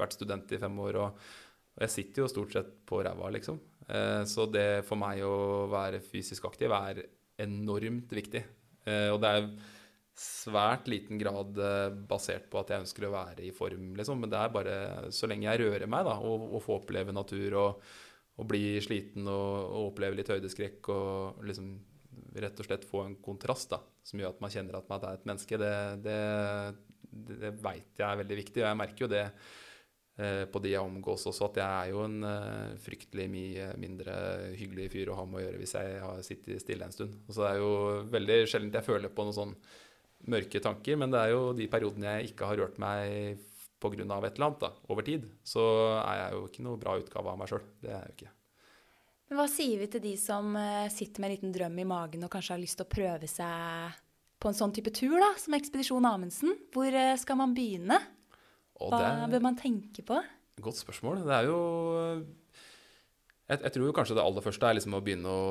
vært 0.00 0.16
student 0.16 0.56
i 0.56 0.62
fem 0.62 0.80
år. 0.86 1.02
Og, 1.02 1.28
og 1.76 1.84
jeg 1.84 1.94
sitter 1.98 2.24
jo 2.24 2.32
stort 2.32 2.56
sett 2.56 2.72
på 2.88 3.02
ræva, 3.04 3.28
liksom. 3.36 3.60
Eh, 3.92 4.22
så 4.30 4.48
det 4.48 4.86
for 4.88 5.00
meg 5.04 5.20
å 5.26 5.68
være 5.72 6.00
fysisk 6.06 6.48
aktiv 6.48 6.72
er 6.78 7.04
enormt 7.42 8.08
viktig. 8.12 8.44
og 9.12 9.20
det 9.22 9.28
er 9.30 9.46
svært 10.18 10.88
liten 10.92 11.20
grad 11.20 11.56
eh, 11.56 11.90
basert 12.08 12.48
på 12.52 12.60
at 12.60 12.72
jeg 12.72 12.84
ønsker 12.84 13.08
å 13.08 13.14
være 13.14 13.46
i 13.46 13.52
form, 13.56 13.92
liksom. 13.98 14.20
Men 14.20 14.32
det 14.32 14.40
er 14.40 14.52
bare 14.54 14.76
så 15.14 15.28
lenge 15.30 15.48
jeg 15.48 15.62
rører 15.64 15.88
meg, 15.90 16.04
da, 16.08 16.18
og, 16.20 16.50
og 16.52 16.64
får 16.64 16.82
oppleve 16.82 17.16
natur 17.16 17.56
og, 17.60 17.88
og 18.36 18.48
bli 18.48 18.76
sliten 18.84 19.26
og, 19.28 19.48
og, 19.64 19.88
oppleve 19.92 20.18
litt 20.20 20.32
høydeskrekk 20.32 20.92
og 20.92 21.42
liksom 21.48 21.72
rett 22.42 22.60
og 22.60 22.68
slett 22.68 22.86
få 22.88 23.06
en 23.06 23.18
kontrast 23.24 23.72
da, 23.72 23.80
som 24.04 24.20
gjør 24.20 24.34
at 24.34 24.40
man 24.44 24.52
kjenner 24.52 24.78
at 24.78 24.88
man 24.88 25.04
er 25.04 25.18
et 25.18 25.28
menneske, 25.28 25.58
det, 25.60 25.74
det, 26.04 26.20
det, 27.12 27.52
veit 27.60 28.00
jeg 28.00 28.08
er 28.08 28.22
veldig 28.22 28.40
viktig. 28.42 28.62
Og 28.62 28.68
jeg 28.68 28.80
merker 28.82 29.06
jo 29.06 29.12
det 29.12 29.22
eh, 29.24 30.42
på 30.52 30.62
de 30.64 30.74
jeg 30.74 30.90
omgås 30.92 31.24
også, 31.28 31.48
at 31.48 31.62
jeg 31.62 31.68
er 31.68 31.92
jo 31.94 32.02
en 32.04 32.18
eh, 32.28 32.74
fryktelig 32.84 33.28
mye 33.32 33.70
mindre 33.80 34.18
hyggelig 34.60 34.90
fyr 34.92 35.12
å 35.12 35.16
ha 35.22 35.24
med 35.28 35.40
å 35.40 35.46
gjøre 35.46 35.62
hvis 35.62 35.76
jeg 35.78 36.04
har 36.04 36.20
sittet 36.26 36.64
stille 36.64 36.88
en 36.88 36.96
stund. 36.96 37.16
Og 37.24 37.36
så 37.36 37.48
er 37.48 37.56
det 37.56 37.64
jo 37.64 37.72
veldig 38.12 38.38
sjelden 38.44 38.76
jeg 38.76 38.88
føler 38.88 39.12
på 39.12 39.28
noe 39.28 39.38
sånn 39.40 39.56
mørke 40.30 40.60
tanker, 40.62 40.98
men 41.00 41.12
det 41.12 41.22
er 41.22 41.32
jo 41.34 41.48
de 41.56 41.66
periodene 41.70 42.18
jeg 42.18 42.32
ikke 42.32 42.50
har 42.50 42.60
rørt 42.60 42.78
meg 42.82 43.40
pga. 43.82 43.96
et 43.96 44.04
eller 44.04 44.46
annet 44.46 44.60
da, 44.62 44.70
over 44.88 45.02
tid, 45.02 45.26
så 45.42 45.64
er 46.04 46.20
jeg 46.20 46.36
jo 46.36 46.44
ikke 46.46 46.64
noe 46.66 46.78
bra 46.78 46.94
utgave 47.00 47.32
av 47.32 47.40
meg 47.40 47.50
sjøl. 47.50 47.64
Det 47.82 47.90
er 47.90 47.98
jeg 47.98 48.12
jo 48.12 48.16
ikke. 48.18 48.32
Men 49.32 49.40
hva 49.40 49.48
sier 49.48 49.80
vi 49.80 49.88
til 49.88 50.02
de 50.04 50.12
som 50.20 50.54
eh, 50.60 50.92
sitter 50.92 51.22
med 51.22 51.30
en 51.30 51.34
liten 51.34 51.54
drøm 51.54 51.78
i 51.80 51.88
magen 51.88 52.26
og 52.26 52.30
kanskje 52.32 52.54
har 52.54 52.62
lyst 52.62 52.78
til 52.78 52.86
å 52.86 52.92
prøve 52.92 53.30
seg 53.30 53.96
på 54.42 54.50
en 54.50 54.58
sånn 54.58 54.74
type 54.76 54.92
tur 54.94 55.16
da, 55.16 55.30
som 55.40 55.56
Ekspedisjon 55.56 56.06
Amundsen? 56.06 56.54
Hvor 56.74 56.92
eh, 56.92 57.16
skal 57.20 57.40
man 57.40 57.54
begynne? 57.56 57.98
Hva 58.76 59.26
bør 59.30 59.44
man 59.44 59.58
tenke 59.58 60.04
på? 60.06 60.18
Godt 60.62 60.78
spørsmål. 60.78 61.22
Det 61.26 61.34
er 61.36 61.48
jo 61.48 61.58
jeg, 63.48 63.58
jeg, 63.58 63.72
tror 63.74 63.86
jo 63.88 63.94
kanskje 63.96 64.16
det 64.18 64.24
aller 64.24 64.44
første 64.44 64.68
er 64.68 64.76
liksom 64.78 64.96
å 64.96 65.02
begynne 65.04 65.32
å 65.32 65.46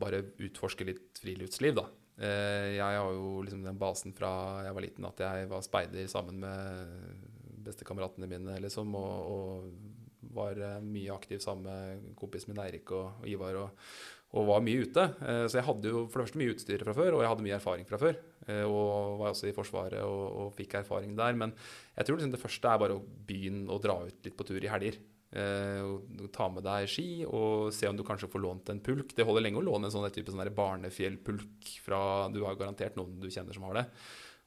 bare 0.00 0.22
utforske 0.44 0.86
litt 0.88 1.20
friluftsliv. 1.22 1.78
da. 1.80 1.86
Eh, 2.18 2.74
jeg 2.74 2.82
har 2.82 3.14
jo 3.14 3.38
liksom 3.46 3.62
den 3.62 3.78
basen 3.78 4.14
fra 4.16 4.30
jeg 4.66 4.74
var 4.74 4.82
liten 4.82 5.06
at 5.06 5.20
jeg 5.22 5.46
var 5.52 5.62
speider 5.62 6.08
sammen 6.10 6.40
med 6.42 7.26
bestekameratene 7.68 8.26
mine, 8.26 8.56
liksom, 8.64 8.94
og, 8.98 9.34
og 9.34 10.32
var 10.34 10.58
eh, 10.58 10.78
mye 10.82 11.14
aktiv 11.14 11.42
sammen 11.44 11.68
med 11.68 12.14
kompisen 12.18 12.52
min 12.52 12.62
Eirik 12.64 12.90
og, 12.90 13.20
og 13.22 13.28
Ivar. 13.30 13.60
Og, 13.62 13.84
og, 14.28 14.48
var 14.50 14.64
mye 14.64 14.88
ute. 14.88 15.04
Eh, 15.22 15.44
så 15.46 15.60
jeg 15.60 15.66
hadde 15.68 15.92
jo 15.92 16.02
for 16.08 16.18
det 16.18 16.26
første 16.26 16.42
mye 16.42 16.56
utstyr 16.56 16.84
fra 16.88 16.96
før, 16.96 17.16
og 17.16 17.22
jeg 17.22 17.32
hadde 17.32 17.46
mye 17.46 17.58
erfaring 17.60 17.88
fra 17.88 18.00
før. 18.02 18.18
Og 18.48 19.18
var 19.20 19.34
også 19.34 19.50
i 19.50 19.52
Forsvaret 19.52 20.00
og, 20.08 20.54
fikk 20.56 20.78
erfaring 20.78 21.12
der. 21.18 21.34
Men 21.36 21.50
jeg 21.92 22.08
tror 22.08 22.16
liksom 22.16 22.32
det 22.32 22.40
første 22.40 22.70
er 22.70 22.80
bare 22.80 22.96
å 22.96 23.02
begynne 23.28 23.68
å 23.68 23.76
dra 23.82 23.98
ut 24.08 24.24
litt 24.24 24.38
på 24.38 24.46
tur 24.48 24.64
i 24.64 24.70
helger. 24.72 24.96
Eh, 25.28 26.28
ta 26.32 26.46
med 26.48 26.64
deg 26.64 26.86
ski 26.88 27.26
og 27.28 27.68
se 27.76 27.84
om 27.84 27.96
du 27.98 28.04
kanskje 28.06 28.30
får 28.32 28.40
lånt 28.40 28.70
en 28.72 28.80
pulk. 28.80 29.12
Det 29.12 29.26
holder 29.28 29.44
lenge 29.44 29.60
å 29.60 29.66
låne 29.66 29.88
en 29.88 29.92
sånn 29.92 30.08
type 30.12 30.32
sånn 30.32 30.54
barnefjellpulk 30.56 31.68
fra 31.84 32.00
Du 32.32 32.40
har 32.46 32.56
garantert 32.56 32.96
noen 32.96 33.20
du 33.20 33.28
kjenner 33.28 33.52
som 33.52 33.68
har 33.68 33.82
det. 33.82 33.84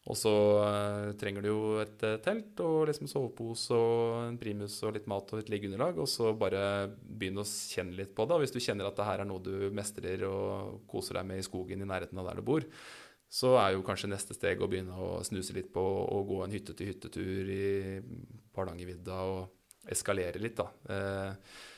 Og 0.10 0.17
så 0.17 0.34
eh, 0.65 1.12
trenger 1.22 1.46
du 1.46 1.52
jo 1.52 1.60
et 1.84 2.02
eh, 2.08 2.17
telt 2.26 2.58
og 2.65 2.88
liksom 2.89 3.06
sovepose 3.12 3.78
og 3.78 4.15
en 4.24 4.39
primus 4.41 4.80
og 4.82 4.96
litt 4.96 5.06
mat 5.12 5.30
og 5.30 5.44
et 5.44 5.54
liggeunderlag. 5.54 6.02
Og 6.02 6.10
så 6.10 6.34
bare 6.34 6.89
begynne 7.06 7.46
å 7.46 7.52
kjenne 7.52 8.00
litt 8.00 8.15
på 8.17 8.26
det. 8.26 8.41
hvis 8.41 8.56
du 8.56 8.60
kjenner 8.63 8.89
at 8.89 8.98
det 8.98 9.06
her 9.06 9.22
er 9.22 9.30
noe 9.30 9.46
du 9.46 9.70
mestrer 9.70 10.26
og 10.26 10.82
koser 10.89 11.22
deg 11.22 11.30
med 11.30 11.44
i 11.44 11.46
skogen 11.46 11.86
i 11.86 11.91
nærheten 11.94 12.17
av 12.17 12.32
der 12.32 12.41
du 12.41 12.48
bor, 12.50 12.65
så 13.32 13.54
er 13.62 13.76
jo 13.76 13.86
kanskje 13.86 14.10
neste 14.10 14.34
steg 14.36 14.60
å 14.60 14.67
begynne 14.67 14.98
å 14.98 15.22
snuse 15.24 15.54
litt 15.56 15.70
på 15.72 15.82
å 15.86 16.26
gå 16.28 16.41
en 16.44 16.58
hytte-til-hyttetur 16.58 17.54
i 17.54 17.65
Hardangervidda. 18.58 19.22
og 19.22 19.61
eskalere 19.89 20.41
litt. 20.41 20.60
da. 20.60 20.67
Eh, 20.94 21.70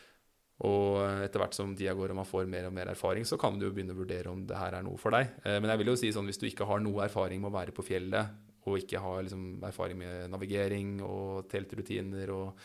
og 0.63 1.01
etter 1.25 1.41
hvert 1.41 1.57
som 1.57 1.73
tida 1.75 1.95
går 1.97 2.13
og 2.13 2.21
man 2.21 2.29
får 2.29 2.47
mer 2.49 2.69
og 2.69 2.75
mer 2.75 2.93
erfaring, 2.93 3.25
så 3.27 3.39
kan 3.41 3.57
du 3.57 3.65
jo 3.65 3.73
begynne 3.73 3.95
å 3.95 3.99
vurdere 3.99 4.31
om 4.31 4.45
det 4.47 4.59
her 4.59 4.77
er 4.77 4.85
noe 4.85 4.99
for 5.01 5.15
deg. 5.15 5.33
Eh, 5.43 5.59
men 5.59 5.71
jeg 5.73 5.81
vil 5.81 5.91
jo 5.91 5.99
si 5.99 6.13
sånn, 6.15 6.29
hvis 6.29 6.39
du 6.39 6.47
ikke 6.47 6.67
har 6.69 6.83
noe 6.83 7.03
erfaring 7.07 7.41
med 7.43 7.51
å 7.51 7.57
være 7.57 7.75
på 7.75 7.85
fjellet, 7.85 8.41
og 8.63 8.79
ikke 8.79 9.01
har 9.03 9.25
liksom, 9.25 9.47
erfaring 9.67 9.99
med 9.99 10.31
navigering 10.31 10.95
og 11.03 11.49
teltrutiner 11.51 12.31
og 12.31 12.61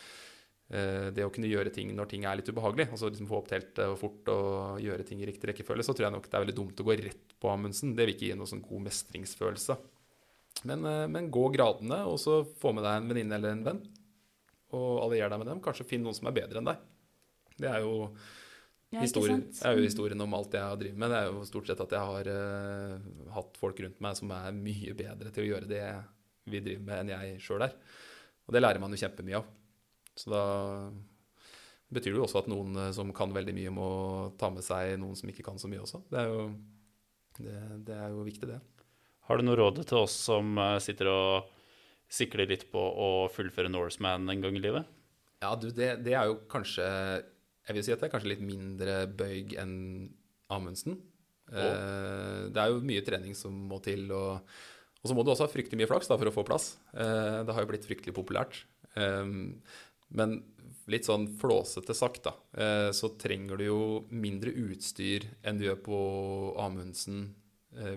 eh, 0.71 1.09
det 1.11 1.25
å 1.25 1.33
kunne 1.33 1.49
gjøre 1.49 1.73
ting 1.75 1.91
når 1.97 2.11
ting 2.13 2.23
er 2.23 2.39
litt 2.39 2.53
ubehagelig, 2.53 2.87
altså 2.93 3.09
liksom 3.11 3.27
få 3.27 3.41
opp 3.41 3.51
teltet 3.51 3.83
og 3.89 3.99
fort 3.99 4.31
og 4.31 4.79
gjøre 4.85 5.03
ting 5.09 5.19
i 5.19 5.27
riktig 5.27 5.51
rekkefølge, 5.51 5.83
så 5.83 5.97
tror 5.97 6.07
jeg 6.07 6.15
nok 6.15 6.29
det 6.29 6.39
er 6.39 6.45
veldig 6.45 6.59
dumt 6.61 6.79
å 6.79 6.87
gå 6.87 6.95
rett 7.01 7.35
på 7.35 7.51
Amundsen. 7.51 7.97
Det 7.97 8.05
vil 8.05 8.15
ikke 8.15 8.29
gi 8.29 8.39
noe 8.39 8.47
sånn 8.47 8.63
god 8.63 8.87
mestringsfølelse. 8.87 9.79
Men, 10.69 10.87
men 11.11 11.27
gå 11.31 11.49
gradene, 11.51 12.05
og 12.07 12.15
så 12.19 12.41
få 12.61 12.71
med 12.75 12.83
deg 12.87 12.95
en 12.95 13.11
venninne 13.11 13.37
eller 13.39 13.57
en 13.57 13.67
venn 13.67 13.83
og 14.75 14.89
allier 15.05 15.31
deg 15.31 15.41
med 15.41 15.49
dem. 15.51 15.63
Kanskje 15.63 15.87
finn 15.87 16.05
noen 16.05 16.17
som 16.17 16.29
er 16.29 16.35
bedre 16.35 16.61
enn 16.61 16.69
deg. 16.69 16.83
Det 17.59 17.67
er 17.69 17.83
jo, 17.83 17.93
ja, 18.93 19.01
historien, 19.03 19.43
er 19.65 19.75
jo 19.75 19.83
historien 19.85 20.23
om 20.25 20.35
alt 20.37 20.55
jeg 20.55 20.63
har 20.63 20.79
drevet 20.79 20.99
med. 20.99 21.11
Det 21.11 21.19
er 21.19 21.29
jo 21.31 21.47
stort 21.49 21.69
sett 21.69 21.83
at 21.83 21.95
jeg 21.95 22.11
har 22.13 22.31
uh, 22.31 23.09
hatt 23.35 23.59
folk 23.59 23.81
rundt 23.83 23.99
meg 24.03 24.17
som 24.19 24.31
er 24.35 24.55
mye 24.55 24.95
bedre 24.97 25.33
til 25.35 25.45
å 25.45 25.49
gjøre 25.53 25.69
det 25.69 25.83
vi 26.49 26.63
driver 26.65 26.85
med, 26.85 27.01
enn 27.03 27.13
jeg 27.13 27.41
sjøl 27.45 27.67
er. 27.67 27.75
Og 28.47 28.55
det 28.55 28.63
lærer 28.63 28.81
man 28.81 28.93
jo 28.93 29.01
kjempemye 29.01 29.41
av. 29.41 29.49
Så 30.17 30.31
da 30.33 30.43
betyr 31.93 32.13
det 32.13 32.19
jo 32.19 32.25
også 32.25 32.43
at 32.43 32.49
noen 32.51 32.75
eh, 32.77 32.91
som 32.95 33.11
kan 33.15 33.33
veldig 33.33 33.55
mye, 33.57 33.73
må 33.73 33.89
ta 34.39 34.51
med 34.53 34.65
seg 34.65 34.95
noen 35.01 35.17
som 35.17 35.29
ikke 35.31 35.45
kan 35.45 35.61
så 35.61 35.69
mye 35.71 35.83
også. 35.83 36.03
Det 36.09 36.21
er 36.21 36.31
jo, 36.31 36.49
det, 37.39 37.55
det 37.87 37.97
er 37.97 38.11
jo 38.13 38.25
viktig, 38.27 38.49
det. 38.49 38.59
Har 39.29 39.37
du 39.37 39.45
noe 39.45 39.59
råd 39.59 39.83
til 39.83 40.01
oss 40.01 40.15
som 40.29 40.57
eh, 40.57 40.77
sitter 40.83 41.11
og 41.13 41.55
sikle 42.09 42.47
litt 42.49 42.67
på 42.73 42.79
å 42.79 43.09
fullføre 43.33 43.71
Norseman 43.71 44.29
en 44.31 44.41
gang 44.43 44.57
i 44.57 44.63
livet? 44.63 44.87
Ja, 45.43 45.53
du, 45.55 45.69
det, 45.71 45.91
det, 46.03 46.15
er 46.17 46.27
jo 46.27 46.41
kanskje 46.51 46.83
Jeg 46.83 47.75
vil 47.77 47.85
si 47.85 47.93
at 47.93 48.01
det 48.01 48.09
er 48.09 48.11
kanskje 48.11 48.33
litt 48.33 48.43
mindre 48.43 49.03
bøyg 49.07 49.55
enn 49.61 49.77
Amundsen. 50.51 50.97
Eh, 51.53 52.49
det 52.49 52.59
er 52.59 52.73
jo 52.73 52.83
mye 52.85 53.05
trening 53.05 53.37
som 53.37 53.53
må 53.69 53.77
til, 53.85 54.07
og, 54.09 54.41
og, 54.99 55.05
så 55.05 55.15
må 55.15 55.23
du 55.23 55.31
også 55.33 55.45
ha 55.45 55.51
fryktelig 55.53 55.83
mye 55.83 55.89
flaks 55.91 56.09
da, 56.09 56.17
for 56.17 56.31
å 56.31 56.33
få 56.33 56.45
plass. 56.47 56.71
Eh, 56.93 57.41
det 57.45 57.55
har 57.55 57.65
jo 57.65 57.69
blitt 57.69 57.85
fryktelig 57.85 58.15
populært. 58.17 58.63
Eh, 58.97 59.29
men 60.17 60.39
litt 60.89 61.05
sånn 61.05 61.27
flåsete 61.39 61.93
sagt, 61.97 62.25
da, 62.25 62.33
eh, 62.57 62.89
så 62.95 63.11
trenger 63.21 63.59
du 63.59 63.65
jo 63.67 63.81
mindre 64.09 64.53
utstyr 64.65 65.27
enn 65.45 65.59
du 65.59 65.67
gjør 65.67 65.83
på 65.85 65.99
Amundsen 66.61 67.29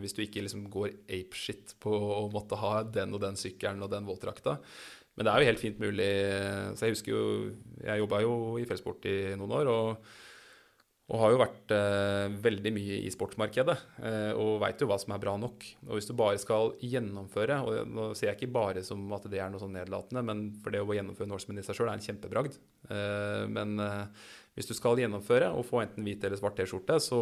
hvis 0.03 0.15
du 0.17 0.23
ikke 0.25 0.45
liksom 0.45 0.67
går 0.73 0.93
apeshit 1.11 1.77
på 1.83 1.93
å 1.93 2.27
måtte 2.33 2.59
ha 2.61 2.83
den 2.87 3.15
og 3.17 3.23
den 3.25 3.39
sykkelen 3.41 3.83
og 3.83 3.91
den 3.93 4.07
våtdrakta. 4.07 4.59
Men 5.17 5.27
det 5.27 5.33
er 5.33 5.43
jo 5.43 5.51
helt 5.51 5.63
fint 5.63 5.81
mulig. 5.83 6.11
Så 6.79 6.87
jeg 6.87 6.97
husker 6.97 7.13
jo 7.13 7.25
Jeg 7.83 8.01
jobba 8.01 8.23
jo 8.25 8.35
i 8.61 8.67
fjellsport 8.69 9.09
i 9.11 9.17
noen 9.37 9.57
år. 9.61 9.73
og, 9.73 10.13
og 11.13 11.19
har 11.21 11.33
jo 11.35 11.41
vært 11.41 11.73
eh, 11.77 12.35
veldig 12.41 12.71
mye 12.73 12.99
i 13.05 13.11
sportsmarkedet 13.13 13.75
eh, 14.07 14.31
og 14.39 14.63
veit 14.63 14.81
jo 14.81 14.87
hva 14.89 14.97
som 15.03 15.13
er 15.13 15.21
bra 15.21 15.35
nok. 15.37 15.67
Og 15.89 15.99
hvis 15.99 16.09
du 16.09 16.15
bare 16.17 16.39
skal 16.41 16.73
gjennomføre, 16.81 17.59
og 17.67 17.91
nå 17.91 18.07
ser 18.17 18.31
jeg 18.31 18.39
ikke 18.39 18.55
bare 18.55 18.85
som 18.87 19.03
at 19.13 19.27
det 19.29 19.43
er 19.43 19.51
noe 19.53 19.61
sånn 19.61 19.75
nedlatende, 19.77 20.23
men 20.25 20.45
for 20.63 20.73
det 20.73 20.81
å 20.81 20.97
gjennomføre 20.97 21.29
en 21.29 21.61
i 21.61 21.67
seg 21.67 21.77
sjøl 21.77 21.91
er 21.91 21.99
en 21.99 22.07
kjempebragd. 22.07 22.57
Eh, 22.89 23.45
men 23.51 23.75
eh, 23.83 24.31
hvis 24.53 24.69
du 24.69 24.75
skal 24.77 25.01
gjennomføre 25.01 25.49
og 25.57 25.65
få 25.65 25.81
enten 25.81 26.05
hvit 26.05 26.25
eller 26.27 26.37
svart 26.37 26.59
T-skjorte, 26.59 26.99
så, 27.01 27.21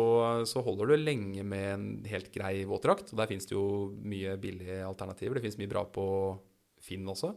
så, 0.50 0.62
holder 0.66 0.90
du 0.90 0.96
lenge 0.98 1.44
med 1.46 1.66
en 1.70 1.88
helt 2.10 2.30
grei 2.34 2.64
våtdrakt. 2.66 3.12
Og 3.12 3.20
der 3.20 3.30
fins 3.30 3.46
det 3.46 3.54
jo 3.54 3.90
mye 4.02 4.34
billige 4.42 4.80
alternativer. 4.82 5.38
Det 5.38 5.44
fins 5.44 5.58
mye 5.60 5.70
bra 5.70 5.84
på 5.86 6.06
Finn 6.82 7.06
også. 7.12 7.30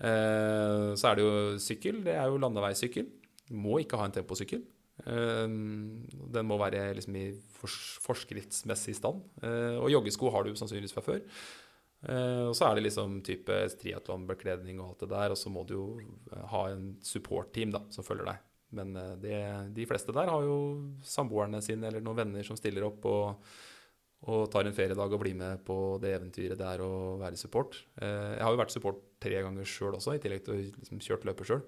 Eh, 0.00 0.92
så 0.96 1.10
er 1.10 1.18
det 1.18 1.26
jo 1.26 1.34
sykkel. 1.60 2.00
Det 2.06 2.14
er 2.16 2.30
jo 2.30 2.40
landeveissykkel. 2.40 3.10
Må 3.52 3.82
ikke 3.82 4.00
ha 4.00 4.06
en 4.08 4.14
temposykkel. 4.16 4.62
Eh, 5.04 5.44
den 6.32 6.48
må 6.48 6.56
være 6.62 6.86
liksom 6.96 7.18
i 7.20 7.26
forskriftsmessig 7.60 8.96
stand. 8.96 9.20
Eh, 9.44 9.76
og 9.76 9.92
joggesko 9.92 10.32
har 10.32 10.46
du 10.46 10.56
sannsynligvis 10.56 10.96
fra 10.96 11.04
før. 11.04 11.20
Eh, 12.08 12.46
og 12.48 12.56
så 12.56 12.70
er 12.70 12.78
det 12.78 12.86
liksom 12.88 13.20
type 13.28 13.60
triatlonbekledning 13.82 14.80
og 14.80 14.94
alt 14.94 15.04
det 15.04 15.10
der. 15.12 15.36
Og 15.36 15.42
så 15.42 15.52
må 15.52 15.66
du 15.68 15.76
jo 15.76 15.86
ha 16.54 16.64
en 16.72 16.94
support-team 17.04 17.76
da, 17.76 17.84
som 17.92 18.08
følger 18.08 18.32
deg. 18.32 18.40
Men 18.76 18.96
eh, 18.96 19.12
det, 19.20 19.36
de 19.76 19.86
fleste 19.88 20.14
der 20.16 20.30
har 20.32 20.46
jo 20.46 20.56
samboerne 21.06 21.62
sine 21.64 21.90
eller 21.90 22.04
noen 22.04 22.22
venner 22.24 22.46
som 22.46 22.58
stiller 22.58 22.86
opp 22.88 23.06
og, 23.08 23.48
og 24.32 24.44
tar 24.52 24.68
en 24.68 24.76
feriedag 24.76 25.12
og 25.12 25.22
blir 25.22 25.36
med 25.38 25.64
på 25.66 25.78
det 26.02 26.14
eventyret 26.16 26.60
det 26.60 26.68
er 26.68 26.84
å 26.84 26.92
være 27.20 27.40
support. 27.40 27.82
Eh, 28.00 28.36
jeg 28.36 28.44
har 28.44 28.54
jo 28.54 28.62
vært 28.62 28.74
support 28.74 29.02
tre 29.22 29.42
ganger 29.44 29.68
sjøl 29.68 29.98
også, 29.98 30.16
i 30.16 30.22
tillegg 30.22 30.46
til 30.46 30.56
å 30.56 30.62
liksom 30.62 31.02
kjørt 31.04 31.26
løpet 31.28 31.50
sjøl. 31.50 31.66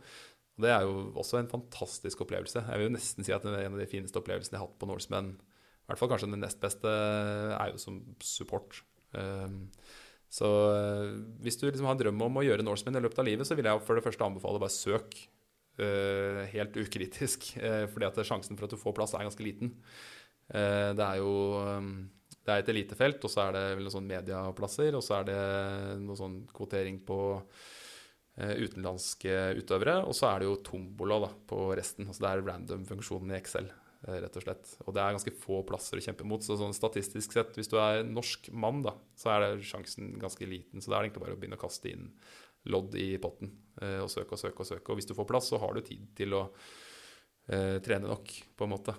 Og 0.54 0.62
det 0.62 0.70
er 0.70 0.86
jo 0.86 1.08
også 1.18 1.40
en 1.40 1.50
fantastisk 1.50 2.22
opplevelse. 2.22 2.62
Jeg 2.62 2.80
vil 2.80 2.88
jo 2.88 2.94
nesten 2.94 3.26
si 3.26 3.34
at 3.34 3.42
det 3.42 3.56
er 3.56 3.66
en 3.66 3.74
av 3.74 3.82
de 3.82 3.90
fineste 3.90 4.20
opplevelsene 4.20 4.54
jeg 4.54 4.62
har 4.62 4.68
hatt 4.68 4.80
på 4.80 4.88
Norseman. 4.88 5.34
I 5.34 5.90
hvert 5.90 6.00
fall 6.00 6.10
kanskje 6.12 6.30
den 6.30 6.44
nest 6.44 6.60
beste 6.62 6.88
er 6.88 7.72
jo 7.72 7.80
som 7.82 7.98
support. 8.22 8.78
Um, 9.18 9.64
så 10.32 10.46
uh, 10.46 11.10
hvis 11.42 11.58
du 11.58 11.66
liksom 11.66 11.88
har 11.88 11.96
en 11.96 12.00
drøm 12.00 12.22
om 12.26 12.38
å 12.38 12.44
gjøre 12.46 12.64
Norseman 12.66 13.00
i 13.00 13.02
løpet 13.02 13.20
av 13.20 13.26
livet, 13.26 13.48
så 13.48 13.58
vil 13.58 13.66
jeg 13.66 13.82
for 13.82 13.98
det 13.98 14.06
første 14.06 14.26
anbefale 14.26 14.62
bare 14.62 14.74
søk 14.74 15.18
uh, 15.80 16.42
helt 16.52 16.76
ukritisk. 16.80 17.52
Uh, 17.58 17.84
fordi 17.90 18.08
at 18.08 18.20
sjansen 18.26 18.58
for 18.58 18.66
at 18.66 18.74
du 18.74 18.80
får 18.80 18.96
plass, 18.96 19.14
er 19.14 19.26
ganske 19.26 19.46
liten. 19.46 19.74
det 20.44 21.00
er 21.00 21.22
jo 21.22 21.30
um, 21.56 22.10
det 22.44 22.52
er 22.52 22.60
et 22.60 22.68
elitefelt, 22.68 23.22
og 23.24 23.30
så 23.32 23.46
er 23.46 23.54
det 23.56 23.62
vel 23.78 23.86
noen 23.86 23.94
sånn 23.94 24.10
medieplasser, 24.10 24.92
og 24.92 25.00
så 25.02 25.22
er 25.22 25.30
det 25.30 25.38
noe 26.02 26.18
sånn 26.18 26.42
kvotering 26.52 26.98
på 27.08 27.16
utenlandske 28.36 29.32
utøvere. 29.56 30.02
Og 30.04 30.12
så 30.18 30.28
er 30.28 30.42
det 30.42 30.50
jo 30.50 30.58
tombola 30.66 31.22
da, 31.24 31.30
på 31.48 31.70
resten. 31.78 32.10
Altså 32.10 32.26
det 32.26 32.32
er 32.34 32.44
random-funksjonen 32.44 33.32
i 33.32 33.38
Excel, 33.38 33.70
rett 34.04 34.36
og 34.36 34.44
slett. 34.44 34.74
Og 34.84 34.92
det 34.92 35.00
er 35.00 35.16
ganske 35.16 35.34
få 35.40 35.62
plasser 35.64 36.02
å 36.02 36.04
kjempe 36.04 36.28
mot. 36.28 36.44
Så 36.44 36.58
sånn 36.60 36.76
statistisk 36.76 37.32
sett, 37.38 37.56
hvis 37.56 37.72
du 37.72 37.78
er 37.80 38.04
norsk 38.04 38.52
mann, 38.52 38.84
da, 38.84 38.98
så 39.16 39.32
er 39.32 39.46
det 39.46 39.70
sjansen 39.70 40.12
ganske 40.20 40.50
liten. 40.50 40.84
Så 40.84 40.90
det 40.90 40.98
er 40.98 41.06
egentlig 41.06 41.24
bare 41.24 41.38
å 41.38 41.40
begynne 41.40 41.56
å 41.56 41.64
kaste 41.64 41.94
inn 41.94 42.10
lodd 42.68 42.92
i 43.00 43.14
potten 43.24 43.56
og 43.80 44.10
søke 44.12 44.36
og 44.36 44.40
søke 44.40 44.62
og 44.62 44.68
søke. 44.68 44.86
Og 44.92 45.00
hvis 45.00 45.08
du 45.10 45.16
får 45.16 45.28
plass, 45.30 45.50
så 45.50 45.58
har 45.62 45.74
du 45.74 45.82
tid 45.84 46.04
til 46.18 46.36
å 46.38 46.44
eh, 47.48 47.80
trene 47.84 48.10
nok, 48.10 48.36
på 48.54 48.68
en 48.68 48.74
måte. 48.74 48.94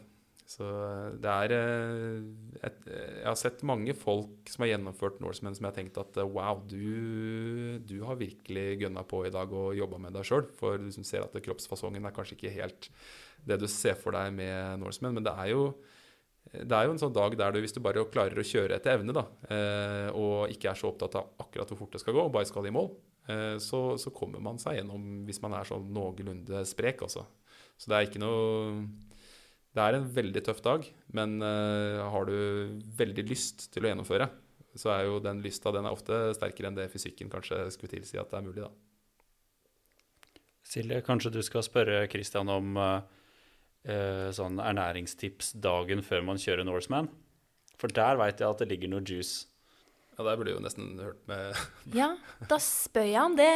Så 0.45 0.65
eh, 0.65 1.15
det 1.21 1.32
er 1.32 1.53
eh, 1.55 2.26
et, 2.67 2.86
Jeg 2.86 3.26
har 3.26 3.38
sett 3.39 3.65
mange 3.65 3.95
folk 3.97 4.51
som 4.51 4.63
har 4.63 4.76
gjennomført 4.76 5.17
Norseman 5.23 5.57
som 5.57 5.65
jeg 5.65 5.71
har 5.71 5.80
tenkt 5.80 5.97
at 6.01 6.19
eh, 6.21 6.36
wow, 6.38 6.61
du, 6.69 7.82
du 7.82 7.97
har 8.05 8.19
virkelig 8.19 8.67
gønna 8.84 9.05
på 9.09 9.23
i 9.26 9.34
dag 9.34 9.49
og 9.49 9.73
jobba 9.78 9.99
med 10.05 10.15
deg 10.15 10.28
sjøl. 10.30 10.45
For 10.59 10.78
du 10.78 11.01
ser 11.01 11.26
at 11.26 11.38
kroppsfasongen 11.47 12.05
er 12.05 12.15
kanskje 12.15 12.38
ikke 12.38 12.55
helt 12.59 12.89
det 13.45 13.59
du 13.61 13.67
ser 13.69 13.97
for 13.97 14.15
deg 14.15 14.34
med 14.38 14.82
Norseman. 14.82 15.17
Men 15.17 15.26
det 15.26 15.34
er 15.34 15.53
jo 15.53 15.67
det 16.45 16.78
er 16.78 16.86
jo 16.86 16.93
en 16.93 16.99
sånn 17.01 17.13
dag 17.13 17.34
der 17.39 17.55
du, 17.55 17.57
hvis 17.63 17.73
du 17.73 17.80
bare 17.82 18.03
klarer 18.13 18.38
å 18.38 18.45
kjøre 18.45 18.78
etter 18.78 18.93
evne, 18.93 19.15
da, 19.17 19.23
og 20.13 20.51
ikke 20.53 20.69
er 20.69 20.78
så 20.78 20.91
opptatt 20.91 21.17
av 21.17 21.41
akkurat 21.41 21.71
hvor 21.71 21.80
fort 21.80 21.97
det 21.97 22.01
skal 22.03 22.13
gå, 22.13 22.21
og 22.21 22.36
bare 22.36 22.45
skal 22.45 22.67
i 22.69 22.73
mål, 22.73 22.91
så, 23.26 23.80
så 23.97 24.11
kommer 24.13 24.43
man 24.43 24.59
seg 24.61 24.78
gjennom 24.78 25.23
hvis 25.26 25.39
man 25.41 25.55
er 25.57 25.65
sånn 25.65 25.88
noenlunde 25.95 26.61
sprek, 26.69 27.01
altså. 27.07 27.23
Så 27.76 27.89
det 27.89 27.97
er 27.97 28.05
ikke 28.05 28.21
noe 28.21 28.84
det 29.76 29.84
er 29.84 29.97
en 29.97 30.07
veldig 30.07 30.41
tøff 30.47 30.61
dag, 30.63 30.86
men 31.17 31.36
uh, 31.43 32.07
har 32.13 32.30
du 32.30 32.36
veldig 32.95 33.26
lyst 33.28 33.67
til 33.73 33.84
å 33.84 33.89
gjennomføre, 33.91 34.30
så 34.80 34.93
er 34.93 35.09
jo 35.09 35.19
den 35.23 35.41
lysta 35.43 35.73
den 35.76 35.88
er 35.88 35.95
ofte 35.95 36.19
sterkere 36.36 36.69
enn 36.71 36.78
det 36.78 36.88
fysikken 36.93 37.32
kanskje 37.32 37.59
skulle 37.76 37.91
tilsi 37.91 38.19
at 38.19 38.32
det 38.32 38.39
er 38.39 38.45
mulig. 38.45 38.63
da. 38.63 40.39
Silje, 40.65 41.01
kanskje 41.05 41.34
du 41.36 41.41
skal 41.43 41.65
spørre 41.67 42.05
Christian 42.11 42.51
om 42.51 42.80
uh, 42.80 43.03
sånn 44.36 44.63
ernæringstips 44.63 45.51
dagen 45.59 46.03
før 46.07 46.23
man 46.32 46.39
kjører 46.39 46.67
Norseman? 46.67 47.11
For 47.76 47.91
der 47.91 48.15
veit 48.21 48.39
jeg 48.39 48.47
at 48.47 48.63
det 48.63 48.71
ligger 48.71 48.95
noe 48.95 49.03
juice. 49.03 49.49
Ja, 50.16 50.24
der 50.24 50.38
burde 50.39 50.51
du 50.51 50.55
jo 50.55 50.63
nesten 50.63 50.93
hørt 51.03 51.20
med 51.28 51.57
Ja, 51.99 52.13
da 52.47 52.59
spør 52.63 53.07
jeg 53.07 53.22
om 53.22 53.36
det, 53.36 53.51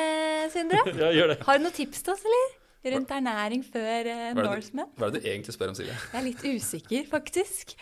Sindre. 0.56 0.82
ja, 0.92 1.12
gjør 1.16 1.34
det. 1.34 1.38
Har 1.48 1.60
du 1.60 1.68
noen 1.68 1.76
tips 1.76 2.04
til 2.04 2.16
oss, 2.16 2.26
eller? 2.28 2.56
rundt 2.80 3.10
ernæring 3.12 3.64
før 3.66 4.08
uh, 4.08 4.38
Norseman? 4.38 4.92
Hva 4.96 5.10
er 5.10 5.16
det 5.16 5.20
du 5.20 5.28
egentlig 5.28 5.56
spør 5.56 5.74
om, 5.74 5.76
Silje? 5.76 5.96
Jeg 5.96 6.16
er 6.16 6.26
litt 6.26 6.46
usikker, 6.48 7.10
faktisk. 7.12 7.74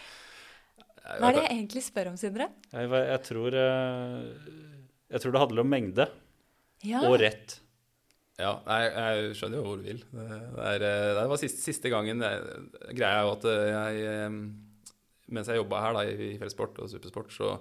Hva 1.06 1.30
er 1.30 1.38
det 1.38 1.44
jeg 1.46 1.54
egentlig 1.54 1.84
spør 1.86 2.12
om, 2.12 2.18
Sindre? 2.20 2.50
Jeg, 2.72 2.90
jeg, 2.90 3.22
tror, 3.28 3.58
uh, 3.62 4.74
jeg 5.14 5.24
tror 5.24 5.36
det 5.36 5.44
handler 5.46 5.64
om 5.64 5.72
mengde 5.76 6.08
ja. 6.88 7.04
og 7.06 7.18
rett. 7.22 7.60
Ja, 8.38 8.56
jeg, 8.70 8.90
jeg, 8.94 9.36
skjønner 9.38 9.62
jo 9.62 9.66
hvor 9.66 9.78
du 9.80 9.86
vil. 9.88 10.02
Det, 10.14 10.26
er, 10.62 10.84
eh, 10.86 11.12
det 11.18 11.24
var 11.32 11.40
siste, 11.42 11.62
siste 11.64 11.90
gangen 11.90 12.22
Greia 12.22 13.16
er 13.16 13.24
jo 13.26 13.32
at 13.34 13.48
jeg 13.50 14.28
Mens 15.34 15.50
jeg 15.50 15.58
jobba 15.58 15.80
her 15.82 15.96
da, 15.98 16.04
i 16.06 16.36
Fellesport 16.38 16.78
og 16.84 16.92
Supersport, 16.92 17.34
så 17.34 17.56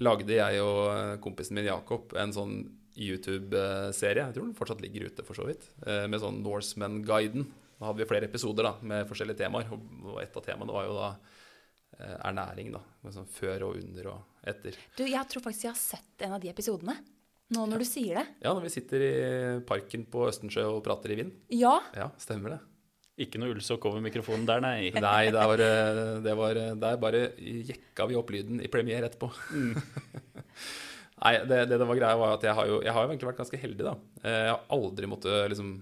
lagde 0.00 0.36
jeg 0.36 0.62
og 0.64 1.20
kompisen 1.24 1.58
min 1.58 1.68
Jakob 1.68 2.14
en 2.18 2.34
sånn 2.34 2.54
YouTube-serie. 3.00 4.26
Jeg 4.26 4.36
tror 4.36 4.46
den 4.48 4.56
fortsatt 4.58 4.82
ligger 4.84 5.08
ute, 5.08 5.24
for 5.26 5.38
så 5.38 5.46
vidt. 5.48 5.66
Eh, 5.86 6.06
med 6.10 6.22
sånn 6.22 6.40
Norseman-guiden. 6.44 7.46
Da 7.78 7.88
hadde 7.88 8.02
vi 8.02 8.08
flere 8.10 8.28
episoder 8.28 8.66
da, 8.68 8.74
med 8.84 9.06
forskjellige 9.08 9.40
temaer. 9.44 9.70
Og 9.72 10.18
et 10.22 10.36
av 10.36 10.44
temaene 10.44 10.74
var 10.74 10.88
jo 10.88 10.96
da 10.98 11.10
eh, 11.98 12.16
ernæring. 12.28 12.74
da, 12.74 12.82
med 13.04 13.16
sånn 13.16 13.30
Før 13.30 13.70
og 13.70 13.78
under 13.80 14.10
og 14.14 14.50
etter. 14.52 14.76
Du, 14.98 15.04
Jeg 15.06 15.24
tror 15.30 15.46
faktisk 15.46 15.68
jeg 15.68 15.74
har 15.74 15.80
sett 15.80 16.26
en 16.26 16.36
av 16.36 16.42
de 16.42 16.52
episodene. 16.52 16.98
Nå 17.50 17.64
når 17.66 17.80
ja. 17.80 17.82
du 17.82 17.88
sier 17.88 18.20
det. 18.20 18.26
Ja, 18.44 18.52
når 18.54 18.66
vi 18.68 18.74
sitter 18.76 19.02
i 19.02 19.14
parken 19.66 20.04
på 20.10 20.26
Østensjø 20.28 20.68
og 20.70 20.84
prater 20.86 21.14
i 21.14 21.22
vind. 21.24 21.32
Ja. 21.50 21.78
Ja, 21.96 22.10
Stemmer 22.20 22.56
det. 22.56 22.60
Ikke 23.20 23.40
noe 23.40 23.52
ullsokk 23.52 23.84
over 23.90 24.02
mikrofonen 24.04 24.46
der, 24.48 24.62
nei. 24.64 24.90
nei, 25.06 25.30
det 25.34 25.48
var, 25.52 25.64
det 26.24 26.36
var, 26.38 26.60
der 26.84 27.00
bare 27.02 27.24
jekka 27.38 28.08
vi 28.08 28.16
opp 28.20 28.32
lyden 28.32 28.62
i 28.64 28.70
premiere 28.72 29.10
etterpå. 29.10 29.28
Mm. 29.52 29.74
Nei, 31.20 31.34
det, 31.44 31.66
det, 31.68 31.76
det, 31.76 31.84
var 31.84 31.98
greia 31.98 32.16
var 32.16 32.38
at 32.38 32.44
jeg 32.46 32.56
har, 32.56 32.68
jo, 32.68 32.78
jeg 32.80 32.92
har 32.96 33.04
jo 33.04 33.10
egentlig 33.10 33.28
vært 33.28 33.40
ganske 33.42 33.58
heldig, 33.60 33.84
da. 33.84 33.92
Eh, 34.24 34.42
jeg 34.46 34.52
har 34.54 34.62
aldri 34.76 35.08
måttet 35.10 35.50
liksom 35.52 35.72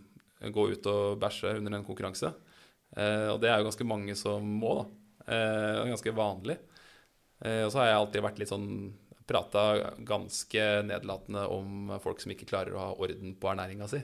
gå 0.54 0.64
ut 0.72 0.88
og 0.90 1.18
bæsje 1.22 1.52
under 1.60 1.76
en 1.76 1.84
konkurranse. 1.86 2.32
Eh, 2.96 3.28
og 3.30 3.38
det 3.42 3.52
er 3.52 3.60
jo 3.60 3.68
ganske 3.68 3.86
mange 3.86 4.16
som 4.18 4.42
må, 4.42 4.80
da. 4.80 4.88
Eh, 5.28 5.68
det 5.76 5.84
er 5.84 5.92
ganske 5.94 6.14
vanlig. 6.16 6.58
Og 7.38 7.68
så 7.70 7.78
har 7.78 7.86
jeg 7.86 7.98
alltid 8.00 8.22
vært 8.24 8.40
litt 8.42 8.50
sånn 8.50 8.70
Prata 9.28 9.92
ganske 10.08 10.62
nedlatende 10.88 11.42
om 11.52 11.90
folk 12.00 12.18
som 12.18 12.32
ikke 12.32 12.46
klarer 12.48 12.72
å 12.72 12.80
ha 12.80 12.94
orden 12.96 13.34
på 13.38 13.50
ernæringa 13.50 13.86
si. 13.92 14.00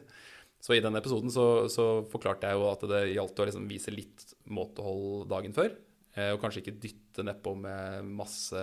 Så 0.64 0.72
i 0.72 0.80
den 0.80 0.96
episoden 0.96 1.32
så, 1.32 1.66
så 1.68 1.86
forklarte 2.08 2.48
jeg 2.48 2.56
jo 2.56 2.68
at 2.70 2.86
det 2.88 3.02
gjaldt 3.12 3.42
å 3.42 3.48
liksom 3.50 3.66
vise 3.68 3.92
litt 3.92 4.30
måtehold 4.48 5.26
dagen 5.28 5.52
før. 5.56 5.74
Eh, 6.14 6.30
og 6.32 6.40
kanskje 6.40 6.62
ikke 6.62 6.78
dytte 6.80 7.26
nedpå 7.26 7.52
med 7.58 8.08
masse 8.22 8.62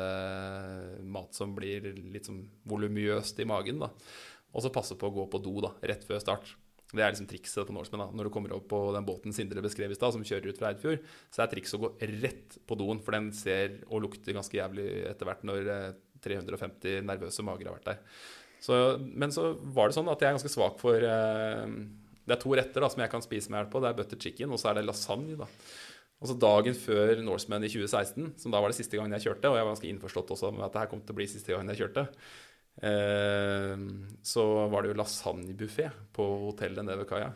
mat 1.05 1.37
som 1.37 1.53
blir 1.53 1.91
litt 1.99 2.29
sånn 2.29 2.41
volumiøst 2.71 3.43
i 3.43 3.47
magen. 3.49 3.83
da. 3.83 3.91
Og 4.51 4.65
så 4.65 4.73
passe 4.73 4.97
på 4.97 5.11
å 5.11 5.15
gå 5.19 5.27
på 5.29 5.43
do 5.45 5.59
da, 5.67 5.75
rett 5.91 6.07
før 6.07 6.23
start. 6.23 6.55
Det 6.91 6.99
er 6.99 7.13
liksom 7.13 7.29
trikset 7.29 7.69
på 7.69 7.75
Norseman. 7.75 8.07
da. 8.07 8.17
Når 8.17 8.27
du 8.27 8.33
kommer 8.33 8.57
opp 8.57 8.67
på 8.71 8.81
den 8.95 9.07
båten 9.07 9.35
Sindre 9.35 9.63
beskrev 9.63 9.93
i 9.93 9.99
stad, 9.99 10.15
som 10.15 10.25
kjører 10.25 10.51
ut 10.51 10.59
fra 10.59 10.71
Eidfjord, 10.71 11.05
så 11.31 11.43
er 11.43 11.53
trikset 11.53 11.77
å 11.77 11.85
gå 11.85 11.93
rett 12.23 12.57
på 12.67 12.81
doen, 12.81 12.99
for 13.03 13.15
den 13.15 13.29
ser 13.35 13.77
og 13.91 14.07
lukter 14.07 14.35
ganske 14.35 14.57
jævlig 14.57 14.89
etter 15.11 15.29
hvert 15.29 15.45
når 15.47 15.71
350 16.25 16.97
eh, 16.97 17.03
nervøse 17.05 17.45
mager 17.45 17.69
har 17.69 17.77
vært 17.77 17.93
der. 17.93 18.01
Så, 18.61 18.75
men 19.01 19.33
så 19.33 19.51
var 19.73 19.89
det 19.89 19.97
sånn 19.97 20.09
at 20.11 20.21
jeg 20.21 20.29
er 20.29 20.35
ganske 20.37 20.51
svak 20.53 20.75
for 20.81 21.01
eh, 21.01 21.63
Det 22.27 22.35
er 22.35 22.41
to 22.43 22.51
retter 22.53 22.83
da, 22.83 22.89
som 22.93 23.01
jeg 23.01 23.11
kan 23.13 23.23
spise 23.25 23.49
med 23.49 23.63
hjelp 23.63 23.71
på. 23.73 23.81
Det 23.81 23.89
er 23.89 23.97
butter 23.97 24.21
chicken, 24.21 24.53
og 24.53 24.61
så 24.61 24.69
er 24.71 24.77
det 24.77 24.85
lasagne. 24.85 25.39
da. 25.39 25.49
Altså 26.21 26.37
Dagen 26.37 26.77
før 26.77 27.23
Norseman 27.25 27.65
i 27.65 27.71
2016, 27.73 28.35
som 28.43 28.53
da 28.53 28.61
var 28.61 28.69
det 28.69 28.77
siste 28.77 28.99
gangen 28.99 29.17
jeg 29.17 29.25
kjørte, 29.25 29.49
og 29.49 29.57
jeg 29.57 29.65
var 29.65 29.73
ganske 29.73 29.89
innforstått 29.89 30.33
også 30.35 30.51
med 30.53 30.67
at 30.67 30.75
det 30.75 30.83
her 30.83 30.91
kom 30.91 31.01
til 31.01 31.15
å 31.15 31.17
bli 31.17 31.25
siste 31.31 31.55
gangen 31.55 31.73
jeg 31.73 31.81
kjørte, 31.81 32.03
eh, 32.85 33.87
så 34.33 34.43
var 34.69 34.85
det 34.85 34.91
jo 34.91 34.99
lasagnebuffé 35.01 35.87
på 36.13 36.27
hotellet 36.45 36.85
nede 36.85 37.01
ved 37.01 37.09
kaia. 37.09 37.31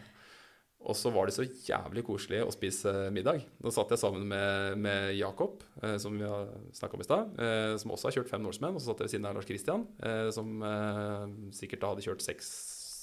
Og 0.86 0.98
så 0.98 1.10
var 1.14 1.26
det 1.26 1.34
så 1.36 1.46
jævlig 1.46 2.04
koselig 2.06 2.44
å 2.46 2.54
spise 2.54 2.92
middag. 3.14 3.42
Da 3.62 3.74
satt 3.74 3.94
jeg 3.94 4.02
sammen 4.02 4.28
med, 4.30 4.78
med 4.82 5.16
Jakob, 5.18 5.64
eh, 5.82 5.96
som 6.02 6.14
vi 6.20 6.28
har 6.30 6.52
snakka 6.78 6.98
om 6.98 7.02
i 7.04 7.08
stad, 7.08 7.42
eh, 7.42 7.74
som 7.82 7.96
også 7.96 8.12
har 8.12 8.20
kjørt 8.20 8.30
fem 8.30 8.46
Norseman. 8.46 8.78
Og 8.78 8.84
så 8.84 8.92
satt 8.92 9.02
jeg 9.02 9.10
ved 9.10 9.16
siden 9.16 9.28
av 9.30 9.40
Lars 9.40 9.50
Christian, 9.50 9.88
eh, 10.06 10.30
som 10.36 10.62
eh, 10.62 11.26
sikkert 11.58 11.82
da 11.82 11.92
hadde 11.94 12.06
kjørt 12.06 12.26
seks 12.26 12.54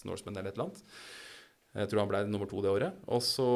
Norseman 0.07 0.39
eller 0.39 0.53
et 0.53 0.59
eller 0.59 0.71
annet. 0.71 0.87
Jeg 1.73 1.89
tror 1.89 2.03
han 2.03 2.11
ble 2.11 2.23
nummer 2.29 2.49
to 2.49 2.61
det 2.61 2.69
året. 2.69 2.97
Og 3.09 3.23
så, 3.25 3.49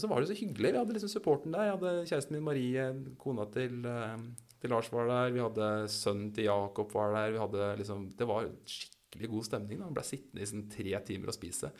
så, 0.00 0.08
var 0.08 0.24
det 0.24 0.30
så 0.30 0.36
hyggelig. 0.38 0.72
Vi 0.72 0.80
hadde 0.80 0.94
liksom 0.96 1.10
supporten 1.12 1.52
der. 1.52 1.68
Jeg 1.68 1.74
hadde 1.76 1.96
kjæresten 2.08 2.38
min 2.38 2.46
Marie, 2.46 2.86
kona 3.20 3.44
til, 3.52 3.82
eh, 3.84 4.14
til, 4.58 4.72
Lars 4.72 4.88
var 4.92 5.10
der. 5.10 5.34
Vi 5.34 5.44
hadde 5.44 5.72
sønnen 5.92 6.30
til 6.34 6.48
Jakob 6.48 6.94
var 6.96 7.12
der. 7.14 7.34
Vi 7.34 7.42
hadde 7.42 7.74
liksom, 7.82 8.08
det 8.16 8.28
var 8.30 8.48
skikkelig 8.64 8.97
god 9.16 9.46
stemning. 9.46 9.80
Da. 9.80 9.88
Han 9.88 9.96
ble 9.96 10.04
sittende 10.06 10.44
i 10.44 10.50
sånn 10.50 10.68
tre 10.72 10.94
timer 11.08 11.32
og 11.32 11.38
spise. 11.38 11.72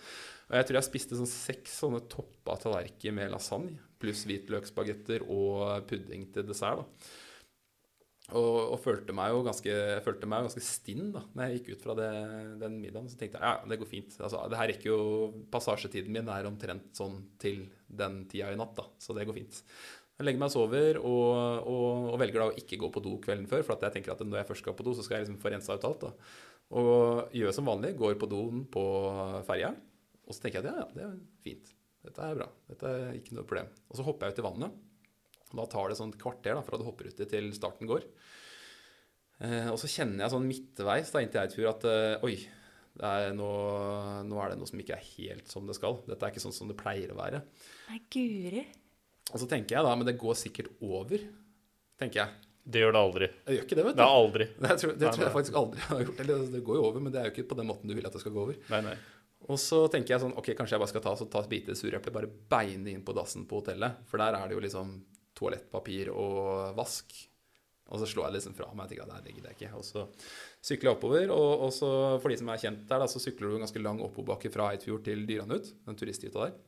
Og 0.48 0.58
jeg 0.58 0.68
tror 0.68 0.80
jeg 0.80 0.88
spiste 0.88 1.20
sånn 1.20 1.30
seks 1.30 1.78
sånne 1.84 2.02
toppa 2.10 2.56
tallerkener 2.62 3.18
med 3.20 3.32
lasagne 3.34 3.78
pluss 3.98 4.24
hvitløksbagetter 4.28 5.24
og 5.26 5.88
pudding 5.90 6.28
til 6.34 6.46
dessert. 6.46 6.84
da. 6.84 7.24
Og, 8.36 8.74
og 8.74 8.80
følte 8.84 9.14
meg 9.16 9.30
jo 9.32 9.44
ganske, 9.46 9.74
følte 10.04 10.28
meg 10.28 10.44
ganske 10.44 10.60
stinn 10.60 11.14
da 11.14 11.22
når 11.32 11.46
jeg 11.46 11.54
gikk 11.58 11.70
ut 11.70 11.84
fra 11.86 11.94
det, 11.96 12.08
den 12.60 12.76
middagen. 12.82 13.08
Så 13.08 13.16
tenkte 13.20 13.40
jeg 13.40 13.48
ja, 13.48 13.68
det 13.70 13.78
går 13.80 13.88
fint. 13.88 14.18
Altså, 14.20 14.42
det 14.52 14.58
her 14.60 14.68
rekker 14.72 14.90
jo 14.90 14.98
Passasjetiden 15.52 16.12
min 16.12 16.28
er 16.32 16.48
omtrent 16.48 16.90
sånn 16.96 17.22
til 17.40 17.64
den 17.88 18.26
tida 18.28 18.52
i 18.52 18.60
natt, 18.60 18.76
da. 18.76 18.84
Så 19.00 19.16
det 19.16 19.24
går 19.28 19.38
fint. 19.40 19.62
Jeg 20.18 20.26
legger 20.26 20.42
meg 20.42 20.50
og 20.50 20.54
sover, 20.56 20.98
og, 20.98 21.64
og, 21.70 22.08
og 22.12 22.20
velger 22.20 22.42
da 22.42 22.50
å 22.50 22.58
ikke 22.58 22.80
gå 22.82 22.90
på 22.92 23.02
do 23.04 23.14
kvelden 23.22 23.48
før. 23.48 23.62
For 23.64 23.86
jeg 23.86 23.94
tenker 23.96 24.12
at 24.12 24.24
når 24.26 24.42
jeg 24.42 24.48
først 24.50 24.64
skal 24.66 24.76
på 24.76 24.86
do, 24.88 24.92
så 24.98 25.06
skal 25.06 25.16
jeg 25.16 25.28
liksom 25.28 25.40
få 25.40 25.52
rensa 25.54 25.78
ut 25.78 25.88
alt. 25.88 26.08
da. 26.08 26.32
Og 26.76 27.32
gjør 27.32 27.54
som 27.56 27.68
vanlig, 27.68 27.94
går 27.96 28.18
på 28.20 28.28
doen 28.28 28.66
på 28.68 28.84
ferja. 29.48 29.72
Og 30.28 30.36
så 30.36 30.42
tenker 30.42 30.60
jeg 30.60 30.66
at 30.66 30.70
ja, 30.70 30.82
ja, 30.82 30.88
det 30.92 31.06
er 31.06 31.14
fint. 31.44 31.70
Dette 32.04 32.24
er 32.24 32.36
bra. 32.36 32.48
Dette 32.68 32.90
er 32.92 33.16
ikke 33.16 33.38
noe 33.38 33.48
problem. 33.48 33.70
Og 33.88 33.98
så 33.98 34.04
hopper 34.06 34.28
jeg 34.28 34.36
ut 34.36 34.42
i 34.42 34.46
vannet. 34.48 34.84
Da 35.48 35.64
tar 35.72 35.88
det 35.88 35.96
sånn 35.96 36.12
kvarter 36.20 36.58
da, 36.58 36.64
fra 36.64 36.76
du 36.76 36.84
hopper 36.84 37.08
uti 37.08 37.24
til 37.28 37.48
starten 37.56 37.88
går. 37.88 38.04
Eh, 39.38 39.68
og 39.72 39.78
så 39.80 39.88
kjenner 39.90 40.24
jeg 40.26 40.34
sånn 40.34 40.48
midtveis 40.48 41.12
da, 41.14 41.22
inntil 41.24 41.44
jeg 41.44 41.54
tur 41.54 41.70
at 41.70 41.86
eh, 41.88 42.26
oi, 42.26 42.34
er 42.98 43.30
nå, 43.36 43.48
nå, 44.26 44.38
er 44.42 44.52
det 44.52 44.58
noe 44.58 44.68
som 44.68 44.80
ikke 44.82 44.96
er 44.96 45.08
helt 45.14 45.48
som 45.52 45.68
det 45.68 45.76
skal. 45.78 46.00
Dette 46.08 46.26
er 46.26 46.34
ikke 46.34 46.42
sånn 46.42 46.56
som 46.56 46.70
det 46.70 46.76
pleier 46.80 47.14
å 47.14 47.18
være. 47.20 47.40
Nei, 47.88 48.00
guri. 48.12 48.64
Og 49.28 49.40
så 49.40 49.48
tenker 49.48 49.78
jeg 49.78 49.86
da, 49.86 49.94
men 49.96 50.08
det 50.08 50.18
går 50.20 50.36
sikkert 50.40 50.72
over, 50.84 51.22
tenker 52.00 52.24
jeg. 52.24 52.47
Det 52.68 52.82
gjør 52.82 52.92
det 52.92 53.00
aldri. 53.00 53.28
Det 53.46 53.54
gjør 53.56 53.62
ikke 53.64 53.76
det, 53.78 53.84
vet 53.86 53.94
du. 53.94 54.00
Det 54.00 54.04
er 54.04 54.16
aldri. 54.22 54.46
Det 54.58 54.74
tror, 54.80 54.96
det 55.00 55.12
tror 55.14 55.24
jeg 55.24 55.34
faktisk 55.36 55.54
aldri 55.60 55.84
har 55.86 56.02
gjort. 56.04 56.18
Eller 56.24 56.42
det 56.52 56.64
går 56.66 56.76
jo 56.76 56.82
over, 56.90 57.04
men 57.04 57.14
det 57.14 57.20
er 57.20 57.30
jo 57.30 57.32
ikke 57.32 57.46
på 57.52 57.56
den 57.60 57.68
måten 57.70 57.88
du 57.88 57.94
vil 57.96 58.08
at 58.08 58.16
det 58.16 58.20
skal 58.20 58.34
gå 58.34 58.42
over. 58.42 58.58
Nei, 58.72 58.82
nei. 58.84 58.96
Og 59.48 59.60
så 59.62 59.78
tenker 59.92 60.14
jeg 60.14 60.24
sånn, 60.24 60.34
ok, 60.36 60.50
kanskje 60.58 60.76
jeg 60.76 60.82
bare 60.82 60.92
skal 60.92 61.04
ta, 61.06 61.14
så 61.16 61.28
ta 61.30 61.40
et 61.40 61.48
bite 61.48 61.76
sureple, 61.78 62.12
bare 62.12 62.28
beine 62.28 62.92
inn 62.92 63.04
på 63.06 63.14
dassen 63.16 63.46
på 63.48 63.62
hotellet. 63.62 64.02
For 64.10 64.20
der 64.20 64.36
er 64.36 64.50
det 64.50 64.58
jo 64.58 64.64
liksom 64.66 64.92
toalettpapir 65.38 66.10
og 66.12 66.74
vask. 66.76 67.14
Og 67.88 68.02
så 68.02 68.08
slår 68.10 68.26
jeg 68.26 68.36
liksom 68.36 68.56
fra 68.58 68.68
meg 68.76 68.84
og 68.84 68.90
tenker 68.90 69.06
at 69.06 69.22
det 69.22 69.30
ligger 69.30 69.46
det 69.46 69.54
ikke. 69.56 69.70
Og 69.78 69.86
så 69.86 70.04
sykler 70.60 70.90
jeg 70.90 70.98
oppover. 70.98 71.30
Og, 71.32 71.64
og 71.64 71.72
så 71.72 71.90
for 72.20 72.28
de 72.28 72.36
som 72.40 72.50
er 72.52 72.60
kjent 72.60 72.82
der, 72.90 73.00
da, 73.00 73.08
så 73.08 73.22
sykler 73.22 73.48
du 73.48 73.56
en 73.56 73.64
ganske 73.64 73.80
lang 73.80 74.02
oppoverbakke 74.04 74.52
fra 74.52 74.68
Eidfjord 74.74 75.06
til 75.06 75.24
Dyranut, 75.30 75.70
den 75.86 75.96
turisthytta 75.96 76.50
der. 76.50 76.58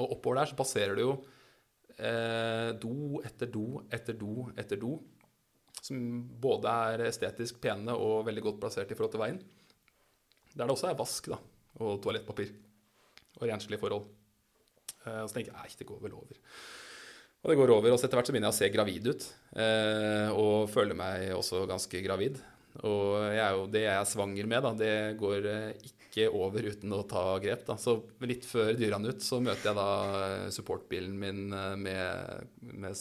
Og 0.00 0.16
oppover 0.16 0.40
der 0.40 0.48
så 0.48 0.56
passerer 0.56 0.96
du 0.96 1.04
jo 1.04 1.12
eh, 2.00 2.70
do 2.80 3.20
etter 3.24 3.50
do 3.52 3.82
etter 3.92 4.16
do 4.18 4.48
etter 4.58 4.80
do. 4.80 4.96
Som 5.80 6.00
både 6.42 6.72
er 6.92 7.06
estetisk 7.08 7.60
pene 7.62 7.94
og 7.96 8.26
veldig 8.28 8.44
godt 8.48 8.60
plassert 8.64 8.90
i 8.92 8.98
forhold 8.98 9.14
til 9.14 9.22
veien. 9.22 9.40
Der 10.52 10.66
det 10.66 10.74
også 10.74 10.90
er 10.90 10.98
vask 10.98 11.30
da, 11.32 11.38
og 11.80 12.00
toalettpapir. 12.04 12.52
Og 13.38 13.46
renslige 13.46 13.80
forhold. 13.80 14.08
Eh, 15.06 15.22
og 15.22 15.28
så 15.30 15.36
tenker 15.36 15.52
jeg 15.52 15.58
nei, 15.60 15.74
det 15.78 15.88
går 15.88 16.04
vel 16.04 16.16
over. 16.18 16.40
Og 17.40 17.52
det 17.52 17.56
går 17.56 17.72
over. 17.72 17.92
Og 17.92 17.96
etter 17.96 18.18
hvert 18.18 18.28
så 18.28 18.34
begynner 18.34 18.50
jeg 18.50 18.56
å 18.56 18.60
se 18.60 18.72
gravid 18.74 19.06
ut. 19.08 19.28
Eh, 19.64 20.28
og 20.36 20.68
føler 20.72 20.98
meg 20.98 21.30
også 21.36 21.64
ganske 21.70 22.02
gravid. 22.04 22.40
Og 22.78 23.34
jo, 23.34 23.64
det 23.70 23.82
jeg 23.84 23.94
er 23.96 24.06
svanger 24.08 24.46
med, 24.48 24.62
da, 24.64 24.70
det 24.78 24.92
går 25.20 25.48
eh, 25.50 25.88
ikke 25.90 26.28
over 26.36 26.68
uten 26.70 26.94
å 26.94 27.02
ta 27.08 27.24
grep. 27.42 27.64
Da. 27.66 27.76
Så 27.80 27.96
litt 28.26 28.46
før 28.48 28.72
dyrene 28.78 29.10
ut 29.10 29.24
så 29.24 29.40
møter 29.42 29.70
jeg 29.70 29.78
da 29.78 29.88
eh, 30.20 30.46
supportbilen 30.54 31.16
min 31.18 31.50
eh, 31.56 31.74
med, 31.80 32.46
med 32.70 32.94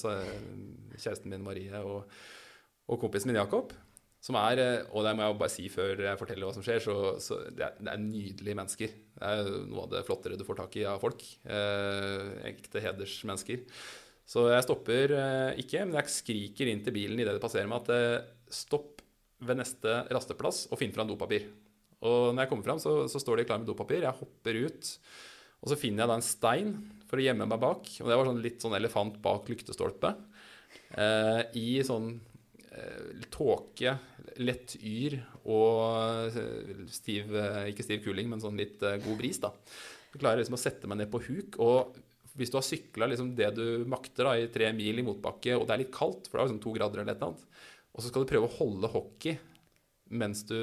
kjæresten 0.97 1.31
min 1.31 1.45
Marie 1.45 1.83
og, 1.85 2.09
og 2.89 3.01
kompisen 3.01 3.31
min 3.31 3.39
Jakob. 3.39 3.75
Som 4.19 4.35
er, 4.35 4.59
og 4.91 5.05
det 5.05 5.13
må 5.15 5.23
jeg 5.23 5.39
bare 5.39 5.53
si 5.53 5.69
før 5.71 6.01
jeg 6.03 6.19
forteller 6.19 6.49
hva 6.49 6.51
som 6.57 6.63
skjer, 6.65 6.81
så, 6.83 6.95
så 7.23 7.37
det, 7.55 7.63
er, 7.69 7.77
det, 7.79 7.93
er, 7.93 8.01
nydelige 8.03 8.57
mennesker. 8.59 8.97
Det 9.15 9.29
er 9.29 9.51
noe 9.69 9.85
av 9.85 9.93
det 9.93 10.03
flottere 10.09 10.35
du 10.35 10.43
får 10.43 10.59
tak 10.59 10.75
i 10.75 10.83
av 10.91 10.99
folk. 10.99 11.23
Eh, 11.47 12.33
ekte 12.49 12.83
hedersmennesker. 12.83 13.63
Så 14.29 14.43
jeg 14.51 14.65
stopper 14.65 15.15
eh, 15.15 15.61
ikke, 15.63 15.85
men 15.87 15.95
jeg 16.01 16.13
skriker 16.17 16.69
inn 16.69 16.83
til 16.85 16.93
bilen 16.99 17.21
idet 17.21 17.37
det 17.37 17.41
passerer 17.41 17.69
meg 17.71 17.87
at 17.87 17.93
eh, 17.95 18.27
stopp 18.53 18.98
ved 19.39 19.59
neste 19.59 20.03
rasteplass 20.11 20.67
og 20.69 20.79
finne 20.79 20.95
fram 20.95 21.09
dopapir. 21.09 21.47
Og 22.05 22.31
når 22.31 22.45
jeg 22.45 22.51
kommer 22.51 22.67
fram, 22.67 22.79
så, 22.79 22.93
så, 23.11 23.19
står 23.19 23.41
de 23.41 23.47
klar 23.49 23.59
med 23.59 23.67
dopapir. 23.67 24.05
Jeg 24.05 24.19
hopper 24.19 24.59
ut, 24.65 24.91
og 25.59 25.71
så 25.71 25.77
finner 25.79 26.03
jeg 26.03 26.11
da 26.11 26.17
en 26.19 26.25
stein 26.25 26.73
for 27.09 27.19
å 27.19 27.25
gjemme 27.25 27.47
meg 27.49 27.61
bak. 27.61 27.91
Og 27.99 28.09
det 28.09 28.19
var 28.19 28.29
sånn 28.29 28.43
litt 28.43 28.63
sånn 28.63 28.77
elefant 28.77 29.19
bak 29.23 29.49
lyktestolpe. 29.51 30.13
Eh, 30.95 31.41
I 31.59 31.69
sånn 31.85 32.13
eh, 32.71 33.25
tåke, 33.33 33.97
lett 34.39 34.77
yr 34.79 35.17
og 35.49 36.29
eh, 36.39 36.85
stiv 36.93 37.33
Ikke 37.67 37.83
stiv 37.83 38.05
kuling, 38.05 38.29
men 38.31 38.43
sånn 38.43 38.59
litt 38.59 38.79
god 38.79 39.17
bris, 39.19 39.41
da. 39.43 39.51
Så 40.09 40.21
klarer 40.21 40.39
jeg 40.39 40.45
liksom 40.45 40.57
å 40.57 40.61
sette 40.61 40.89
meg 40.89 41.01
ned 41.01 41.11
på 41.11 41.21
huk. 41.27 41.59
Og 41.61 41.99
hvis 42.39 42.53
du 42.53 42.55
har 42.57 42.65
sykla 42.65 43.09
liksom 43.11 43.33
det 43.35 43.51
du 43.57 43.83
makter 43.89 44.29
da, 44.29 44.37
i 44.39 44.47
tre 44.53 44.71
mil 44.75 45.01
i 45.01 45.05
motbakke, 45.05 45.57
og 45.57 45.67
det 45.67 45.75
er 45.75 45.83
litt 45.83 45.93
kaldt, 45.93 46.29
for 46.29 46.37
det 46.37 46.45
er 46.45 46.49
liksom 46.49 46.63
to 46.63 46.75
grader 46.77 47.03
eller 47.03 47.11
et 47.11 47.19
eller 47.19 47.33
annet, 47.33 47.67
og 47.99 48.03
så 48.03 48.13
skal 48.13 48.23
du 48.23 48.29
prøve 48.31 48.47
å 48.47 48.57
holde 48.61 48.89
hockey 48.93 49.35
mens 50.09 50.45
du 50.47 50.55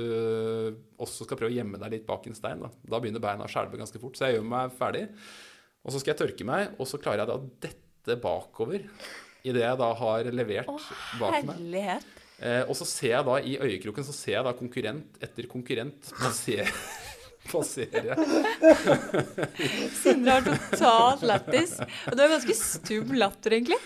også 0.99 1.27
skal 1.27 1.39
prøve 1.39 1.53
å 1.53 1.55
gjemme 1.55 1.79
deg 1.79 1.93
litt 1.93 2.07
bak 2.09 2.25
en 2.27 2.35
stein, 2.35 2.65
da, 2.65 2.71
da 2.83 2.99
begynner 2.99 3.23
beina 3.23 3.45
å 3.47 3.51
skjelve 3.51 3.79
ganske 3.79 4.01
fort. 4.03 4.17
Så 4.19 4.27
jeg 4.27 4.41
gjør 4.41 4.49
meg 4.51 4.73
ferdig, 4.75 5.05
og 5.87 5.95
så 5.95 6.01
skal 6.03 6.15
jeg 6.15 6.19
tørke 6.19 6.47
meg, 6.49 6.73
og 6.83 6.89
så 6.91 6.99
klarer 6.99 7.23
jeg 7.23 7.31
da 7.31 7.37
dette 7.69 8.17
bakover 8.25 8.89
idet 9.47 9.63
jeg 9.63 9.79
da 9.79 9.93
har 10.01 10.31
levert 10.35 10.73
Åh, 10.73 10.89
bak 11.21 11.47
meg. 11.47 12.09
Eh, 12.41 12.65
og 12.67 12.75
så 12.81 12.89
ser 12.89 13.13
jeg 13.13 13.29
da 13.29 13.37
i 13.39 13.55
øyekroken 13.55 14.09
så 14.09 14.17
ser 14.17 14.41
jeg 14.41 14.49
da 14.49 14.57
konkurrent 14.57 15.21
etter 15.23 15.47
konkurrent 15.53 16.11
passere 16.19 16.67
passerer 17.47 18.19
Sindre 20.03 20.35
har 20.35 20.45
totalt 20.47 21.23
lættis. 21.27 21.77
Og 22.11 22.17
du 22.17 22.23
har 22.25 22.33
ganske 22.33 22.57
stum 22.59 23.15
latter, 23.15 23.55
egentlig. 23.55 23.79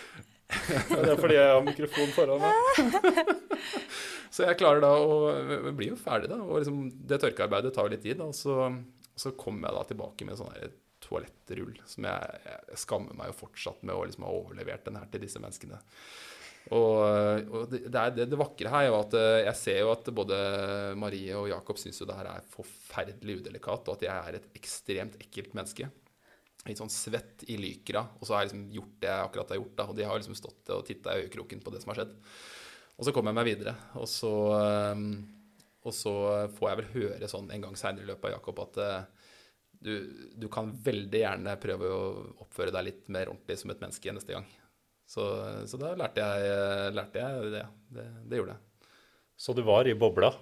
det 0.91 1.12
er 1.12 1.21
fordi 1.21 1.39
jeg 1.39 1.55
har 1.55 1.64
mikrofon 1.66 2.12
foran 2.16 2.45
meg. 2.45 3.35
så 4.35 4.47
jeg 4.49 4.61
klarer 4.61 4.85
da 4.85 4.93
å 4.99 5.73
bli 5.77 5.91
jo 5.91 5.99
ferdig, 6.01 6.31
da. 6.33 6.41
Og 6.45 6.61
liksom, 6.61 6.85
det 7.11 7.21
tørkearbeidet 7.25 7.75
tar 7.77 7.89
jo 7.89 7.95
litt 7.95 8.05
tid. 8.07 8.23
Og 8.25 8.35
så, 8.37 8.71
så 9.18 9.35
kommer 9.39 9.68
jeg 9.68 9.79
da 9.79 9.85
tilbake 9.91 10.29
med 10.29 10.41
sånn 10.41 10.55
toalettrull 11.01 11.79
som 11.89 12.07
jeg, 12.07 12.41
jeg, 12.47 12.81
skammer 12.83 13.16
meg 13.18 13.33
jo 13.33 13.39
fortsatt 13.45 13.81
med 13.87 13.97
å 13.97 14.05
liksom 14.07 14.27
ha 14.27 14.35
overlevert 14.35 14.85
den 14.87 14.99
her 15.01 15.09
til 15.11 15.25
disse 15.25 15.41
menneskene. 15.43 15.81
Og, 16.77 17.49
og 17.57 17.71
det, 17.73 17.87
det, 17.89 18.27
det, 18.29 18.39
vakre 18.39 18.71
her 18.71 18.85
er 18.85 18.91
jo 18.91 18.99
at 18.99 19.14
eh, 19.16 19.39
jeg 19.47 19.57
ser 19.59 19.79
jo 19.81 19.95
at 19.95 20.11
både 20.14 20.37
Marie 21.01 21.33
og 21.35 21.49
Jakob 21.51 21.81
syns 21.81 21.99
jo 22.03 22.07
det 22.07 22.18
her 22.18 22.29
er 22.35 22.51
forferdelig 22.53 23.41
udelikat, 23.41 23.89
og 23.89 23.97
at 23.97 24.05
jeg 24.07 24.12
er 24.29 24.39
et 24.39 24.61
ekstremt 24.61 25.16
ekkelt 25.25 25.57
menneske. 25.57 25.89
Litt 26.69 26.81
sånn 26.81 26.93
svett 26.93 27.45
i 27.49 27.57
lykra, 27.57 28.03
og 28.21 28.27
så 28.27 28.35
har 28.35 28.43
jeg 28.43 28.51
liksom 28.51 28.65
gjort 28.75 28.97
det 29.01 29.09
jeg 29.09 29.27
akkurat 29.27 29.53
har 29.55 29.61
gjort. 29.63 29.77
da, 29.79 29.87
Og 29.89 29.97
de 29.97 30.09
har 30.09 30.19
liksom 30.21 30.37
stått 30.37 30.73
og 30.75 30.83
titta 30.87 31.15
i 31.15 31.25
øyekroken 31.25 31.63
på 31.65 31.73
det 31.73 31.81
som 31.83 31.93
har 31.93 32.03
skjedd. 32.03 32.17
Og 33.01 33.07
så 33.07 33.15
kommer 33.17 33.33
jeg 33.33 33.39
meg 33.39 33.49
videre, 33.49 33.73
og 33.97 34.05
så, 34.11 34.35
eh, 34.59 35.05
og 35.89 35.97
så 35.97 36.15
får 36.59 36.69
jeg 36.69 36.81
vel 36.83 36.91
høre 36.99 37.31
sånn 37.33 37.49
en 37.49 37.65
gang 37.65 37.79
seinere 37.81 38.05
i 38.05 38.11
løpet 38.11 38.29
av 38.29 38.35
Jakob 38.37 38.61
at 38.67 38.81
eh, 38.85 39.31
du, 39.81 39.95
du, 40.37 40.49
kan 40.53 40.69
veldig 40.85 41.23
gjerne 41.23 41.57
prøve 41.63 41.89
å 41.89 42.01
oppføre 42.45 42.75
deg 42.75 42.85
litt 42.91 43.07
mer 43.09 43.31
ordentlig 43.33 43.57
som 43.63 43.73
et 43.73 43.81
menneske 43.81 44.13
neste 44.13 44.37
gang. 44.37 44.49
Så, 45.09 45.25
så 45.67 45.81
da 45.81 45.95
lærte 45.99 46.23
jeg, 46.23 46.93
lærte 46.95 47.25
jeg 47.25 47.55
det. 47.55 47.65
det. 47.97 48.05
det. 48.29 48.37
gjorde 48.39 48.59
jeg. 48.59 48.93
Så 49.41 49.57
du 49.57 49.65
var 49.67 49.89
i 49.89 49.97
bobla? 49.97 50.35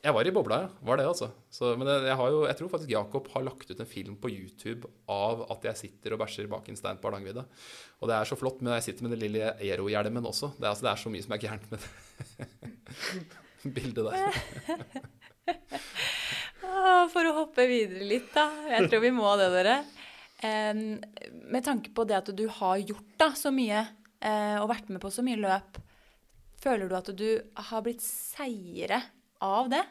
Jeg 0.00 0.16
var 0.16 0.24
i 0.24 0.32
bobla, 0.32 0.56
ja. 0.62 0.68
Var 0.88 0.96
det, 0.96 1.04
altså. 1.10 1.26
Så, 1.52 1.74
men 1.76 1.88
jeg, 1.90 2.14
har 2.16 2.28
jo, 2.32 2.38
jeg 2.48 2.56
tror 2.56 2.70
faktisk 2.72 2.92
Jakob 2.94 3.26
har 3.34 3.44
lagt 3.44 3.68
ut 3.68 3.80
en 3.82 3.88
film 3.88 4.14
på 4.20 4.30
YouTube 4.32 4.88
av 5.12 5.42
at 5.52 5.66
jeg 5.68 5.76
sitter 5.76 6.14
og 6.16 6.22
bæsjer 6.22 6.48
bak 6.48 6.70
en 6.72 6.78
stein 6.78 6.96
på 7.00 7.10
Hardangervidda. 7.10 7.44
Og 8.00 8.08
det 8.08 8.16
er 8.16 8.30
så 8.30 8.38
flott, 8.40 8.62
men 8.64 8.72
jeg 8.78 8.86
sitter 8.86 9.04
med 9.04 9.12
den 9.12 9.22
lille 9.26 9.50
Aero-hjelmen 9.58 10.30
også. 10.30 10.54
Det 10.56 10.64
er, 10.64 10.70
altså, 10.72 10.86
det 10.86 10.92
er, 10.94 11.02
så 11.02 11.12
mye 11.12 11.26
som 11.26 11.36
er 11.36 11.42
gærent 11.44 11.68
med 11.68 11.84
det 11.84 11.90
bildet 13.76 14.08
der. 14.08 14.40
For 17.12 17.26
å 17.26 17.36
hoppe 17.42 17.68
videre 17.68 18.08
litt, 18.08 18.32
da. 18.32 18.48
Jeg 18.72 18.88
tror 18.88 19.04
vi 19.04 19.12
må 19.12 19.36
det, 19.36 19.52
dere. 19.52 19.78
med 21.52 21.64
tanke 21.66 21.92
på 21.92 22.08
det 22.08 22.22
at 22.22 22.32
du 22.32 22.46
har 22.62 22.80
gjort 22.80 23.14
da, 23.20 23.34
så 23.36 23.52
mye 23.52 23.84
eh, 23.84 24.56
og 24.62 24.70
vært 24.72 24.88
med 24.88 25.04
på 25.04 25.12
så 25.12 25.20
mye 25.26 25.44
løp, 25.44 25.80
føler 26.60 26.88
du 26.88 26.96
at 26.96 27.12
du 27.16 27.28
har 27.68 27.84
blitt 27.84 28.00
seire 28.00 29.04
av 29.44 29.70
det? 29.72 29.82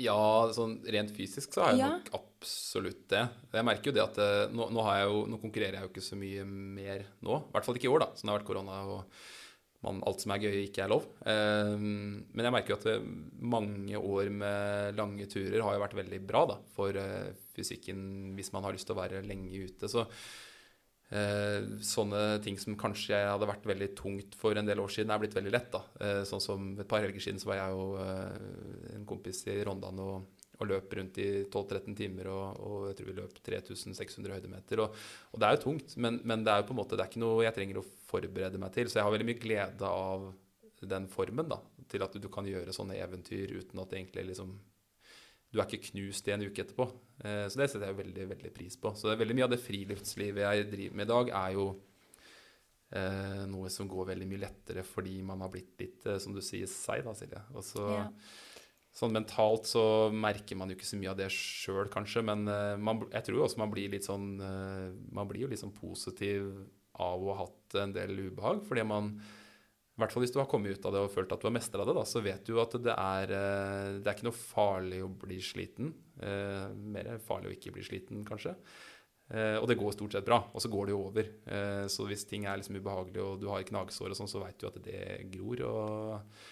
Ja, 0.00 0.48
sånn 0.56 0.78
rent 0.88 1.12
fysisk 1.12 1.52
så 1.52 1.66
har 1.66 1.74
jeg 1.74 1.82
ja. 1.82 1.90
nok 1.98 2.08
absolutt 2.16 3.04
det. 3.12 3.26
Jeg 3.52 3.66
merker 3.68 3.90
jo 3.90 3.96
det 3.98 4.04
at 4.06 4.20
eh, 4.24 4.54
nå, 4.54 4.70
nå, 4.72 4.84
jo, 5.02 5.22
nå, 5.28 5.38
konkurrerer 5.42 5.78
jeg 5.78 5.84
jo 5.84 5.92
ikke 5.92 6.04
så 6.06 6.16
mye 6.16 6.46
mer 6.48 7.04
nå. 7.20 7.38
I 7.44 7.54
hvert 7.54 7.68
fall 7.68 7.78
ikke 7.78 7.90
i 7.90 7.92
år, 7.92 8.04
da, 8.06 8.10
som 8.16 8.26
det 8.26 8.32
har 8.32 8.40
vært 8.40 8.48
korona 8.48 8.78
og 8.88 9.02
man, 9.82 9.98
alt 10.06 10.22
som 10.22 10.32
er 10.32 10.46
gøy, 10.46 10.56
ikke 10.62 10.84
er 10.84 10.92
lov. 10.92 11.08
Um, 11.26 12.22
men 12.30 12.46
jeg 12.46 12.54
merker 12.54 12.72
jo 12.72 12.78
at 12.78 12.88
eh, 12.92 13.10
mange 13.52 13.98
år 13.98 14.30
med 14.32 14.96
lange 14.98 15.26
turer 15.30 15.58
har 15.60 15.76
jo 15.76 15.82
vært 15.82 15.98
veldig 15.98 16.22
bra 16.24 16.44
da, 16.54 16.58
for 16.72 16.96
uh, 16.96 17.32
fysikken 17.56 18.32
hvis 18.38 18.52
man 18.54 18.64
har 18.64 18.76
lyst 18.76 18.88
til 18.88 18.96
å 18.96 19.02
være 19.02 19.24
lenge 19.26 19.66
ute. 19.66 19.90
Så 19.90 20.06
sånne 21.84 22.20
ting 22.44 22.56
som 22.60 22.76
kanskje 22.78 23.18
hadde 23.26 23.48
vært 23.48 23.66
veldig 23.68 23.88
tungt 23.98 24.36
for 24.38 24.56
en 24.56 24.68
del 24.68 24.80
år 24.80 24.92
siden, 24.92 25.12
er 25.12 25.20
blitt 25.20 25.36
veldig 25.36 25.52
lett. 25.52 25.70
da. 25.72 25.82
Eh, 26.00 26.22
sånn 26.28 26.40
som 26.40 26.70
Et 26.80 26.88
par 26.88 27.02
helger 27.04 27.20
siden 27.20 27.40
så 27.40 27.50
var 27.50 27.58
jeg 27.58 27.74
og 27.76 27.98
eh, 28.00 28.94
en 28.96 29.04
kompis 29.06 29.42
i 29.52 29.58
Rondane 29.64 30.00
og, 30.00 30.24
og, 30.58 30.66
løp 30.70 30.94
rundt 30.96 31.18
i 31.18 31.28
12-13 31.44 31.96
timer, 31.98 32.30
og, 32.32 32.60
og, 32.60 32.88
jeg 32.88 32.98
tror 32.98 33.10
vi 33.10 33.18
løp 33.18 33.42
3600 33.44 34.38
høydemeter. 34.38 34.84
Og, 34.84 34.96
og 35.32 35.42
det 35.42 35.48
er 35.48 35.56
jo 35.56 35.64
tungt, 35.66 35.96
men, 35.96 36.20
men, 36.24 36.44
det 36.44 36.54
er 36.54 36.62
jo 36.62 36.70
på 36.70 36.76
en 36.76 36.80
måte, 36.80 36.96
det 36.96 37.04
er 37.04 37.12
ikke 37.12 37.24
noe 37.24 37.44
jeg 37.44 37.56
trenger 37.58 37.82
å 37.82 37.86
forberede 38.08 38.62
meg 38.62 38.72
til. 38.72 38.88
Så 38.88 39.00
jeg 39.00 39.06
har 39.06 39.12
veldig 39.12 39.28
mye 39.28 39.42
glede 39.42 39.92
av 39.92 40.30
den 40.82 41.06
formen 41.06 41.46
da, 41.46 41.60
til 41.90 42.02
at 42.02 42.14
du, 42.14 42.24
du 42.24 42.30
kan 42.32 42.46
gjøre 42.48 42.74
sånne 42.74 42.96
eventyr 42.98 43.52
uten 43.60 43.78
at 43.78 43.92
det 43.92 44.00
egentlig 44.00 44.32
liksom 44.32 44.56
Du 45.52 45.60
er 45.60 45.68
ikke 45.68 45.90
knust 45.90 46.28
i 46.28 46.32
en 46.32 46.44
uke 46.46 46.64
etterpå. 46.64 46.86
Eh, 47.22 47.46
så 47.52 47.60
det 47.60 47.68
setter 47.70 47.90
jeg 47.90 47.98
veldig 47.98 48.28
veldig 48.30 48.52
pris 48.56 48.78
på. 48.80 48.94
Så 48.96 49.12
veldig 49.12 49.36
mye 49.36 49.48
av 49.48 49.52
det 49.52 49.60
friluftslivet 49.62 50.46
jeg 50.46 50.70
driver 50.70 51.00
med 51.00 51.04
i 51.04 51.12
dag, 51.12 51.32
er 51.42 51.58
jo 51.58 51.66
eh, 52.96 53.42
noe 53.52 53.72
som 53.72 53.90
går 53.90 54.08
veldig 54.14 54.30
mye 54.30 54.44
lettere 54.46 54.86
fordi 54.86 55.18
man 55.28 55.44
har 55.44 55.52
blitt 55.52 55.76
litt, 55.82 56.08
eh, 56.08 56.16
som 56.22 56.32
du 56.36 56.40
sier, 56.44 56.70
seig, 56.70 57.04
da, 57.04 57.14
Silje. 57.18 57.44
Og 57.52 57.66
så 57.68 57.90
Ja. 57.90 58.08
Sånn 58.92 59.14
mentalt 59.16 59.64
så 59.64 60.12
merker 60.12 60.52
man 60.60 60.68
jo 60.68 60.74
ikke 60.76 60.84
så 60.84 60.98
mye 61.00 61.08
av 61.08 61.16
det 61.16 61.30
sjøl, 61.32 61.86
kanskje, 61.88 62.20
men 62.28 62.44
man, 62.84 62.98
jeg 63.08 63.24
tror 63.24 63.38
jo 63.38 63.44
også 63.46 63.62
man 63.62 63.70
blir 63.72 63.88
litt 63.88 64.04
sånn 64.04 64.36
Man 64.36 65.30
blir 65.30 65.46
jo 65.46 65.48
litt 65.48 65.62
sånn 65.62 65.72
positiv 65.72 66.50
av 67.00 67.24
å 67.24 67.32
ha 67.32 67.46
hatt 67.46 67.78
en 67.80 67.94
del 67.96 68.12
ubehag, 68.28 68.60
fordi 68.68 68.84
man 68.84 69.14
hvert 70.02 70.14
fall 70.14 70.24
hvis 70.24 70.34
du 70.34 70.40
har 70.40 70.48
kommet 70.50 70.76
ut 70.76 70.86
av 70.88 70.94
det 70.94 71.02
og 71.04 71.12
følt 71.14 71.34
at 71.34 71.42
du 71.42 71.48
har 71.48 71.54
mestra 71.54 71.86
det, 71.88 71.96
da, 71.96 72.04
så 72.08 72.22
vet 72.24 72.46
du 72.46 72.56
at 72.62 72.76
det 72.84 72.94
er, 72.94 73.34
eh, 73.38 73.98
det 73.98 74.08
er 74.08 74.16
ikke 74.16 74.28
noe 74.28 74.38
farlig 74.38 75.02
å 75.04 75.10
bli 75.24 75.38
sliten. 75.44 75.92
Eh, 76.22 76.72
mer 76.94 77.12
farlig 77.26 77.50
å 77.50 77.54
ikke 77.56 77.74
bli 77.76 77.84
sliten, 77.86 78.24
kanskje. 78.28 78.54
Eh, 79.32 79.56
og 79.56 79.68
det 79.70 79.78
går 79.80 79.94
stort 79.96 80.16
sett 80.16 80.26
bra, 80.26 80.42
og 80.52 80.64
så 80.64 80.70
går 80.72 80.88
det 80.88 80.96
jo 80.96 81.04
over. 81.06 81.30
Så 81.92 82.08
hvis 82.08 82.26
ting 82.28 82.44
er 82.46 82.58
liksom 82.60 82.76
ubehagelig 82.76 83.22
og 83.24 83.38
du 83.40 83.48
har 83.52 83.64
gnagsår 83.68 84.12
og 84.12 84.18
sånn, 84.18 84.30
så 84.30 84.42
veit 84.42 84.58
du 84.60 84.68
at 84.68 84.82
det 84.84 85.04
gror. 85.32 85.64
og 85.68 86.42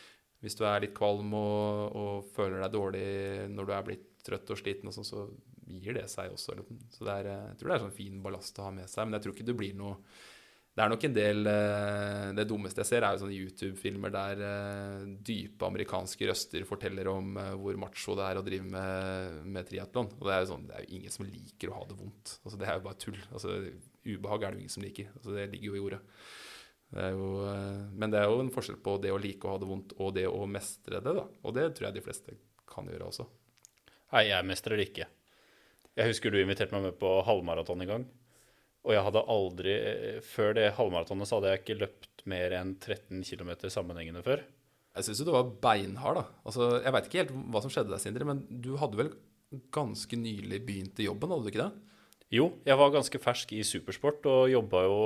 hvis 0.41 0.57
du 0.57 0.65
er 0.65 0.81
litt 0.81 0.97
kvalm 0.97 1.35
og, 1.37 1.97
og 2.01 2.29
føler 2.33 2.63
deg 2.63 2.73
dårlig 2.73 3.07
når 3.53 3.67
du 3.69 3.73
er 3.77 3.87
blitt 3.87 4.07
trøtt 4.25 4.53
og 4.53 4.61
sliten, 4.61 4.89
og 4.89 4.97
sånn, 4.97 5.09
så 5.09 5.27
gir 5.71 5.97
det 5.97 6.07
seg 6.11 6.33
også. 6.33 6.57
Så 6.95 7.07
det 7.07 7.17
er, 7.21 7.31
jeg 7.31 7.59
tror 7.61 7.71
det 7.71 7.77
er 7.77 7.85
sånn 7.85 7.97
fin 7.97 8.21
ballast 8.25 8.59
å 8.59 8.69
ha 8.69 8.75
med 8.75 8.91
seg. 8.91 9.07
Men 9.07 9.19
jeg 9.19 9.27
tror 9.27 9.37
ikke 9.37 9.49
du 9.49 9.57
blir 9.59 9.77
noe 9.77 9.99
Det 10.81 10.85
er 10.87 10.93
nok 10.95 11.03
en 11.05 11.13
del 11.13 11.49
eh, 11.51 12.27
Det 12.39 12.45
dummeste 12.49 12.81
jeg 12.81 12.89
ser, 12.89 13.05
er 13.05 13.13
jo 13.13 13.21
sånne 13.21 13.37
YouTube-filmer 13.37 14.13
der 14.15 14.39
eh, 14.47 15.03
dype 15.29 15.67
amerikanske 15.69 16.29
røster 16.31 16.65
forteller 16.65 17.11
om 17.11 17.35
eh, 17.37 17.51
hvor 17.61 17.77
macho 17.83 18.15
det 18.17 18.29
er 18.31 18.39
å 18.41 18.45
drive 18.47 18.65
med, 18.65 19.35
med 19.45 19.67
triatlon. 19.69 20.09
Og 20.17 20.25
det 20.25 20.33
er 20.33 20.41
jo 20.41 20.49
sånn 20.55 20.65
Det 20.71 20.79
er 20.79 20.87
jo 20.87 20.97
ingen 20.97 21.13
som 21.13 21.27
liker 21.29 21.69
å 21.69 21.77
ha 21.77 21.85
det 21.91 21.99
vondt. 21.99 22.33
Altså, 22.41 22.61
det 22.63 22.71
er 22.71 22.79
jo 22.79 22.85
bare 22.87 23.01
tull. 23.03 23.19
Altså, 23.29 23.59
ubehag 24.09 24.47
er 24.47 24.55
det 24.55 24.57
jo 24.57 24.65
ingen 24.65 24.73
som 24.73 24.87
liker. 24.87 25.11
Altså, 25.19 25.35
det 25.37 25.45
ligger 25.53 25.69
jo 25.69 25.77
i 25.77 25.83
ordet. 25.91 26.01
Det 26.97 27.11
jo, 27.13 27.29
men 28.01 28.11
det 28.11 28.19
er 28.19 28.33
jo 28.33 28.41
en 28.43 28.49
forskjell 28.51 28.81
på 28.83 28.97
det 29.05 29.13
å 29.15 29.21
like 29.21 29.47
å 29.47 29.53
ha 29.53 29.61
det 29.63 29.69
vondt 29.69 29.93
og 30.01 30.17
det 30.17 30.25
å 30.27 30.41
mestre 30.51 30.99
det. 31.05 31.13
da. 31.21 31.27
Og 31.45 31.55
det 31.55 31.69
tror 31.77 31.91
jeg 31.91 31.99
de 31.99 32.07
fleste 32.09 32.39
kan 32.73 32.89
gjøre 32.89 33.11
også. 33.13 33.29
Nei, 34.17 34.25
jeg 34.33 34.49
mestrer 34.49 34.81
det 34.81 34.89
ikke. 34.89 35.07
Jeg 36.01 36.15
husker 36.15 36.33
du 36.33 36.41
inviterte 36.41 36.73
meg 36.73 36.89
med 36.89 36.99
på 36.99 37.13
halvmaraton 37.29 37.85
en 37.85 37.93
gang. 37.93 38.09
Og 38.87 38.95
jeg 38.95 39.03
hadde 39.05 39.21
aldri 39.29 39.75
Før 40.25 40.55
det 40.57 40.71
halvmaratonet 40.79 41.29
så 41.29 41.37
hadde 41.37 41.51
jeg 41.53 41.61
ikke 41.63 41.79
løpt 41.83 42.23
mer 42.31 42.55
enn 42.57 42.75
13 42.81 43.21
km 43.25 43.51
sammenhengende 43.73 44.23
før. 44.25 44.43
Jeg 44.97 45.07
syns 45.07 45.21
jo 45.23 45.27
du 45.29 45.35
var 45.35 45.51
beinhard, 45.63 46.19
da. 46.21 46.25
Altså, 46.49 46.67
jeg 46.83 46.93
veit 46.97 47.07
ikke 47.09 47.21
helt 47.23 47.35
hva 47.53 47.61
som 47.65 47.73
skjedde 47.73 47.93
der, 47.93 48.01
Sindre, 48.03 48.27
men 48.29 48.41
du 48.51 48.73
hadde 48.81 48.99
vel 48.99 49.13
ganske 49.75 50.19
nylig 50.19 50.61
begynt 50.67 51.01
i 51.03 51.07
jobben, 51.09 51.31
hadde 51.33 51.47
du 51.47 51.51
ikke 51.53 51.63
det? 51.65 51.71
Jo, 52.35 52.49
jeg 52.67 52.79
var 52.79 52.93
ganske 52.95 53.19
fersk 53.23 53.53
i 53.57 53.63
supersport 53.67 54.27
og 54.31 54.51
jobba 54.53 54.85
jo 54.87 54.99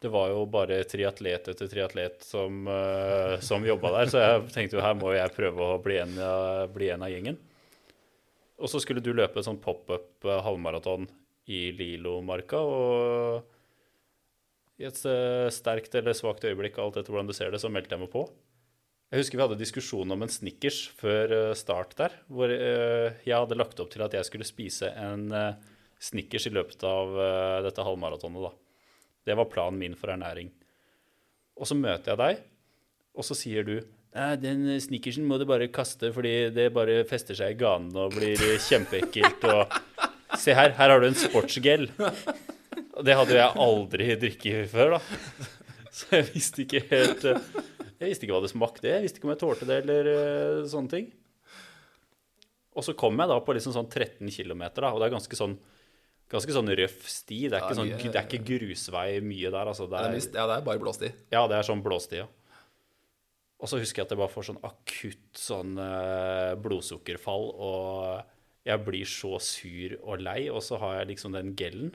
Det 0.00 0.10
var 0.12 0.30
jo 0.32 0.44
bare 0.52 0.78
triatlet 0.88 1.48
etter 1.52 1.68
triatlet 1.72 2.24
som, 2.24 2.66
uh, 2.68 3.36
som 3.40 3.64
jobba 3.64 3.90
der, 3.98 4.10
så 4.12 4.20
jeg 4.22 4.46
tenkte 4.54 4.76
jo 4.78 4.84
her 4.84 4.96
må 4.96 5.14
jeg 5.16 5.32
prøve 5.34 5.70
å 5.72 5.78
bli 5.82 5.96
en, 6.02 6.12
av- 6.20 6.68
bli 6.74 6.90
en 6.92 7.04
av 7.06 7.12
gjengen. 7.12 7.38
Og 8.60 8.68
så 8.72 8.80
skulle 8.80 9.00
du 9.04 9.12
løpe 9.16 9.40
et 9.40 9.48
sånn 9.48 9.60
pop-up 9.60 10.24
eh, 10.24 10.42
halvmaraton 10.44 11.08
i 11.46 11.70
Lilomarka, 11.76 12.58
og 12.58 13.44
i 14.76 14.84
et 14.84 14.98
eh, 15.08 15.46
sterkt 15.54 15.94
eller 15.96 16.16
svakt 16.16 16.44
øyeblikk, 16.44 16.76
alt 16.82 16.98
etter 17.00 17.14
hvordan 17.14 17.30
du 17.30 17.36
ser 17.36 17.52
det, 17.52 17.62
så 17.62 17.70
meldte 17.72 17.96
jeg 17.96 18.02
meg 18.02 18.12
på. 18.12 18.26
Jeg 19.12 19.22
husker 19.22 19.38
vi 19.38 19.44
hadde 19.44 19.58
diskusjon 19.60 20.12
om 20.12 20.24
en 20.24 20.32
Snickers 20.32 20.82
før 20.98 21.32
eh, 21.32 21.54
start 21.56 21.94
der, 21.98 22.18
hvor 22.28 22.52
eh, 22.52 23.16
jeg 23.24 23.36
hadde 23.36 23.58
lagt 23.58 23.80
opp 23.80 23.92
til 23.94 24.04
at 24.04 24.16
jeg 24.18 24.28
skulle 24.28 24.48
spise 24.48 24.90
en 25.00 25.30
Snickers 26.02 26.48
i 26.50 26.52
løpet 26.52 26.82
av 26.84 27.14
dette 27.64 27.84
halvmaratonet. 27.86 28.50
da. 28.50 28.50
Det 29.24 29.36
var 29.38 29.48
planen 29.48 29.80
min 29.80 29.94
for 29.96 30.12
ernæring. 30.12 30.50
Og 31.56 31.70
så 31.70 31.78
møter 31.78 32.12
jeg 32.12 32.20
deg, 32.20 32.42
og 33.16 33.24
så 33.24 33.38
sier 33.38 33.64
du 33.64 33.78
den 34.40 34.68
Snickersen 34.80 35.26
må 35.28 35.36
du 35.36 35.44
bare 35.48 35.68
kaste, 35.68 36.08
fordi 36.12 36.48
det 36.52 36.70
bare 36.72 37.02
fester 37.08 37.36
seg 37.36 37.52
i 37.52 37.58
ganen 37.60 37.96
og 38.00 38.14
blir 38.16 38.40
kjempeekkelt. 38.64 39.44
Og 39.48 39.74
se 40.46 40.54
her, 40.56 40.72
her 40.78 40.94
har 40.94 41.02
du 41.02 41.08
en 41.10 41.18
sportsgel. 41.18 41.88
Og 42.96 43.04
det 43.04 43.16
hadde 43.18 43.36
jeg 43.36 43.60
aldri 43.66 44.08
drikket 44.20 44.70
før, 44.72 44.96
da. 44.96 45.46
Så 45.96 46.10
jeg 46.12 46.26
visste 46.34 46.64
ikke 46.64 46.82
helt 46.90 47.22
eh, 47.24 47.46
Jeg 47.96 48.10
visste 48.10 48.26
ikke 48.26 48.34
hva 48.36 48.42
det 48.44 48.52
smakte. 48.52 48.90
Jeg 48.90 49.04
visste 49.06 49.20
ikke 49.20 49.28
om 49.28 49.32
jeg 49.32 49.40
tålte 49.40 49.68
det 49.68 49.78
eller 49.84 50.10
eh, 50.12 50.66
sånne 50.68 50.92
ting. 50.92 51.06
Og 52.76 52.84
så 52.84 52.92
kom 52.98 53.16
jeg 53.16 53.30
da 53.30 53.38
på 53.40 53.54
liksom 53.56 53.72
sånn 53.72 53.88
13 53.88 54.28
km, 54.28 54.66
da, 54.76 54.90
og 54.92 55.00
det 55.00 55.08
er 55.08 55.16
ganske 55.16 55.38
sånn 55.38 55.58
Ganske 56.26 56.50
sånn 56.50 56.66
røff 56.74 57.04
sti. 57.06 57.36
Det 57.46 57.54
er 57.54 57.62
ikke, 57.62 57.74
sånn, 57.78 57.90
det 58.02 58.18
er 58.18 58.24
ikke 58.26 58.40
grusvei 58.48 59.20
mye 59.22 59.46
der. 59.54 59.68
Altså. 59.70 59.84
Det 59.86 60.00
er 60.00 60.16
ja, 60.18 60.46
det 60.50 60.56
er 60.56 60.64
bare 60.66 60.80
blåsti. 60.82 61.10
ja, 61.30 61.44
det 61.46 61.54
er 61.54 61.68
sånn 61.68 61.84
blåsti, 61.84 62.18
ja. 62.18 62.24
Og 63.62 63.70
så 63.70 63.78
husker 63.78 64.02
jeg 64.02 64.08
at 64.08 64.14
jeg 64.16 64.18
bare 64.18 64.32
får 64.32 64.48
sånn 64.48 64.58
akutt 64.66 65.38
sånn 65.38 65.78
eh, 65.78 66.56
blodsukkerfall, 66.64 67.46
og 67.62 68.34
jeg 68.66 68.82
blir 68.86 69.06
så 69.06 69.36
sur 69.42 69.94
og 70.02 70.20
lei, 70.26 70.48
og 70.50 70.62
så 70.64 70.78
har 70.82 70.98
jeg 71.00 71.12
liksom 71.12 71.36
den 71.36 71.52
gellen. 71.58 71.92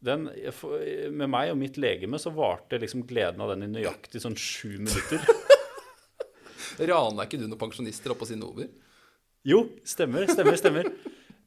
Den, 0.00 0.30
for- 0.56 0.80
med 1.12 1.28
meg 1.28 1.50
og 1.52 1.58
mitt 1.60 1.76
legeme 1.76 2.16
så 2.18 2.32
varte 2.32 2.78
liksom 2.80 3.02
gleden 3.08 3.42
av 3.44 3.52
den 3.52 3.66
i 3.66 3.72
nøyaktig 3.74 4.22
sånn 4.24 4.38
sju 4.40 4.78
minutter. 4.80 5.20
Rana 6.90 7.26
ikke 7.26 7.40
du 7.40 7.44
noen 7.48 7.60
pensjonister 7.60 8.14
oppå 8.14 8.28
sine 8.28 8.46
over? 8.46 8.70
Jo, 9.44 9.66
stemmer, 9.88 10.24
stemmer, 10.30 10.56
stemmer. 10.60 10.88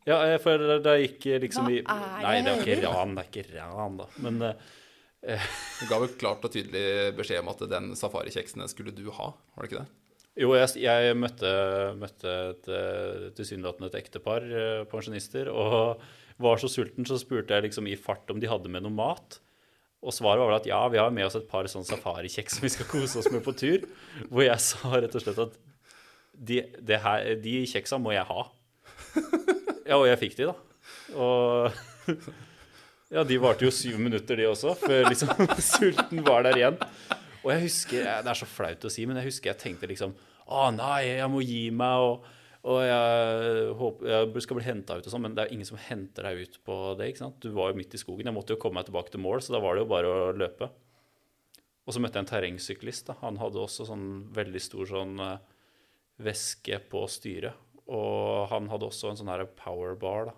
Ja, 0.05 0.20
eh, 0.28 0.38
for 0.43 0.61
da 0.84 0.95
gikk 0.99 1.26
jeg 1.30 1.41
liksom 1.45 1.70
i 1.72 1.80
Nei, 1.82 2.38
det 2.43 2.51
er 2.53 2.61
ikke 2.61 2.80
ran, 2.91 3.14
det 3.18 3.24
er 3.24 3.30
ikke 3.32 3.45
ran, 3.55 3.97
da. 4.01 4.07
Men 4.26 4.39
uh, 4.43 5.49
Du 5.80 5.86
ga 5.89 5.99
vel 6.03 6.14
klart 6.20 6.43
og 6.45 6.51
tydelig 6.53 7.14
beskjed 7.18 7.39
om 7.41 7.51
at 7.53 7.61
den 7.72 7.93
safarikjeksen 7.97 8.66
skulle 8.70 8.93
du 8.93 9.05
ha, 9.16 9.30
var 9.55 9.64
det 9.66 9.72
ikke 9.72 9.84
det? 9.86 9.89
Jo, 10.39 10.55
jeg, 10.57 10.81
jeg 10.81 11.13
møtte, 11.19 11.49
møtte 11.99 12.31
et 12.49 12.69
eh, 12.73 13.25
tilsynelatende 13.38 13.91
et 13.91 13.97
ektepar, 13.99 14.45
eh, 14.49 14.84
pensjonister, 14.89 15.51
og 15.53 16.01
var 16.41 16.61
så 16.61 16.69
sulten, 16.71 17.05
så 17.05 17.19
spurte 17.21 17.53
jeg 17.53 17.67
liksom 17.67 17.89
i 17.89 17.97
fart 17.99 18.31
om 18.34 18.39
de 18.41 18.49
hadde 18.49 18.71
med 18.73 18.86
noe 18.86 18.95
mat. 18.97 19.38
Og 20.03 20.11
svaret 20.11 20.41
var 20.41 20.49
vel 20.49 20.57
at 20.57 20.67
ja, 20.67 20.81
vi 20.91 20.99
har 20.99 21.13
med 21.13 21.27
oss 21.27 21.38
et 21.38 21.45
par 21.47 21.69
sånn 21.71 21.86
safarikjeks 21.88 22.57
som 22.57 22.65
vi 22.65 22.73
skal 22.73 22.89
kose 22.89 23.21
oss 23.21 23.29
med 23.31 23.43
på 23.45 23.53
tur. 23.55 23.86
Hvor 24.27 24.43
jeg 24.43 24.65
sa 24.65 24.97
rett 24.97 25.13
og 25.15 25.23
slett 25.23 25.43
at 25.45 25.55
de, 26.34 26.63
her, 27.05 27.29
de 27.39 27.53
kjeksa 27.69 28.01
må 28.01 28.11
jeg 28.15 28.25
ha. 28.27 28.47
Ja, 29.86 29.99
og 29.99 30.07
jeg 30.09 30.19
fikk 30.19 30.38
de, 30.39 30.49
da. 30.49 30.55
Og 31.13 32.09
ja, 33.15 33.23
de 33.27 33.39
varte 33.39 33.67
jo 33.67 33.71
syv 33.71 34.01
minutter, 34.01 34.39
de 34.39 34.49
også, 34.49 34.73
før 34.81 35.09
liksom 35.11 35.31
sulten 35.71 36.23
var 36.25 36.49
der 36.49 36.59
igjen. 36.59 36.79
Og 37.44 37.52
jeg 37.52 37.66
husker, 37.66 38.06
Det 38.24 38.32
er 38.32 38.39
så 38.39 38.48
flaut 38.48 38.86
å 38.88 38.91
si, 38.91 39.06
men 39.10 39.20
jeg 39.20 39.30
husker 39.32 39.52
jeg 39.52 39.62
tenkte 39.62 39.89
liksom 39.91 40.16
Å 40.48 40.70
nei, 40.76 41.18
jeg 41.20 41.30
må 41.32 41.41
gi 41.44 41.66
meg, 41.76 42.04
og, 42.04 42.26
og 42.68 42.80
jeg 42.84 43.74
håper 43.80 44.12
jeg 44.12 44.44
skal 44.46 44.60
bli 44.60 44.66
henta 44.68 44.98
ut 45.00 45.08
og 45.08 45.14
sånn. 45.14 45.24
Men 45.24 45.36
det 45.38 45.46
er 45.46 45.54
ingen 45.56 45.68
som 45.68 45.80
henter 45.80 46.28
deg 46.28 46.44
ut 46.44 46.58
på 46.68 46.78
det. 47.00 47.10
ikke 47.12 47.24
sant? 47.26 47.39
Du 47.44 47.52
var 47.56 47.72
jo 47.72 47.80
midt 47.80 47.96
i 47.96 48.02
skogen. 48.02 48.28
Jeg 48.28 48.36
måtte 48.36 48.56
jo 48.56 48.62
komme 48.62 48.82
meg 48.82 48.88
tilbake 48.89 49.14
til 49.14 49.24
mål, 49.24 49.44
så 49.44 49.56
da 49.56 49.64
var 49.64 49.76
det 49.76 49.86
jo 49.86 49.91
bare 49.94 50.12
å 50.12 50.34
løpe. 50.36 50.70
Og 51.84 51.96
så 51.96 52.04
møtte 52.04 52.20
jeg 52.20 52.26
en 52.26 52.32
terrengsyklist. 52.32 53.08
da. 53.08 53.18
Han 53.24 53.39
hadde 53.41 53.64
også 53.64 53.88
sånn 53.88 54.08
veldig 54.36 54.62
stor 54.64 54.88
sånn 54.88 55.16
eh, 55.24 55.41
væske 56.24 56.80
på 56.91 57.04
styret. 57.12 57.60
Og 57.91 58.48
han 58.52 58.70
hadde 58.72 58.88
også 58.88 59.12
en 59.12 59.20
sånn 59.20 59.32
her 59.32 59.44
powerbar, 59.60 60.32
da. 60.32 60.36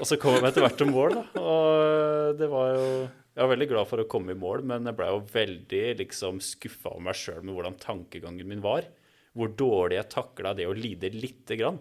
og 0.00 0.08
så 0.08 0.16
kom 0.20 0.38
jeg 0.38 0.48
etter 0.48 0.64
hvert 0.64 0.78
til 0.80 0.88
mål, 0.88 1.18
da. 1.18 1.24
Og 1.42 2.38
det 2.40 2.48
var 2.48 2.72
jo 2.72 2.88
Jeg 3.34 3.42
var 3.42 3.50
veldig 3.50 3.66
glad 3.72 3.88
for 3.90 3.98
å 3.98 4.06
komme 4.06 4.30
i 4.30 4.38
mål, 4.38 4.62
men 4.70 4.86
jeg 4.86 4.94
blei 4.94 5.08
jo 5.10 5.24
veldig 5.32 5.82
liksom 5.98 6.36
skuffa 6.44 6.92
over 6.92 7.02
meg 7.08 7.16
sjøl 7.18 7.40
med 7.42 7.56
hvordan 7.56 7.80
tankegangen 7.82 8.46
min 8.46 8.62
var. 8.62 8.86
Hvor 9.34 9.50
dårlig 9.58 9.98
jeg 9.98 10.12
takla 10.12 10.52
det 10.54 10.68
å 10.70 10.76
lide 10.78 11.10
lite 11.10 11.58
grann. 11.58 11.80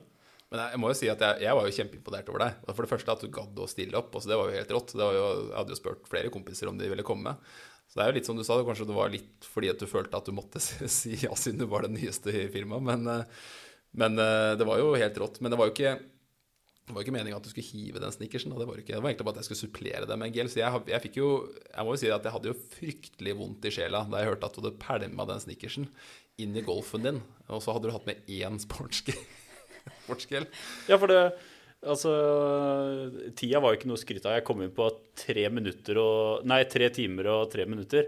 Men 0.49 0.63
jeg, 0.63 0.79
må 0.81 0.89
jo 0.89 0.95
si 0.97 1.11
at 1.13 1.21
jeg, 1.21 1.43
jeg 1.45 1.57
var 1.57 1.67
jo 1.67 1.75
kjempeimponert 1.77 2.31
over 2.33 2.41
deg. 2.41 2.57
For 2.71 2.85
det 2.85 2.89
første 2.89 3.13
at 3.13 3.21
du 3.21 3.29
gadd 3.33 3.61
å 3.61 3.67
stille 3.69 3.99
opp. 3.99 4.09
Altså 4.17 4.31
det 4.31 4.39
var 4.39 4.49
jo 4.49 4.57
helt 4.57 4.73
rått. 4.73 4.95
Jo, 4.97 5.11
jeg 5.13 5.53
hadde 5.59 5.75
jo 5.75 5.77
spurt 5.77 6.09
flere 6.09 6.33
kompiser 6.33 6.69
om 6.69 6.81
de 6.81 6.89
ville 6.89 7.05
komme. 7.05 7.35
Så 7.85 7.99
det 7.99 8.03
er 8.03 8.09
jo 8.09 8.17
litt 8.17 8.29
som 8.31 8.39
du 8.39 8.41
sa, 8.41 8.57
det, 8.57 8.65
kanskje 8.65 8.89
det 8.89 8.97
var 8.97 9.13
litt 9.13 9.45
fordi 9.53 9.69
at 9.69 9.81
du 9.81 9.85
følte 9.89 10.17
at 10.17 10.25
du 10.25 10.33
måtte 10.33 10.61
si 10.97 11.13
ja 11.21 11.37
siden 11.37 11.61
du 11.61 11.67
var 11.69 11.85
den 11.85 11.93
nyeste 11.99 12.33
i 12.33 12.47
firmaet. 12.53 12.85
Men, 12.89 13.05
eh, 13.13 13.45
men 14.01 14.17
eh, 14.17 14.55
det 14.57 14.65
var 14.65 14.81
jo 14.81 14.95
helt 14.97 15.21
rått. 15.21 15.37
Men 15.41 15.53
det 15.53 15.61
var 15.61 15.69
jo 15.69 15.75
ikke 15.77 15.95
det 16.83 16.91
var 16.91 17.05
ikke 17.05 17.13
meningen 17.15 17.37
at 17.37 17.45
du 17.45 17.51
skulle 17.51 17.69
hive 17.69 18.01
den 18.03 18.11
snickersen. 18.11 18.51
Det 18.51 18.67
var, 18.67 18.79
det 18.83 18.97
var 18.97 19.07
egentlig 19.07 19.27
bare 19.27 19.37
at 19.37 19.43
jeg 19.43 19.47
skulle 19.47 19.61
supplere 19.61 20.07
det 20.09 20.17
med 20.19 20.27
en 20.27 20.35
gel. 20.35 20.49
Så 20.51 20.59
jeg, 20.59 20.81
jeg 20.91 21.03
fikk 21.05 21.19
jo 21.21 21.29
Jeg 21.69 21.85
må 21.87 21.93
jo 21.93 22.01
si 22.01 22.09
at 22.11 22.27
jeg 22.27 22.35
hadde 22.35 22.51
jo 22.51 22.57
fryktelig 22.73 23.35
vondt 23.39 23.67
i 23.69 23.71
sjela 23.71 24.03
da 24.11 24.19
jeg 24.19 24.33
hørte 24.33 24.49
at 24.49 24.57
du 24.57 24.61
hadde 24.65 24.81
pælma 24.83 25.27
den 25.29 25.43
snickersen 25.45 25.87
inn 26.43 26.57
i 26.57 26.65
golfen 26.65 27.05
din, 27.05 27.19
og 27.45 27.61
så 27.61 27.75
hadde 27.75 27.87
du 27.87 27.93
hatt 27.93 28.07
med 28.09 28.29
én 28.31 28.59
sportsgel. 28.61 29.19
Ja, 30.87 30.95
for 30.95 31.11
det 31.11 31.19
Altså, 31.83 32.11
tida 33.35 33.59
var 33.59 33.73
jo 33.73 33.79
ikke 33.79 33.89
noe 33.89 33.99
å 33.99 34.01
skryte 34.01 34.29
av. 34.29 34.37
Jeg 34.37 34.45
kom 34.47 34.61
inn 34.63 34.71
på 34.75 34.85
tre 35.19 35.49
og 35.99 36.45
Nei, 36.47 36.61
tre 36.71 36.87
timer 36.95 37.27
og 37.33 37.49
tre 37.51 37.65
minutter. 37.67 38.07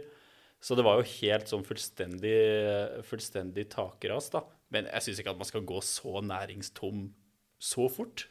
Så 0.63 0.78
det 0.80 0.86
var 0.88 1.01
jo 1.01 1.09
helt 1.19 1.51
sånn 1.51 1.65
fullstendig, 1.67 2.38
fullstendig 3.05 3.67
takras, 3.73 4.32
da. 4.32 4.45
Men 4.73 4.88
jeg 4.88 5.05
syns 5.05 5.19
ikke 5.21 5.36
at 5.36 5.41
man 5.41 5.49
skal 5.49 5.67
gå 5.67 5.82
så 5.84 6.23
næringstom 6.23 7.09
så 7.61 7.89
fort. 7.91 8.26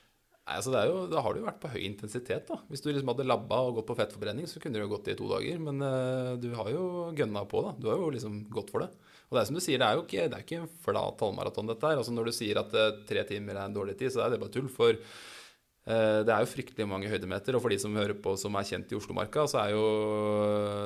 Nei, 0.45 0.59
altså 0.59 0.73
det 0.75 0.81
jo, 0.91 0.97
Da 1.09 1.23
har 1.25 1.33
du 1.33 1.41
jo 1.41 1.47
vært 1.47 1.61
på 1.63 1.71
høy 1.73 1.81
intensitet. 1.87 2.45
da. 2.51 2.59
Hvis 2.69 2.83
du 2.85 2.91
liksom 2.91 3.09
hadde 3.15 3.25
labba 3.25 3.63
og 3.65 3.79
gått 3.79 3.87
på 3.89 3.97
fettforbrenning, 3.97 4.45
så 4.51 4.61
kunne 4.61 4.77
du 4.77 4.83
jo 4.85 4.91
gått 4.93 5.09
i 5.09 5.17
to 5.17 5.29
dager. 5.31 5.57
Men 5.65 5.81
uh, 5.81 6.35
du 6.37 6.51
har 6.59 6.69
jo 6.69 6.83
gønna 7.17 7.47
på, 7.49 7.63
da. 7.65 7.73
Du 7.81 7.89
har 7.89 7.97
jo 8.03 8.11
liksom 8.13 8.43
gått 8.53 8.73
for 8.75 8.85
det. 8.85 8.91
Og 9.31 9.39
det 9.39 9.41
er 9.41 9.49
som 9.49 9.57
du 9.57 9.63
sier, 9.65 9.81
det 9.81 9.87
er 9.89 9.97
jo 9.97 10.05
ikke, 10.05 10.27
det 10.29 10.37
er 10.37 10.45
ikke 10.45 10.59
en 10.61 10.75
flat 10.85 11.25
halvmaraton, 11.25 11.71
dette 11.73 11.89
her. 11.89 11.97
Altså 12.03 12.13
Når 12.13 12.29
du 12.29 12.35
sier 12.37 12.61
at 12.61 12.77
uh, 12.77 12.91
tre 13.09 13.25
timer 13.31 13.57
er 13.57 13.65
en 13.71 13.79
dårlig 13.79 13.97
tid, 14.03 14.13
så 14.13 14.27
er 14.27 14.35
det 14.35 14.43
bare 14.45 14.53
tull. 14.53 14.69
For 14.69 14.93
uh, 15.01 16.21
det 16.29 16.35
er 16.37 16.45
jo 16.45 16.53
fryktelig 16.53 16.91
mange 16.93 17.09
høydemeter. 17.09 17.57
Og 17.57 17.65
for 17.65 17.73
de 17.73 17.81
som 17.81 17.97
hører 17.97 18.21
på 18.29 18.37
som 18.45 18.61
er 18.61 18.69
kjent 18.69 18.93
i 18.93 19.01
Oslomarka, 19.01 19.47
så 19.49 19.65
er 19.65 19.73
jo 19.73 19.85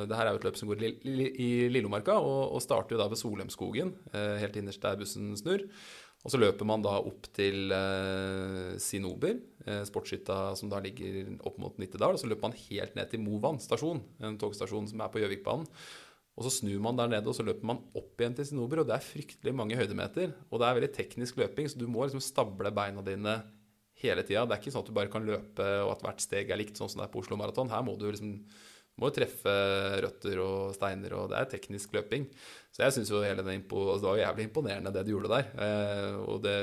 det 0.06 0.20
her 0.22 0.30
er 0.30 0.36
jo 0.36 0.42
et 0.44 0.46
løp 0.52 0.60
som 0.62 0.70
går 0.70 0.86
i, 0.86 0.92
Li- 1.18 1.32
i 1.34 1.50
Lillomarka, 1.74 2.14
og, 2.22 2.54
og 2.54 2.62
starter 2.62 2.94
jo 2.94 3.02
da 3.02 3.10
ved 3.10 3.18
Solheimskogen, 3.18 3.90
helt 4.14 4.62
innerst 4.62 4.86
der 4.86 5.02
bussen 5.02 5.32
snur. 5.42 5.66
Og 6.26 6.32
så 6.34 6.40
løper 6.40 6.66
man 6.66 6.82
da 6.82 6.96
opp 6.98 7.28
til 7.36 7.70
eh, 7.74 8.74
Sinober, 8.82 9.36
eh, 9.64 9.84
sportshytta 9.86 10.56
som 10.58 10.70
da 10.72 10.80
ligger 10.82 11.30
opp 11.46 11.60
mot 11.62 11.78
Nittedal. 11.78 12.16
Og 12.16 12.20
så 12.20 12.28
løper 12.28 12.48
man 12.48 12.58
helt 12.58 12.98
ned 12.98 13.12
til 13.12 13.22
Movan 13.22 13.60
stasjon, 13.62 14.02
en 14.26 14.38
togstasjon 14.40 14.90
som 14.90 15.04
er 15.04 15.12
på 15.14 15.22
Gjøvikbanen. 15.22 15.68
Og 16.38 16.46
så 16.46 16.52
snur 16.54 16.82
man 16.82 16.98
der 16.98 17.10
nede, 17.10 17.26
og 17.26 17.34
så 17.34 17.42
løper 17.46 17.66
man 17.66 17.80
opp 17.98 18.20
igjen 18.20 18.34
til 18.38 18.46
Sinober. 18.46 18.82
Og 18.82 18.90
det 18.90 18.96
er 18.98 19.06
fryktelig 19.06 19.54
mange 19.58 19.78
høydemeter. 19.78 20.34
Og 20.50 20.60
det 20.60 20.66
er 20.66 20.76
veldig 20.78 20.90
teknisk 20.94 21.38
løping, 21.40 21.70
så 21.70 21.80
du 21.80 21.88
må 21.90 22.04
liksom 22.06 22.22
stable 22.22 22.70
beina 22.74 23.02
dine 23.06 23.40
hele 24.02 24.22
tida. 24.26 24.44
Det 24.46 24.54
er 24.54 24.62
ikke 24.62 24.74
sånn 24.74 24.84
at 24.84 24.90
du 24.90 24.96
bare 24.98 25.12
kan 25.12 25.26
løpe, 25.26 25.66
og 25.84 25.96
at 25.96 26.04
hvert 26.06 26.22
steg 26.22 26.50
er 26.50 26.60
likt, 26.60 26.78
sånn 26.78 26.90
som 26.90 27.02
det 27.02 27.08
er 27.08 27.14
på 27.14 27.22
Oslo 27.22 27.38
Maraton. 27.38 27.70
Her 27.72 27.82
må 27.86 27.96
du 27.98 28.06
liksom 28.10 28.36
må 28.98 29.08
jo 29.10 29.14
treffe 29.18 29.52
røtter 30.04 30.40
og 30.42 30.74
steiner, 30.76 31.14
og 31.18 31.28
det 31.32 31.38
er 31.40 31.50
teknisk 31.52 31.92
løping. 31.96 32.26
Så 32.74 32.82
jeg 32.84 32.94
syns 32.94 33.10
jo 33.10 33.22
hele 33.24 33.42
den 33.46 33.60
impo, 33.60 33.80
altså 33.88 34.04
det 34.04 34.08
var 34.10 34.18
jo 34.18 34.24
jævlig 34.26 34.44
imponerende 34.48 34.92
det 34.94 35.04
du 35.06 35.12
gjorde 35.14 35.30
der. 35.32 35.48
Eh, 35.64 36.18
og 36.28 36.42
det, 36.44 36.54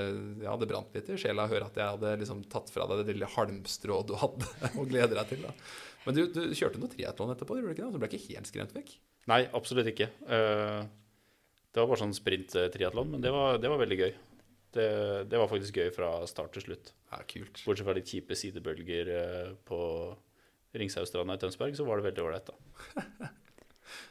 ja, 0.46 0.54
det 0.62 0.68
brant 0.70 0.94
litt 0.96 1.10
i 1.12 1.18
sjela 1.20 1.48
å 1.48 1.52
høre 1.52 1.68
at 1.72 1.80
jeg 1.80 1.94
hadde 1.96 2.14
liksom 2.22 2.44
tatt 2.52 2.70
fra 2.72 2.86
deg 2.92 3.02
det 3.02 3.16
lille 3.16 3.32
halmstrået 3.36 4.12
du 4.12 4.16
hadde 4.22 4.52
å 4.80 4.86
glede 4.88 5.16
deg 5.18 5.32
til. 5.34 5.42
da. 5.48 5.56
Men 6.06 6.20
du, 6.20 6.22
du 6.36 6.42
kjørte 6.54 6.80
noe 6.80 6.92
triatlon 6.94 7.34
etterpå, 7.34 7.58
gjorde 7.58 7.72
du 7.74 7.76
ikke 7.76 7.84
det? 7.88 7.90
Så 7.92 7.98
du 7.98 8.04
ble 8.06 8.12
ikke 8.14 8.28
helt 8.30 8.52
skremt 8.52 8.76
vekk? 8.78 8.94
Nei, 9.32 9.42
absolutt 9.58 9.90
ikke. 9.90 10.12
Eh, 10.30 10.84
Det 11.74 11.82
var 11.82 11.90
bare 11.92 12.04
sånn 12.04 12.14
sprint-triatlon, 12.16 13.10
men 13.16 13.24
det 13.26 13.32
var, 13.36 13.58
det 13.60 13.72
var 13.74 13.82
veldig 13.82 13.98
gøy. 14.04 14.14
Det, 14.76 14.86
det 15.32 15.40
var 15.40 15.48
faktisk 15.52 15.78
gøy 15.82 15.90
fra 15.96 16.12
start 16.28 16.54
til 16.56 16.64
slutt. 16.68 16.92
Ja, 17.12 17.20
kult. 17.28 17.60
Bortsett 17.66 17.88
fra 17.88 17.96
litt 17.98 18.12
kjipe 18.12 18.36
sidebølger 18.38 19.12
eh, 19.16 19.50
på 19.68 19.80
Ringshaugstranda 20.82 21.38
i 21.38 21.42
Tønsberg, 21.42 21.76
så 21.78 21.88
var 21.88 22.00
det 22.00 22.10
veldig 22.10 22.24
ålreit, 22.26 22.52
da. 22.52 23.32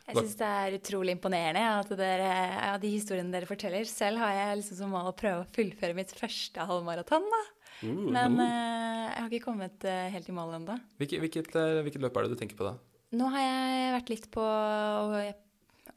Jeg 0.04 0.18
syns 0.18 0.36
det 0.36 0.48
er 0.48 0.74
utrolig 0.76 1.14
imponerende 1.16 1.62
at 1.80 1.90
dere, 1.96 2.28
ja, 2.28 2.72
de 2.80 2.90
historiene 2.92 3.32
dere 3.32 3.48
forteller. 3.48 3.86
Selv 3.88 4.20
har 4.20 4.34
jeg 4.36 4.58
liksom 4.60 4.78
som 4.82 4.92
mål 4.92 5.10
å 5.10 5.14
prøve 5.16 5.44
å 5.44 5.50
fullføre 5.54 5.96
mitt 5.96 6.12
første 6.14 6.66
halvmaraton. 6.68 7.24
da. 7.32 7.40
Uh, 7.80 8.10
Men 8.12 8.36
uh, 8.38 9.08
jeg 9.08 9.16
har 9.16 9.30
ikke 9.30 9.46
kommet 9.48 9.86
uh, 9.88 10.08
helt 10.12 10.28
i 10.28 10.34
mål 10.36 10.58
ennå. 10.60 10.76
Hvilket, 11.00 11.22
hvilket, 11.24 11.56
eh, 11.58 11.80
hvilket 11.86 12.04
løp 12.04 12.20
er 12.20 12.26
det 12.26 12.36
du 12.36 12.40
tenker 12.40 12.58
på 12.58 12.68
da? 12.68 12.74
Nå 13.16 13.30
har 13.32 13.44
jeg 13.44 13.94
vært 13.94 14.12
litt 14.12 14.28
på 14.34 14.44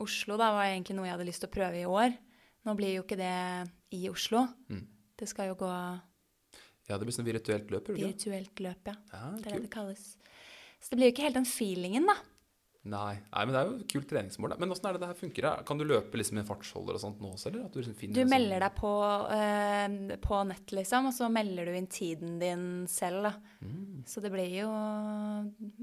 Oslo, 0.03 0.38
da 0.38 0.51
var 0.53 0.70
egentlig 0.70 0.95
noe 0.97 1.07
jeg 1.07 1.15
hadde 1.15 1.28
lyst 1.28 1.41
til 1.43 1.49
å 1.49 1.55
prøve 1.55 1.82
i 1.82 1.88
år. 1.89 2.15
Nå 2.68 2.76
blir 2.78 2.93
jo 2.95 3.05
ikke 3.05 3.18
det 3.20 3.34
i 3.97 4.03
Oslo. 4.11 4.43
Mm. 4.70 4.84
Det 5.18 5.28
skal 5.30 5.51
jo 5.51 5.57
gå 5.59 5.72
Ja, 6.88 6.95
det 6.95 7.03
blir 7.03 7.15
sånn 7.15 7.28
virtuelt 7.28 7.72
løp, 7.74 7.89
virtuelt 7.97 8.61
løp, 8.63 8.91
ja. 8.91 8.95
Ja, 9.11 9.24
Det 9.36 9.49
er 9.49 9.57
det 9.57 9.65
det 9.65 9.74
kalles. 9.74 10.11
Så 10.82 10.91
det 10.93 10.97
blir 10.99 11.09
jo 11.09 11.15
ikke 11.15 11.28
helt 11.28 11.39
den 11.39 11.47
feelingen, 11.49 12.05
da. 12.09 12.15
Nei. 12.88 13.17
Nei, 13.34 13.41
men 13.43 13.51
det 13.51 13.59
er 13.59 13.67
jo 13.67 13.78
et 13.82 13.89
kult 13.91 14.05
treningsmål. 14.07 14.53
Men 14.61 14.71
åssen 14.71 14.86
er 14.88 14.95
det 14.95 15.01
det 15.01 15.09
her 15.09 15.17
funker? 15.19 15.47
Kan 15.67 15.80
du 15.82 15.84
løpe 15.84 16.15
liksom 16.15 16.38
med 16.39 16.45
fartsholder 16.47 16.95
og 16.95 17.01
sånt 17.01 17.19
nå 17.19 17.34
også, 17.34 17.49
eller? 17.49 17.65
Du 17.73 17.82
liksom 17.82 17.97
finner 17.99 18.15
Du 18.15 18.21
sånn- 18.21 18.32
melder 18.32 18.63
deg 18.63 18.75
på, 18.78 18.91
eh, 19.36 20.17
på 20.23 20.39
nett, 20.47 20.71
liksom, 20.71 21.09
og 21.09 21.13
så 21.17 21.28
melder 21.30 21.65
du 21.67 21.73
inn 21.75 21.88
tiden 21.91 22.38
din 22.39 22.88
selv, 22.88 23.23
da. 23.28 23.34
Mm. 23.61 24.05
Så 24.07 24.21
det 24.23 24.32
blir 24.32 24.47
jo 24.61 24.69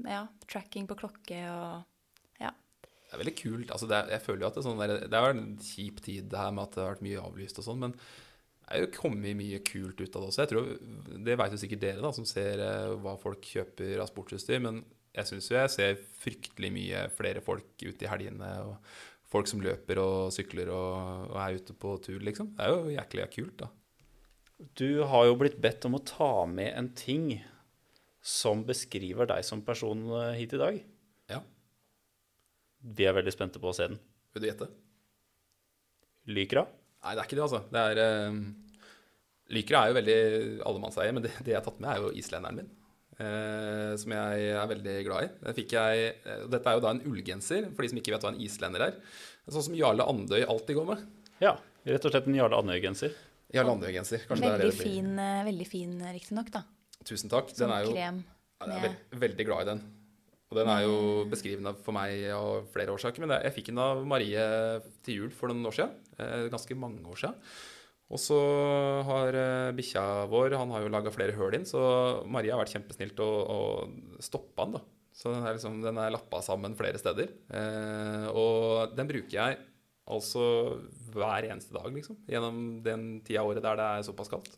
ja, 0.09 0.23
tracking 0.49 0.87
på 0.89 0.97
klokke 0.97 1.39
og 1.51 1.85
ja. 2.41 2.49
Det 2.81 3.13
er 3.13 3.21
veldig 3.21 3.37
kult. 3.37 3.69
Altså, 3.69 3.87
det 3.87 4.01
jeg 4.15 4.21
føler 4.25 4.41
jo 4.41 4.47
at 4.47 4.55
det 4.57 4.63
er 4.65 4.69
sånn 4.69 4.81
der, 4.81 4.95
Det 5.07 5.13
har 5.13 5.27
vært 5.33 5.43
en 5.43 5.57
kjip 5.61 6.01
tid 6.01 6.29
det 6.31 6.39
her 6.41 6.51
med 6.51 6.63
at 6.63 6.71
det 6.73 6.83
har 6.83 6.95
vært 6.95 7.05
mye 7.05 7.21
avlyst 7.21 7.59
og 7.61 7.67
sånn, 7.69 7.79
men 7.85 7.93
det 8.65 8.79
er 8.79 8.81
jo 8.81 8.93
kommet 8.95 9.37
mye 9.37 9.59
kult 9.61 9.99
ut 10.01 10.15
av 10.17 10.23
det 10.23 10.29
også. 10.31 10.41
Jeg 10.41 10.51
tror, 10.51 10.69
Det 11.25 11.37
vet 11.37 11.53
jo 11.53 11.61
sikkert 11.61 11.81
dere, 11.83 12.01
da, 12.01 12.11
som 12.17 12.25
ser 12.25 12.61
eh, 12.65 12.93
hva 13.03 13.13
folk 13.21 13.45
kjøper 13.45 14.01
av 14.01 14.09
sportsutstyr. 14.09 14.61
Men 14.63 14.79
jeg 15.13 15.29
syns 15.29 15.49
jo 15.51 15.57
jeg 15.59 15.73
ser 15.73 15.99
fryktelig 16.23 16.71
mye 16.73 17.03
flere 17.13 17.43
folk 17.45 17.77
ute 17.83 18.07
i 18.07 18.09
helgene. 18.09 18.49
og 18.65 18.79
Folk 19.29 19.49
som 19.49 19.61
løper 19.61 19.99
og 20.01 20.31
sykler 20.33 20.71
og, 20.73 21.29
og 21.29 21.37
er 21.43 21.59
ute 21.59 21.75
på 21.77 21.93
tur, 22.01 22.17
liksom. 22.25 22.55
Det 22.57 22.65
er 22.65 22.73
jo 22.73 22.95
jæklig 22.95 23.27
kult, 23.35 23.57
da. 23.61 23.69
Du 24.79 25.03
har 25.11 25.27
jo 25.27 25.35
blitt 25.37 25.59
bedt 25.61 25.85
om 25.85 25.97
å 25.97 26.05
ta 26.07 26.31
med 26.49 26.71
en 26.73 26.89
ting 26.95 27.27
som 28.25 28.63
beskriver 28.65 29.29
deg 29.29 29.45
som 29.45 29.61
person 29.65 30.01
eh, 30.23 30.39
hit 30.39 30.55
i 30.57 30.61
dag. 30.61 30.79
Ja. 31.29 31.43
Vi 32.81 33.05
er 33.05 33.13
veldig 33.13 33.35
spente 33.35 33.61
på 33.61 33.69
å 33.69 33.77
se 33.77 33.91
den. 33.91 34.01
Vil 34.33 34.45
du 34.45 34.49
gjette? 34.49 34.69
Lykra? 36.33 36.65
Nei, 37.05 37.13
det 37.13 37.21
er 37.21 37.27
ikke 37.27 37.37
det, 37.37 37.45
altså. 37.45 37.61
Det 37.69 37.83
er 37.91 38.01
eh, 38.01 38.39
Lykra 39.55 39.83
er 39.83 39.91
jo 39.91 39.97
veldig 39.99 40.17
allemannseie, 40.65 41.13
men 41.13 41.21
det, 41.25 41.31
det 41.45 41.53
jeg 41.53 41.59
har 41.59 41.65
tatt 41.67 41.81
med, 41.83 41.91
er 41.91 42.01
jo 42.01 42.13
islenderen 42.17 42.57
min. 42.63 42.71
Eh, 43.15 43.93
som 44.01 44.11
jeg 44.11 44.47
er 44.51 44.71
veldig 44.71 44.95
glad 45.05 45.27
i. 45.27 45.29
Den 45.43 45.55
fikk 45.55 45.75
jeg, 45.77 46.07
eh, 46.25 46.41
dette 46.51 46.71
er 46.71 46.79
jo 46.79 46.83
da 46.83 46.95
en 46.95 47.03
ullgenser, 47.07 47.69
for 47.75 47.85
de 47.85 47.91
som 47.93 47.99
ikke 48.01 48.15
vet 48.15 48.25
hva 48.25 48.33
en 48.33 48.41
islender 48.43 48.87
er. 48.89 48.97
Sånn 49.45 49.67
som 49.69 49.77
Jarle 49.77 50.07
Andøy 50.09 50.41
alltid 50.43 50.79
går 50.79 50.89
med. 50.89 51.03
Ja, 51.43 51.53
rett 51.85 52.07
og 52.09 52.15
slett 52.15 52.27
en 52.31 52.39
Jarle 52.39 52.57
Andøy-genser. 52.59 53.13
Jarle 53.53 53.75
Andøy-genser. 53.77 54.25
Kanskje 54.25 54.41
det 54.47 54.49
er 54.49 54.63
det 54.63 54.65
Veldig 54.65 54.73
det 54.73 54.81
blir. 54.81 54.89
fin, 54.89 55.11
eh, 55.21 55.43
veldig 55.47 55.67
fin 55.69 55.93
riktignok, 56.17 56.49
da. 56.57 56.63
Tusen 57.05 57.31
takk. 57.31 57.53
Den 57.55 57.71
er 57.75 57.85
jo 57.85 57.93
krem 57.93 58.23
Med... 58.65 58.75
jeg 58.81 58.91
er 59.13 59.21
veldig 59.21 59.45
glad 59.45 59.61
i 59.61 59.69
den. 59.69 59.85
Og 60.55 60.61
den 60.61 60.71
er 60.71 60.85
jo 60.85 60.97
beskrivende 61.27 61.73
for 61.83 61.95
meg 61.95 62.29
av 62.31 62.69
flere 62.71 62.93
årsaker. 62.95 63.25
Men 63.25 63.35
jeg 63.43 63.51
fikk 63.57 63.73
den 63.73 63.81
av 63.83 64.05
Marie 64.07 64.45
til 65.03 65.25
jul 65.25 65.33
for 65.35 65.51
noen 65.51 65.67
år 65.67 65.75
siden. 65.75 65.97
Eh, 66.15 66.45
ganske 66.53 66.77
mange 66.79 67.03
år 67.11 67.19
siden. 67.19 67.35
Og 68.15 68.21
så 68.21 68.37
har 69.03 69.35
eh, 69.35 69.73
bikkja 69.75 70.03
vår 70.31 70.55
Han 70.61 70.71
har 70.71 70.85
jo 70.85 70.91
laga 70.93 71.11
flere 71.11 71.35
høl 71.35 71.57
inn, 71.57 71.65
så 71.67 71.81
Marie 72.29 72.53
har 72.53 72.61
vært 72.61 72.75
kjempesnilt 72.77 73.19
å, 73.19 73.27
å 73.27 73.59
stoppe 74.23 74.63
den. 74.63 74.77
da. 74.77 74.83
Så 75.15 75.31
den 75.33 75.43
er, 75.43 75.57
liksom, 75.57 75.79
den 75.83 75.99
er 75.99 76.13
lappa 76.15 76.39
sammen 76.45 76.75
flere 76.79 77.01
steder. 77.01 77.35
Eh, 77.51 78.27
og 78.31 78.95
den 78.95 79.11
bruker 79.11 79.35
jeg 79.35 79.59
altså 80.05 80.45
hver 81.11 81.49
eneste 81.49 81.75
dag, 81.75 81.91
liksom. 81.91 82.21
Gjennom 82.31 82.65
den 82.85 83.07
tida 83.25 83.43
av 83.43 83.51
året 83.51 83.65
der 83.65 83.79
det 83.79 83.89
er 83.89 84.07
såpass 84.07 84.31
kaldt. 84.31 84.55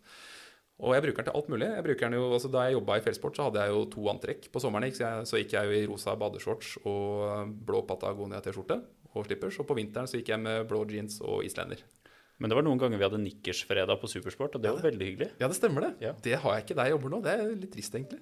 Og 0.77 0.93
jeg 0.93 1.03
bruker 1.07 1.23
den 1.23 1.27
til 1.31 1.37
alt 1.39 1.47
mulig. 1.49 1.67
Jeg 1.73 1.85
den 2.05 2.17
jo, 2.19 2.25
altså 2.37 2.49
Da 2.53 2.67
jeg 2.67 2.77
jobba 2.77 2.97
i 2.99 3.03
fjellsport, 3.05 3.37
så 3.37 3.47
hadde 3.47 3.63
jeg 3.63 3.73
jo 3.73 3.85
to 3.95 4.03
antrekk 4.11 4.49
på 4.53 4.61
sommeren. 4.61 4.93
Så, 4.93 5.03
jeg, 5.03 5.25
så 5.29 5.41
gikk 5.41 5.55
jeg 5.57 5.65
jo 5.65 5.77
i 5.79 5.87
rosa 5.89 6.13
badeshorts 6.19 6.75
og 6.85 7.55
blå 7.65 7.81
Patagonia-T-skjorte 7.89 8.77
og 9.13 9.25
slippers. 9.25 9.57
Og 9.57 9.69
på 9.69 9.77
vinteren 9.79 10.09
så 10.09 10.21
gikk 10.21 10.35
jeg 10.35 10.43
med 10.43 10.67
blå 10.69 10.83
jeans 10.91 11.17
og 11.25 11.41
islender. 11.47 11.81
Men 12.37 12.51
det 12.51 12.59
var 12.59 12.65
noen 12.67 12.77
ganger 12.77 12.99
vi 13.01 13.07
hadde 13.07 13.23
nikkersfredag 13.23 13.97
på 13.97 14.09
Supersport, 14.11 14.59
og 14.59 14.61
det 14.61 14.69
var 14.69 14.83
veldig 14.85 15.05
hyggelig. 15.07 15.31
Ja, 15.41 15.49
det 15.49 15.57
stemmer 15.57 15.87
det. 15.87 15.93
Ja. 16.05 16.13
Det 16.21 16.37
har 16.43 16.57
jeg 16.57 16.67
ikke 16.67 16.77
der 16.77 16.91
jeg 16.91 16.93
jobber 16.93 17.13
nå. 17.15 17.21
Det 17.25 17.33
er 17.33 17.55
litt 17.57 17.71
trist, 17.73 17.97
egentlig. 17.97 18.21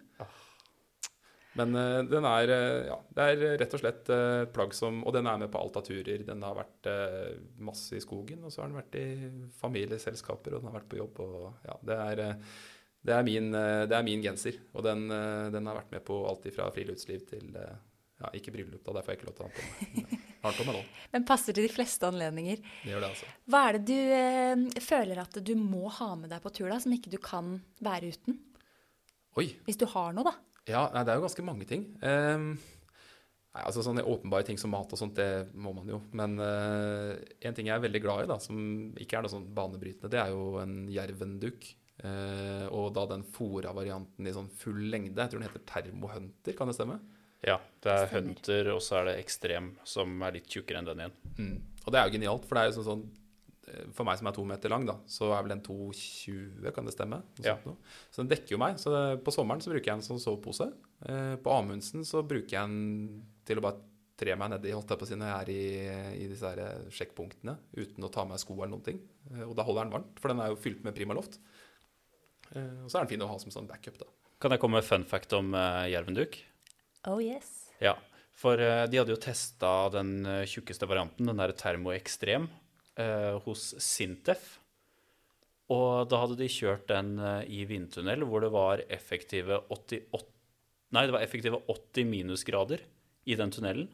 Men 1.56 1.76
uh, 1.78 2.02
den 2.08 2.28
er 2.28 2.52
eh, 2.52 2.88
Ja, 2.90 3.00
det 3.16 3.26
er 3.32 3.58
rett 3.62 3.76
og 3.78 3.82
slett 3.82 4.12
et 4.12 4.54
plagg 4.56 4.76
som 4.76 5.02
Og 5.08 5.16
den 5.16 5.30
er 5.32 5.40
med 5.40 5.52
på 5.54 5.62
alt 5.62 5.80
av 5.80 5.86
turer. 5.88 6.26
Den 6.28 6.44
har 6.44 6.58
vært 6.58 6.90
uh, 6.92 7.34
masse 7.64 7.96
i 7.98 8.04
skogen, 8.04 8.44
og 8.44 8.54
så 8.54 8.64
har 8.64 8.72
den 8.72 8.80
vært 8.82 9.00
i 9.00 9.08
familieselskaper, 9.62 10.56
og 10.56 10.64
den 10.64 10.72
har 10.72 10.80
vært 10.82 10.92
på 10.92 11.02
jobb, 11.02 11.22
og 11.26 11.68
ja, 11.68 11.80
det 11.92 12.00
er 12.12 12.24
det 13.06 13.14
er, 13.14 13.22
min, 13.22 13.52
det 13.54 13.94
er 13.94 14.02
min 14.02 14.24
genser, 14.24 14.56
og 14.74 14.82
den, 14.82 15.04
den 15.54 15.68
har 15.70 15.76
vært 15.78 15.92
med 15.94 16.02
på 16.08 16.16
alt 16.26 16.48
fra 16.56 16.72
friluftsliv 16.74 17.28
til 17.30 17.52
ja, 17.54 18.32
Ikke 18.34 18.54
bryllup, 18.56 18.82
da, 18.82 18.96
der 18.96 19.06
får 19.06 19.14
jeg 19.14 19.20
ikke 19.20 19.28
lov 19.30 19.36
til 19.38 19.46
å 19.46 19.50
ha 19.50 19.52
den 19.52 19.60
på 19.60 19.68
meg. 19.68 20.08
Men 20.16 20.42
Har 20.42 20.56
den 20.56 20.58
på 20.58 20.66
meg 20.66 20.78
nå. 20.78 20.82
Men 21.14 21.28
passer 21.28 21.58
til 21.58 21.68
de 21.68 21.74
fleste 21.74 22.10
anledninger. 22.10 22.64
Det 22.64 22.94
gjør 22.94 23.06
det, 23.06 23.12
altså. 23.14 23.30
Hva 23.52 23.62
er 23.68 23.78
det 23.78 23.84
du 23.92 24.16
eh, 24.18 24.82
føler 24.88 25.22
at 25.22 25.40
du 25.50 25.54
må 25.60 25.92
ha 26.00 26.10
med 26.18 26.34
deg 26.34 26.44
på 26.44 26.54
tur, 26.56 26.70
da, 26.72 26.80
som 26.82 26.96
ikke 26.96 27.14
du 27.14 27.20
kan 27.22 27.58
være 27.86 28.14
uten? 28.16 28.40
Oi. 29.36 29.50
Hvis 29.68 29.80
du 29.82 29.86
har 29.92 30.16
noe, 30.16 30.32
da. 30.32 30.36
Ja, 30.70 30.88
nei, 30.94 31.04
det 31.06 31.14
er 31.14 31.20
jo 31.20 31.28
ganske 31.28 31.46
mange 31.46 31.68
ting. 31.70 31.86
Um, 32.02 32.54
nei, 32.58 33.64
altså 33.64 33.84
Sånne 33.86 34.06
åpenbare 34.10 34.48
ting 34.48 34.60
som 34.62 34.74
mat 34.74 34.92
og 34.92 35.00
sånt, 35.00 35.18
det 35.20 35.54
må 35.54 35.76
man 35.78 35.90
jo. 35.92 36.02
Men 36.18 36.38
uh, 36.42 37.14
en 37.46 37.58
ting 37.58 37.70
jeg 37.70 37.76
er 37.78 37.84
veldig 37.86 38.02
glad 38.04 38.26
i, 38.26 38.30
da, 38.34 38.40
som 38.42 38.62
ikke 38.98 39.20
er 39.20 39.26
noe 39.26 39.34
sånn 39.34 39.50
banebrytende, 39.56 40.12
det 40.14 40.22
er 40.24 40.34
jo 40.34 40.56
en 40.64 40.86
jervenduk. 40.92 41.70
Uh, 42.04 42.66
og 42.76 42.90
da 42.98 43.06
den 43.14 43.24
fora 43.32 43.72
varianten 43.74 44.28
i 44.28 44.34
sånn 44.36 44.50
full 44.60 44.82
lengde. 44.92 45.16
Jeg 45.22 45.32
tror 45.32 45.42
den 45.42 45.48
heter 45.48 45.68
termohunter, 45.70 46.58
kan 46.58 46.72
det 46.72 46.76
stemme? 46.78 47.00
Ja, 47.46 47.60
det 47.84 47.92
er 47.92 48.08
Stemmer. 48.10 48.34
Hunter, 48.34 48.72
og 48.74 48.82
så 48.82 49.00
er 49.00 49.10
det 49.10 49.20
Ekstrem, 49.22 49.70
som 49.88 50.18
er 50.26 50.40
litt 50.40 50.50
tjukkere 50.50 50.82
enn 50.82 50.90
den 50.90 51.04
igjen. 51.04 51.16
Mm. 51.38 51.56
Og 51.86 51.94
det 51.94 52.00
er 52.00 52.10
jo 52.10 52.16
genialt, 52.18 52.48
for 52.50 52.58
det 52.58 52.64
er 52.64 52.72
jo 52.72 52.76
sånn, 52.80 52.88
sånn 52.90 53.25
For 53.98 54.06
meg 54.06 54.20
som 54.20 54.28
er 54.30 54.36
to 54.38 54.44
meter 54.46 54.70
lang, 54.70 54.86
da, 54.86 54.94
så 55.10 55.32
er 55.34 55.42
vel 55.46 55.56
den 55.56 55.62
2,20, 55.66 56.72
kan 56.76 56.86
det 56.86 56.94
stemme? 56.94 57.22
Noe 57.40 57.46
Ja. 57.48 57.56
noe. 57.66 57.78
Så 58.12 58.22
den 58.22 58.30
dekker 58.30 58.54
jo 58.56 58.60
meg. 58.62 58.78
Så 58.78 58.92
på 59.24 59.34
sommeren 59.34 59.62
så 59.62 59.72
bruker 59.74 59.86
jeg 59.92 59.96
den 59.98 60.06
som 60.06 60.20
sovepose. 60.22 60.68
Eh, 61.06 61.36
på 61.42 61.52
Amundsen 61.52 62.06
så 62.06 62.22
bruker 62.26 62.50
jeg 62.60 62.70
den 62.70 63.24
til 63.46 63.58
å 63.58 63.66
bare 63.66 63.82
tre 64.18 64.36
meg 64.40 64.50
nedi 64.54 64.72
holdt 64.72 64.88
jeg 64.94 64.98
på 65.02 65.04
å 65.04 65.08
si, 65.10 65.16
når 65.20 65.28
jeg 65.28 65.42
er 65.42 65.50
i, 65.52 66.24
i 66.24 66.28
disse 66.32 66.48
her 66.48 66.60
eh, 66.64 66.86
sjekkpunktene 66.90 67.58
uten 67.76 68.06
å 68.08 68.12
ta 68.14 68.24
med 68.24 68.40
sko 68.40 68.54
eller 68.56 68.72
noen 68.78 68.86
ting. 68.86 69.00
Eh, 69.34 69.44
Og 69.44 69.56
da 69.58 69.64
holder 69.68 69.84
den 69.90 69.96
varmt, 69.98 70.20
for 70.22 70.30
den 70.32 70.40
er 70.40 70.54
jo 70.54 70.56
fylt 70.62 70.84
med 70.86 70.96
Primaloft. 70.96 71.40
Eh, 72.56 72.84
Og 72.86 72.90
så 72.92 73.00
er 73.00 73.06
den 73.06 73.14
fin 73.16 73.26
å 73.26 73.30
ha 73.32 73.38
som 73.42 73.52
sånn 73.52 73.68
backup, 73.68 73.98
da. 74.00 74.06
Kan 74.40 74.52
jeg 74.52 74.60
komme 74.62 74.78
med 74.80 74.86
fun 74.88 75.04
fact 75.08 75.32
om 75.34 75.54
uh, 75.56 75.86
jervenduk? 75.90 76.38
Oh 77.08 77.20
yes. 77.24 77.72
Ja, 77.82 77.96
for 78.36 78.60
uh, 78.60 78.86
de 78.92 79.00
hadde 79.00 79.14
jo 79.14 79.20
testa 79.22 79.90
den 79.94 80.26
eh, 80.28 80.44
tjukkeste 80.50 80.88
varianten, 80.90 81.26
den 81.30 81.40
der 81.40 81.54
Thermo 81.56 81.94
Extrem, 81.96 82.50
eh, 83.00 83.36
hos 83.46 83.74
Sintef. 83.82 84.56
Og 85.74 86.06
da 86.12 86.22
hadde 86.22 86.38
de 86.40 86.50
kjørt 86.52 86.88
den 86.92 87.16
eh, 87.18 87.44
i 87.50 87.66
vindtunnel 87.70 88.26
hvor 88.30 88.46
det 88.46 88.52
var 88.54 88.86
effektive 88.90 89.64
88 89.74 90.32
Nei, 90.94 91.02
det 91.10 91.16
var 91.16 91.24
effektive 91.26 91.58
80 91.68 92.06
minusgrader 92.08 92.80
i 93.28 93.36
den 93.36 93.52
tunnelen. 93.52 93.88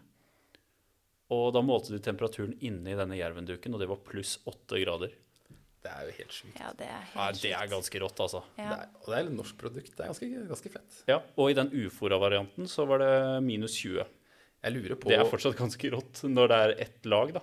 Og 1.32 1.48
da 1.56 1.62
målte 1.64 1.96
de 1.96 2.02
temperaturen 2.04 2.52
inne 2.62 2.92
i 2.92 2.98
denne 3.00 3.16
jervenduken, 3.18 3.74
og 3.74 3.82
det 3.82 3.88
var 3.90 4.02
pluss 4.06 4.36
8 4.46 4.82
grader. 4.84 5.16
Det 5.82 5.90
er 5.90 6.10
jo 6.10 6.16
helt 6.20 6.36
sjukt. 6.36 6.60
Ja, 6.60 6.74
det 6.78 6.90
er 6.92 7.00
helt 7.00 7.16
Ja, 7.16 7.28
det 7.40 7.54
er 7.58 7.70
ganske 7.72 8.02
rått, 8.04 8.20
altså. 8.22 8.44
Ja. 8.60 8.68
Det 8.68 8.76
er, 8.76 8.90
og 9.00 9.08
det 9.08 9.16
er 9.18 9.30
et 9.32 9.38
norsk 9.40 9.58
produkt. 9.64 9.94
Det 9.96 10.04
er 10.04 10.12
ganske, 10.12 10.30
ganske 10.52 10.74
fett. 10.76 11.00
Ja, 11.10 11.18
Og 11.40 11.50
i 11.50 11.58
den 11.58 11.72
ufora-varianten 11.74 12.70
så 12.70 12.86
var 12.92 13.02
det 13.02 13.16
minus 13.48 13.80
20. 13.80 14.06
Jeg 14.62 14.76
lurer 14.76 15.00
på 15.00 15.10
Det 15.10 15.18
er 15.18 15.32
fortsatt 15.32 15.58
ganske 15.58 15.90
rått 15.96 16.22
når 16.30 16.52
det 16.52 16.60
er 16.68 16.76
ett 16.86 17.10
lag, 17.10 17.34
da. 17.40 17.42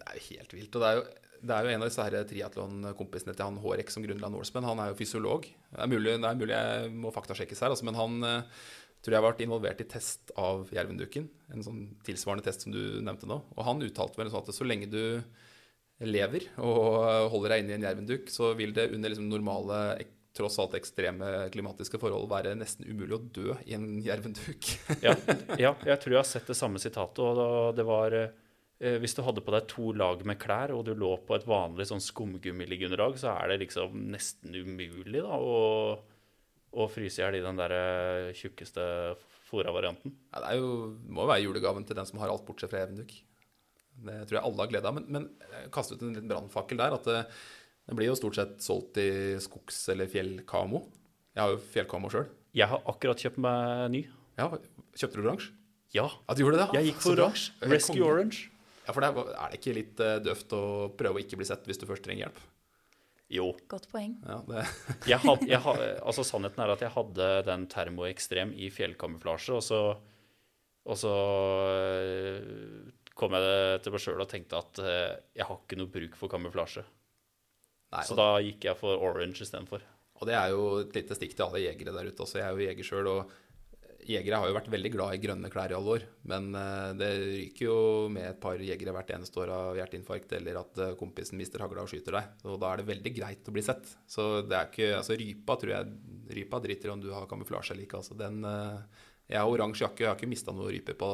Det 0.00 0.08
er 0.08 0.18
jo 0.18 0.26
helt 0.30 0.54
vilt. 0.56 0.74
Og 0.74 0.82
det 0.82 0.90
er 0.90 0.98
jo, 0.98 1.06
det 1.40 1.56
er 1.56 1.66
jo 1.66 1.72
en 1.72 1.84
av 1.84 1.90
disse 1.90 2.24
triatlonkompisene 2.32 3.34
til 3.36 3.46
han 3.46 3.60
Hårek 3.62 3.92
som 3.92 4.04
grunnla 4.04 4.30
Norseman. 4.32 4.68
Han 4.68 4.82
er 4.82 4.92
jo 4.92 4.98
fysiolog. 4.98 5.48
Det 5.48 5.80
er 5.80 5.90
mulig, 5.92 6.16
det 6.16 6.30
er 6.30 6.40
mulig 6.40 6.56
jeg 6.56 6.94
må 6.96 7.12
faktasjekkes 7.14 7.64
her, 7.64 7.74
altså, 7.74 7.86
men 7.88 7.98
han 7.98 8.28
eh, 8.28 8.64
tror 9.00 9.14
jeg 9.14 9.22
har 9.22 9.28
vært 9.28 9.44
involvert 9.44 9.80
i 9.80 9.88
test 9.88 10.32
av 10.40 10.68
jervenduken. 10.74 11.28
En 11.54 11.64
sånn 11.64 11.84
tilsvarende 12.06 12.44
test 12.44 12.66
som 12.66 12.74
du 12.74 13.00
nevnte 13.04 13.28
nå. 13.28 13.40
Og 13.56 13.64
han 13.66 13.84
uttalte 13.84 14.20
vel 14.20 14.32
sånn 14.32 14.44
at 14.44 14.56
så 14.56 14.66
lenge 14.68 14.90
du 14.92 15.02
lever 16.00 16.46
og 16.64 17.28
holder 17.32 17.54
deg 17.54 17.62
inne 17.62 17.74
i 17.74 17.76
en 17.76 17.84
jervenduk, 17.84 18.30
så 18.32 18.54
vil 18.56 18.72
det 18.76 18.88
under 18.94 19.12
liksom 19.12 19.28
normale, 19.28 19.80
tross 20.36 20.60
alt 20.62 20.76
ekstreme 20.78 21.48
klimatiske 21.52 21.98
forhold 22.00 22.28
være 22.30 22.54
nesten 22.56 22.86
umulig 22.86 23.16
å 23.16 23.24
dø 23.34 23.56
i 23.66 23.74
en 23.76 23.98
jervenduk. 24.04 24.68
Ja, 25.02 25.16
ja, 25.64 25.74
jeg 25.74 26.00
tror 26.00 26.14
jeg 26.14 26.20
har 26.20 26.28
sett 26.28 26.48
det 26.48 26.56
samme 26.56 26.80
sitatet. 26.80 27.20
Og 27.20 27.74
det 27.76 27.84
var 27.88 28.16
eh, 28.16 28.36
Hvis 28.80 29.12
du 29.12 29.20
hadde 29.26 29.42
på 29.44 29.52
deg 29.52 29.66
to 29.68 29.90
lag 29.92 30.22
med 30.24 30.38
klær, 30.40 30.70
og 30.72 30.86
du 30.86 30.94
lå 30.96 31.10
på 31.28 31.34
et 31.36 31.44
vanlig 31.44 31.84
sånn 31.90 32.00
skumgummiliggeunderlag, 32.00 33.18
så 33.20 33.34
er 33.34 33.50
det 33.52 33.58
liksom 33.66 34.06
nesten 34.14 34.54
umulig 34.56 35.20
da, 35.20 35.36
å, 35.36 35.98
å 36.72 36.86
fryse 36.88 37.20
i 37.20 37.24
hjel 37.26 37.36
i 37.36 37.42
den 37.44 37.60
der 37.60 37.74
eh, 37.76 38.30
tjukkeste 38.38 38.86
fora-varianten. 39.50 40.14
Ja, 40.32 40.40
det 40.46 40.54
jo, 40.62 40.70
må 41.12 41.26
jo 41.26 41.32
være 41.32 41.44
julegaven 41.44 41.84
til 41.84 41.98
den 41.98 42.08
som 42.08 42.22
har 42.22 42.32
alt 42.32 42.46
bortsett 42.48 42.72
fra 42.72 42.80
Evenduk. 42.86 43.12
Det 44.00 44.14
tror 44.30 44.38
jeg 44.38 44.44
alle 44.48 44.62
har 44.64 44.70
glede 44.72 44.88
av. 44.88 44.96
Men, 44.96 45.08
men 45.12 45.26
jeg 45.58 45.72
kaster 45.74 45.98
ut 45.98 46.04
en 46.06 46.14
liten 46.14 46.30
brannfakkel 46.30 46.80
der. 46.80 46.94
at 46.96 47.08
det, 47.10 47.18
det 47.90 47.96
blir 47.98 48.08
jo 48.08 48.16
stort 48.16 48.38
sett 48.38 48.54
solgt 48.64 49.00
i 49.02 49.08
skogs- 49.44 49.82
eller 49.92 50.08
fjellkamo. 50.08 50.80
Jeg 51.36 51.42
har 51.44 51.52
jo 51.52 51.60
fjellkamo 51.74 52.08
sjøl. 52.14 52.30
Jeg 52.56 52.70
har 52.70 52.80
akkurat 52.90 53.20
kjøpt 53.22 53.42
meg 53.44 53.90
ny. 53.92 54.00
Ja, 54.40 54.48
kjøpte 54.96 55.18
du 55.20 55.26
oransje? 55.26 55.52
Ja, 55.92 56.06
Ja, 56.06 56.34
du 56.38 56.46
det? 56.54 56.68
jeg 56.78 56.92
gikk 56.92 57.02
for 57.02 57.18
oransje. 57.18 57.52
Eh, 57.60 57.74
Rescue. 57.74 58.06
Orange. 58.06 58.46
Ja, 58.86 58.94
for 58.94 59.04
det 59.04 59.10
er, 59.12 59.34
er 59.44 59.52
det 59.52 59.58
ikke 59.60 59.74
litt 59.76 60.00
eh, 60.02 60.16
døvt 60.24 60.54
å 60.56 60.62
prøve 60.98 61.18
å 61.20 61.22
ikke 61.22 61.38
bli 61.40 61.46
sett 61.48 61.66
hvis 61.68 61.78
du 61.82 61.86
først 61.88 62.04
trenger 62.06 62.26
hjelp? 62.26 62.40
Jo. 63.30 63.44
Godt 63.70 63.84
poeng. 63.92 64.16
Ja, 64.26 64.40
det, 64.48 64.64
Jeg 65.12 65.20
had, 65.22 65.44
jeg 65.46 65.60
had, 65.62 65.82
altså 66.02 66.24
Sannheten 66.26 66.64
er 66.64 66.72
at 66.72 66.80
jeg 66.82 66.90
hadde 66.96 67.28
den 67.46 67.66
termoekstrem 67.70 68.54
i 68.58 68.70
fjellkamuflasje, 68.74 69.54
og 69.54 69.62
så, 69.62 69.80
og 70.90 70.98
så 70.98 71.12
eh, 71.76 72.88
kom 73.20 73.36
jeg 73.36 73.82
til 73.84 73.94
meg 73.94 74.02
sjøl 74.02 74.24
og 74.24 74.30
tenkte 74.32 74.58
at 74.58 74.80
eh, 74.82 75.12
jeg 75.38 75.46
har 75.46 75.60
ikke 75.62 75.78
noe 75.78 75.92
bruk 75.92 76.16
for 76.18 76.32
kamuflasje. 76.32 76.82
nei, 77.94 78.02
Så 78.08 78.16
da 78.18 78.32
gikk 78.42 78.66
jeg 78.70 78.78
for 78.80 78.98
orange 79.06 79.44
istedenfor. 79.46 79.84
og 80.20 80.26
det 80.28 80.34
er 80.36 80.50
jo 80.56 80.64
et 80.82 80.96
lite 80.98 81.14
stikk 81.16 81.36
til 81.36 81.46
alle 81.46 81.62
jegere 81.68 81.94
der 81.96 82.10
ute 82.10 82.24
også. 82.26 82.40
Jeg 82.40 82.48
er 82.48 82.56
jo 82.58 82.66
jeger 82.66 82.88
sjøl, 82.90 83.12
og 83.14 83.30
jegere 84.10 84.38
har 84.40 84.48
jo 84.50 84.54
vært 84.56 84.68
veldig 84.72 84.90
glad 84.94 85.14
i 85.14 85.20
grønne 85.22 85.50
klær 85.52 85.72
i 85.72 85.76
alle 85.76 85.94
år. 85.96 86.04
Men 86.30 86.48
eh, 86.58 86.90
det 86.98 87.10
ryker 87.20 87.64
jo 87.66 87.76
med 88.12 88.26
et 88.28 88.40
par 88.42 88.60
jegere 88.62 88.94
hvert 88.94 89.12
eneste 89.16 89.40
år 89.42 89.52
av 89.54 89.78
hjerteinfarkt, 89.78 90.34
eller 90.38 90.60
at 90.60 90.80
eh, 90.82 90.94
kompisen 91.00 91.40
mister 91.40 91.62
hagla 91.64 91.84
og 91.84 91.92
skyter 91.92 92.18
deg. 92.18 92.32
Og 92.46 92.58
da 92.62 92.70
er 92.70 92.80
det 92.80 92.88
veldig 92.90 93.12
greit 93.16 93.50
å 93.50 93.54
bli 93.54 93.64
sett. 93.64 93.92
Så 94.10 94.28
det 94.46 94.56
er 94.58 94.70
ikke 94.70 94.88
Altså 95.00 95.16
rypa 95.16 95.56
tror 95.60 95.72
jeg 95.72 95.92
Rypa 96.30 96.58
driter 96.62 96.90
i 96.90 96.92
om 96.92 97.00
du 97.02 97.08
har 97.14 97.28
kamuflasje 97.30 97.74
eller 97.74 97.86
ikke. 97.86 98.00
Altså 98.02 98.16
den 98.18 98.42
eh, 98.46 99.04
Jeg 99.30 99.40
har 99.40 99.50
oransje 99.50 99.86
jakke, 99.86 100.04
jeg 100.04 100.10
har 100.10 100.18
ikke 100.18 100.30
mista 100.30 100.54
noe 100.54 100.72
rype 100.74 100.96
på 100.98 101.10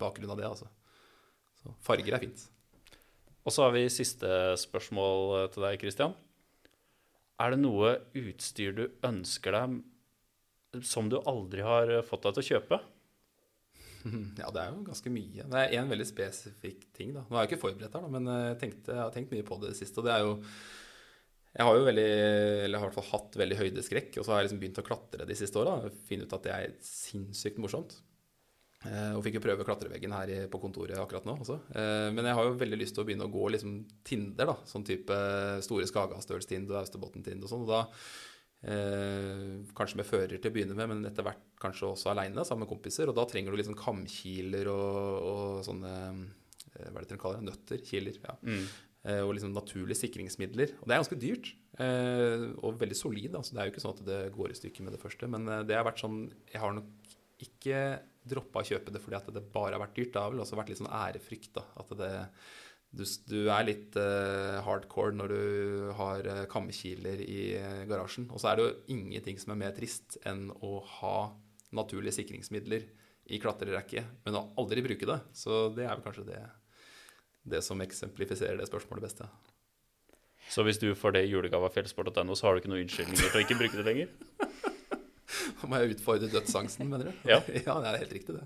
bakgrunn 0.00 0.32
av 0.32 0.40
det, 0.40 0.48
altså. 0.48 0.70
Så 1.60 1.74
farger 1.84 2.16
er 2.16 2.24
fint. 2.24 2.48
Og 3.44 3.54
så 3.54 3.64
har 3.64 3.72
vi 3.74 3.86
siste 3.92 4.28
spørsmål 4.60 5.48
til 5.54 5.64
deg, 5.64 5.78
Christian. 5.80 6.16
Er 7.38 7.54
det 7.54 7.60
noe 7.62 7.94
utstyr 8.18 8.74
du 8.76 8.84
ønsker 9.06 9.54
deg 9.54 9.78
som 10.86 11.10
du 11.10 11.18
aldri 11.20 11.64
har 11.64 11.90
fått 12.06 12.26
deg 12.26 12.38
til 12.38 12.44
å 12.44 12.48
kjøpe? 12.52 12.80
Ja, 14.40 14.48
det 14.54 14.62
er 14.62 14.72
jo 14.72 14.84
ganske 14.86 15.10
mye. 15.12 15.44
Det 15.50 15.60
er 15.60 15.72
én 15.76 15.88
veldig 15.90 16.06
spesifikk 16.06 16.84
ting. 16.96 17.10
da. 17.16 17.24
Nå 17.26 17.36
er 17.36 17.44
jeg 17.44 17.52
ikke 17.52 17.64
forberedt 17.66 17.96
her, 17.96 18.04
da, 18.04 18.10
men 18.14 18.30
jeg, 18.30 18.58
tenkte, 18.62 18.94
jeg 18.94 19.02
har 19.02 19.14
tenkt 19.14 19.32
mye 19.34 19.46
på 19.46 19.58
det 19.64 19.72
siste. 19.76 20.00
Og 20.00 20.06
det 20.06 20.14
er 20.14 20.22
jo 20.24 20.36
Jeg 21.58 21.66
har 21.66 21.78
jo 21.78 21.86
veldig, 21.88 22.10
eller 22.64 22.78
i 22.78 22.82
hvert 22.84 22.94
fall 22.94 23.08
hatt 23.08 23.38
veldig 23.40 23.56
høydeskrekk, 23.58 24.18
og 24.20 24.24
så 24.24 24.32
har 24.32 24.40
jeg 24.40 24.48
liksom 24.48 24.60
begynt 24.62 24.78
å 24.78 24.86
klatre 24.86 25.26
de 25.26 25.36
siste 25.36 25.58
åra. 25.58 25.90
Finne 26.06 26.28
ut 26.28 26.36
at 26.36 26.46
det 26.46 26.54
er 26.54 26.76
sinnssykt 26.84 27.58
morsomt. 27.58 27.96
Eh, 28.86 29.10
og 29.16 29.24
fikk 29.26 29.40
jo 29.40 29.42
prøve 29.42 29.64
klatreveggen 29.66 30.12
her 30.14 30.30
på 30.52 30.60
kontoret 30.62 31.00
akkurat 31.02 31.24
nå 31.26 31.34
også. 31.40 31.56
Eh, 31.74 32.08
men 32.14 32.28
jeg 32.28 32.38
har 32.38 32.46
jo 32.46 32.58
veldig 32.60 32.78
lyst 32.78 32.94
til 32.94 33.02
å 33.02 33.08
begynne 33.08 33.26
å 33.26 33.32
gå 33.32 33.48
liksom 33.56 33.80
Tinder, 34.06 34.52
da. 34.52 34.54
Sånn 34.70 34.86
type 34.86 35.16
Store 35.66 35.88
Skagastølstind 35.90 36.70
og 36.70 36.84
Austerbotn-tind 36.84 37.42
og 37.42 37.50
sånn. 37.50 37.64
Og 37.66 37.72
da 37.72 37.80
Eh, 38.58 39.44
kanskje 39.78 40.00
med 40.00 40.08
fører 40.08 40.34
til 40.34 40.50
å 40.50 40.54
begynne 40.54 40.74
med, 40.78 40.90
men 40.90 41.06
etter 41.06 41.26
hvert 41.26 41.44
kanskje 41.62 41.92
også 41.92 42.10
aleine, 42.12 42.42
sammen 42.46 42.66
med 42.66 42.72
kompiser. 42.72 43.10
Og 43.10 43.16
da 43.18 43.26
trenger 43.30 43.54
du 43.54 43.60
liksom 43.60 43.78
kamkiler 43.78 44.70
og, 44.72 45.30
og 45.32 45.64
sånne 45.68 45.94
eh, 46.08 46.88
Hva 46.88 46.98
er 46.98 47.00
det 47.02 47.08
dere 47.12 47.22
kaller 47.22 47.40
det? 47.40 47.48
Nøtter? 47.52 47.82
Kiler. 47.86 48.20
ja. 48.24 48.36
Eh, 49.06 49.22
og 49.22 49.32
liksom 49.36 49.54
naturlige 49.54 50.00
sikringsmidler. 50.00 50.74
Og 50.80 50.88
det 50.88 50.94
er 50.94 51.02
ganske 51.02 51.20
dyrt. 51.22 51.52
Eh, 51.78 52.48
og 52.58 52.80
veldig 52.80 52.98
solid. 52.98 53.36
Altså. 53.38 53.54
Det 53.54 53.62
er 53.62 53.68
jo 53.68 53.74
ikke 53.74 53.84
sånn 53.84 53.96
at 53.96 54.06
det 54.08 54.20
går 54.34 54.52
i 54.52 54.58
stykker 54.58 54.86
med 54.86 54.96
det 54.96 55.02
første. 55.02 55.30
Men 55.30 55.46
eh, 55.48 55.64
det 55.68 55.78
har 55.78 55.86
vært 55.86 56.02
sånn 56.02 56.24
Jeg 56.50 56.62
har 56.64 56.74
nok 56.76 57.16
ikke 57.38 57.82
droppa 58.28 58.60
å 58.60 58.66
kjøpe 58.66 58.92
det 58.92 59.00
fordi 59.00 59.16
at 59.16 59.28
det 59.32 59.44
bare 59.54 59.76
har 59.76 59.84
vært 59.84 59.94
dyrt. 59.96 60.12
Det 60.16 60.22
har 60.22 60.32
vel 60.34 60.42
også 60.42 60.58
vært 60.58 60.72
litt 60.72 60.80
sånn 60.82 60.90
ærefrykt. 60.90 61.52
da, 61.56 61.64
at 61.78 61.94
det 62.00 62.10
du, 62.90 63.04
du 63.28 63.38
er 63.52 63.66
litt 63.68 63.96
uh, 64.00 64.60
hardcore 64.64 65.16
når 65.16 65.34
du 65.34 65.90
har 65.98 66.28
uh, 66.28 66.44
kammekiler 66.50 67.20
i 67.24 67.40
uh, 67.60 67.82
garasjen. 67.90 68.28
Og 68.32 68.40
så 68.40 68.50
er 68.50 68.58
det 68.58 68.64
jo 68.64 68.96
ingenting 68.96 69.40
som 69.40 69.52
er 69.54 69.60
mer 69.66 69.74
trist 69.76 70.16
enn 70.28 70.48
å 70.64 70.78
ha 70.98 71.18
naturlige 71.76 72.16
sikringsmidler 72.20 72.86
i 73.28 73.40
klatrerekke, 73.42 74.06
men 74.24 74.38
å 74.38 74.46
aldri 74.60 74.82
bruke 74.84 75.08
det. 75.08 75.18
Så 75.36 75.66
det 75.76 75.84
er 75.84 75.92
vel 75.92 76.06
kanskje 76.06 76.26
det, 76.30 76.40
det 77.56 77.60
som 77.66 77.80
eksemplifiserer 77.84 78.56
det 78.60 78.70
spørsmålet 78.70 79.04
best. 79.04 79.20
Ja. 79.26 79.28
Så 80.48 80.64
hvis 80.64 80.80
du 80.80 80.94
får 80.96 81.18
det 81.18 81.26
i 81.26 81.32
julegave 81.34 81.68
av 81.68 81.74
fjellsport.no, 81.74 82.36
så 82.38 82.48
har 82.48 82.56
du 82.56 82.62
ikke 82.62 82.72
noen 82.72 82.86
unnskyldninger 82.86 83.28
til 83.28 83.36
å 83.36 83.44
ikke 83.44 83.58
bruke 83.60 83.80
det 83.80 83.88
lenger? 83.90 84.14
Da 85.58 85.66
må 85.68 85.78
jeg 85.80 85.96
utfordre 85.96 86.28
dødsangsten, 86.30 86.86
mener 86.88 87.10
du? 87.10 87.26
Ja. 87.28 87.40
ja, 87.66 87.74
det 87.82 87.90
er 87.90 87.96
helt 88.00 88.12
riktig, 88.14 88.36
det. 88.38 88.44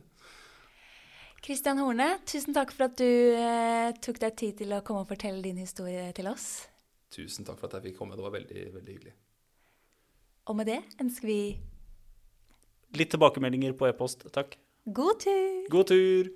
Kristian 1.42 1.80
Horne, 1.82 2.06
tusen 2.28 2.54
takk 2.54 2.70
for 2.70 2.86
at 2.86 3.00
du 3.00 3.08
eh, 3.34 3.90
tok 3.98 4.20
deg 4.22 4.36
tid 4.38 4.60
til 4.60 4.74
å 4.76 4.82
komme 4.86 5.02
og 5.02 5.08
fortelle 5.10 5.42
din 5.42 5.58
historie 5.58 6.04
til 6.14 6.28
oss. 6.30 6.68
Tusen 7.12 7.46
takk 7.48 7.58
for 7.58 7.66
at 7.66 7.80
jeg 7.80 7.90
fikk 7.90 7.98
komme. 7.98 8.14
Det 8.14 8.22
var 8.22 8.34
veldig, 8.36 8.62
veldig 8.76 8.94
hyggelig. 8.94 9.14
Og 10.46 10.58
med 10.58 10.70
det 10.70 10.78
ønsker 11.02 11.28
vi 11.28 11.40
Litt 12.92 13.08
tilbakemeldinger 13.14 13.72
på 13.72 13.86
e-post, 13.88 14.26
takk. 14.36 14.54
god 14.84 15.18
tur! 15.24 15.66
God 15.72 15.86
tur! 15.88 16.28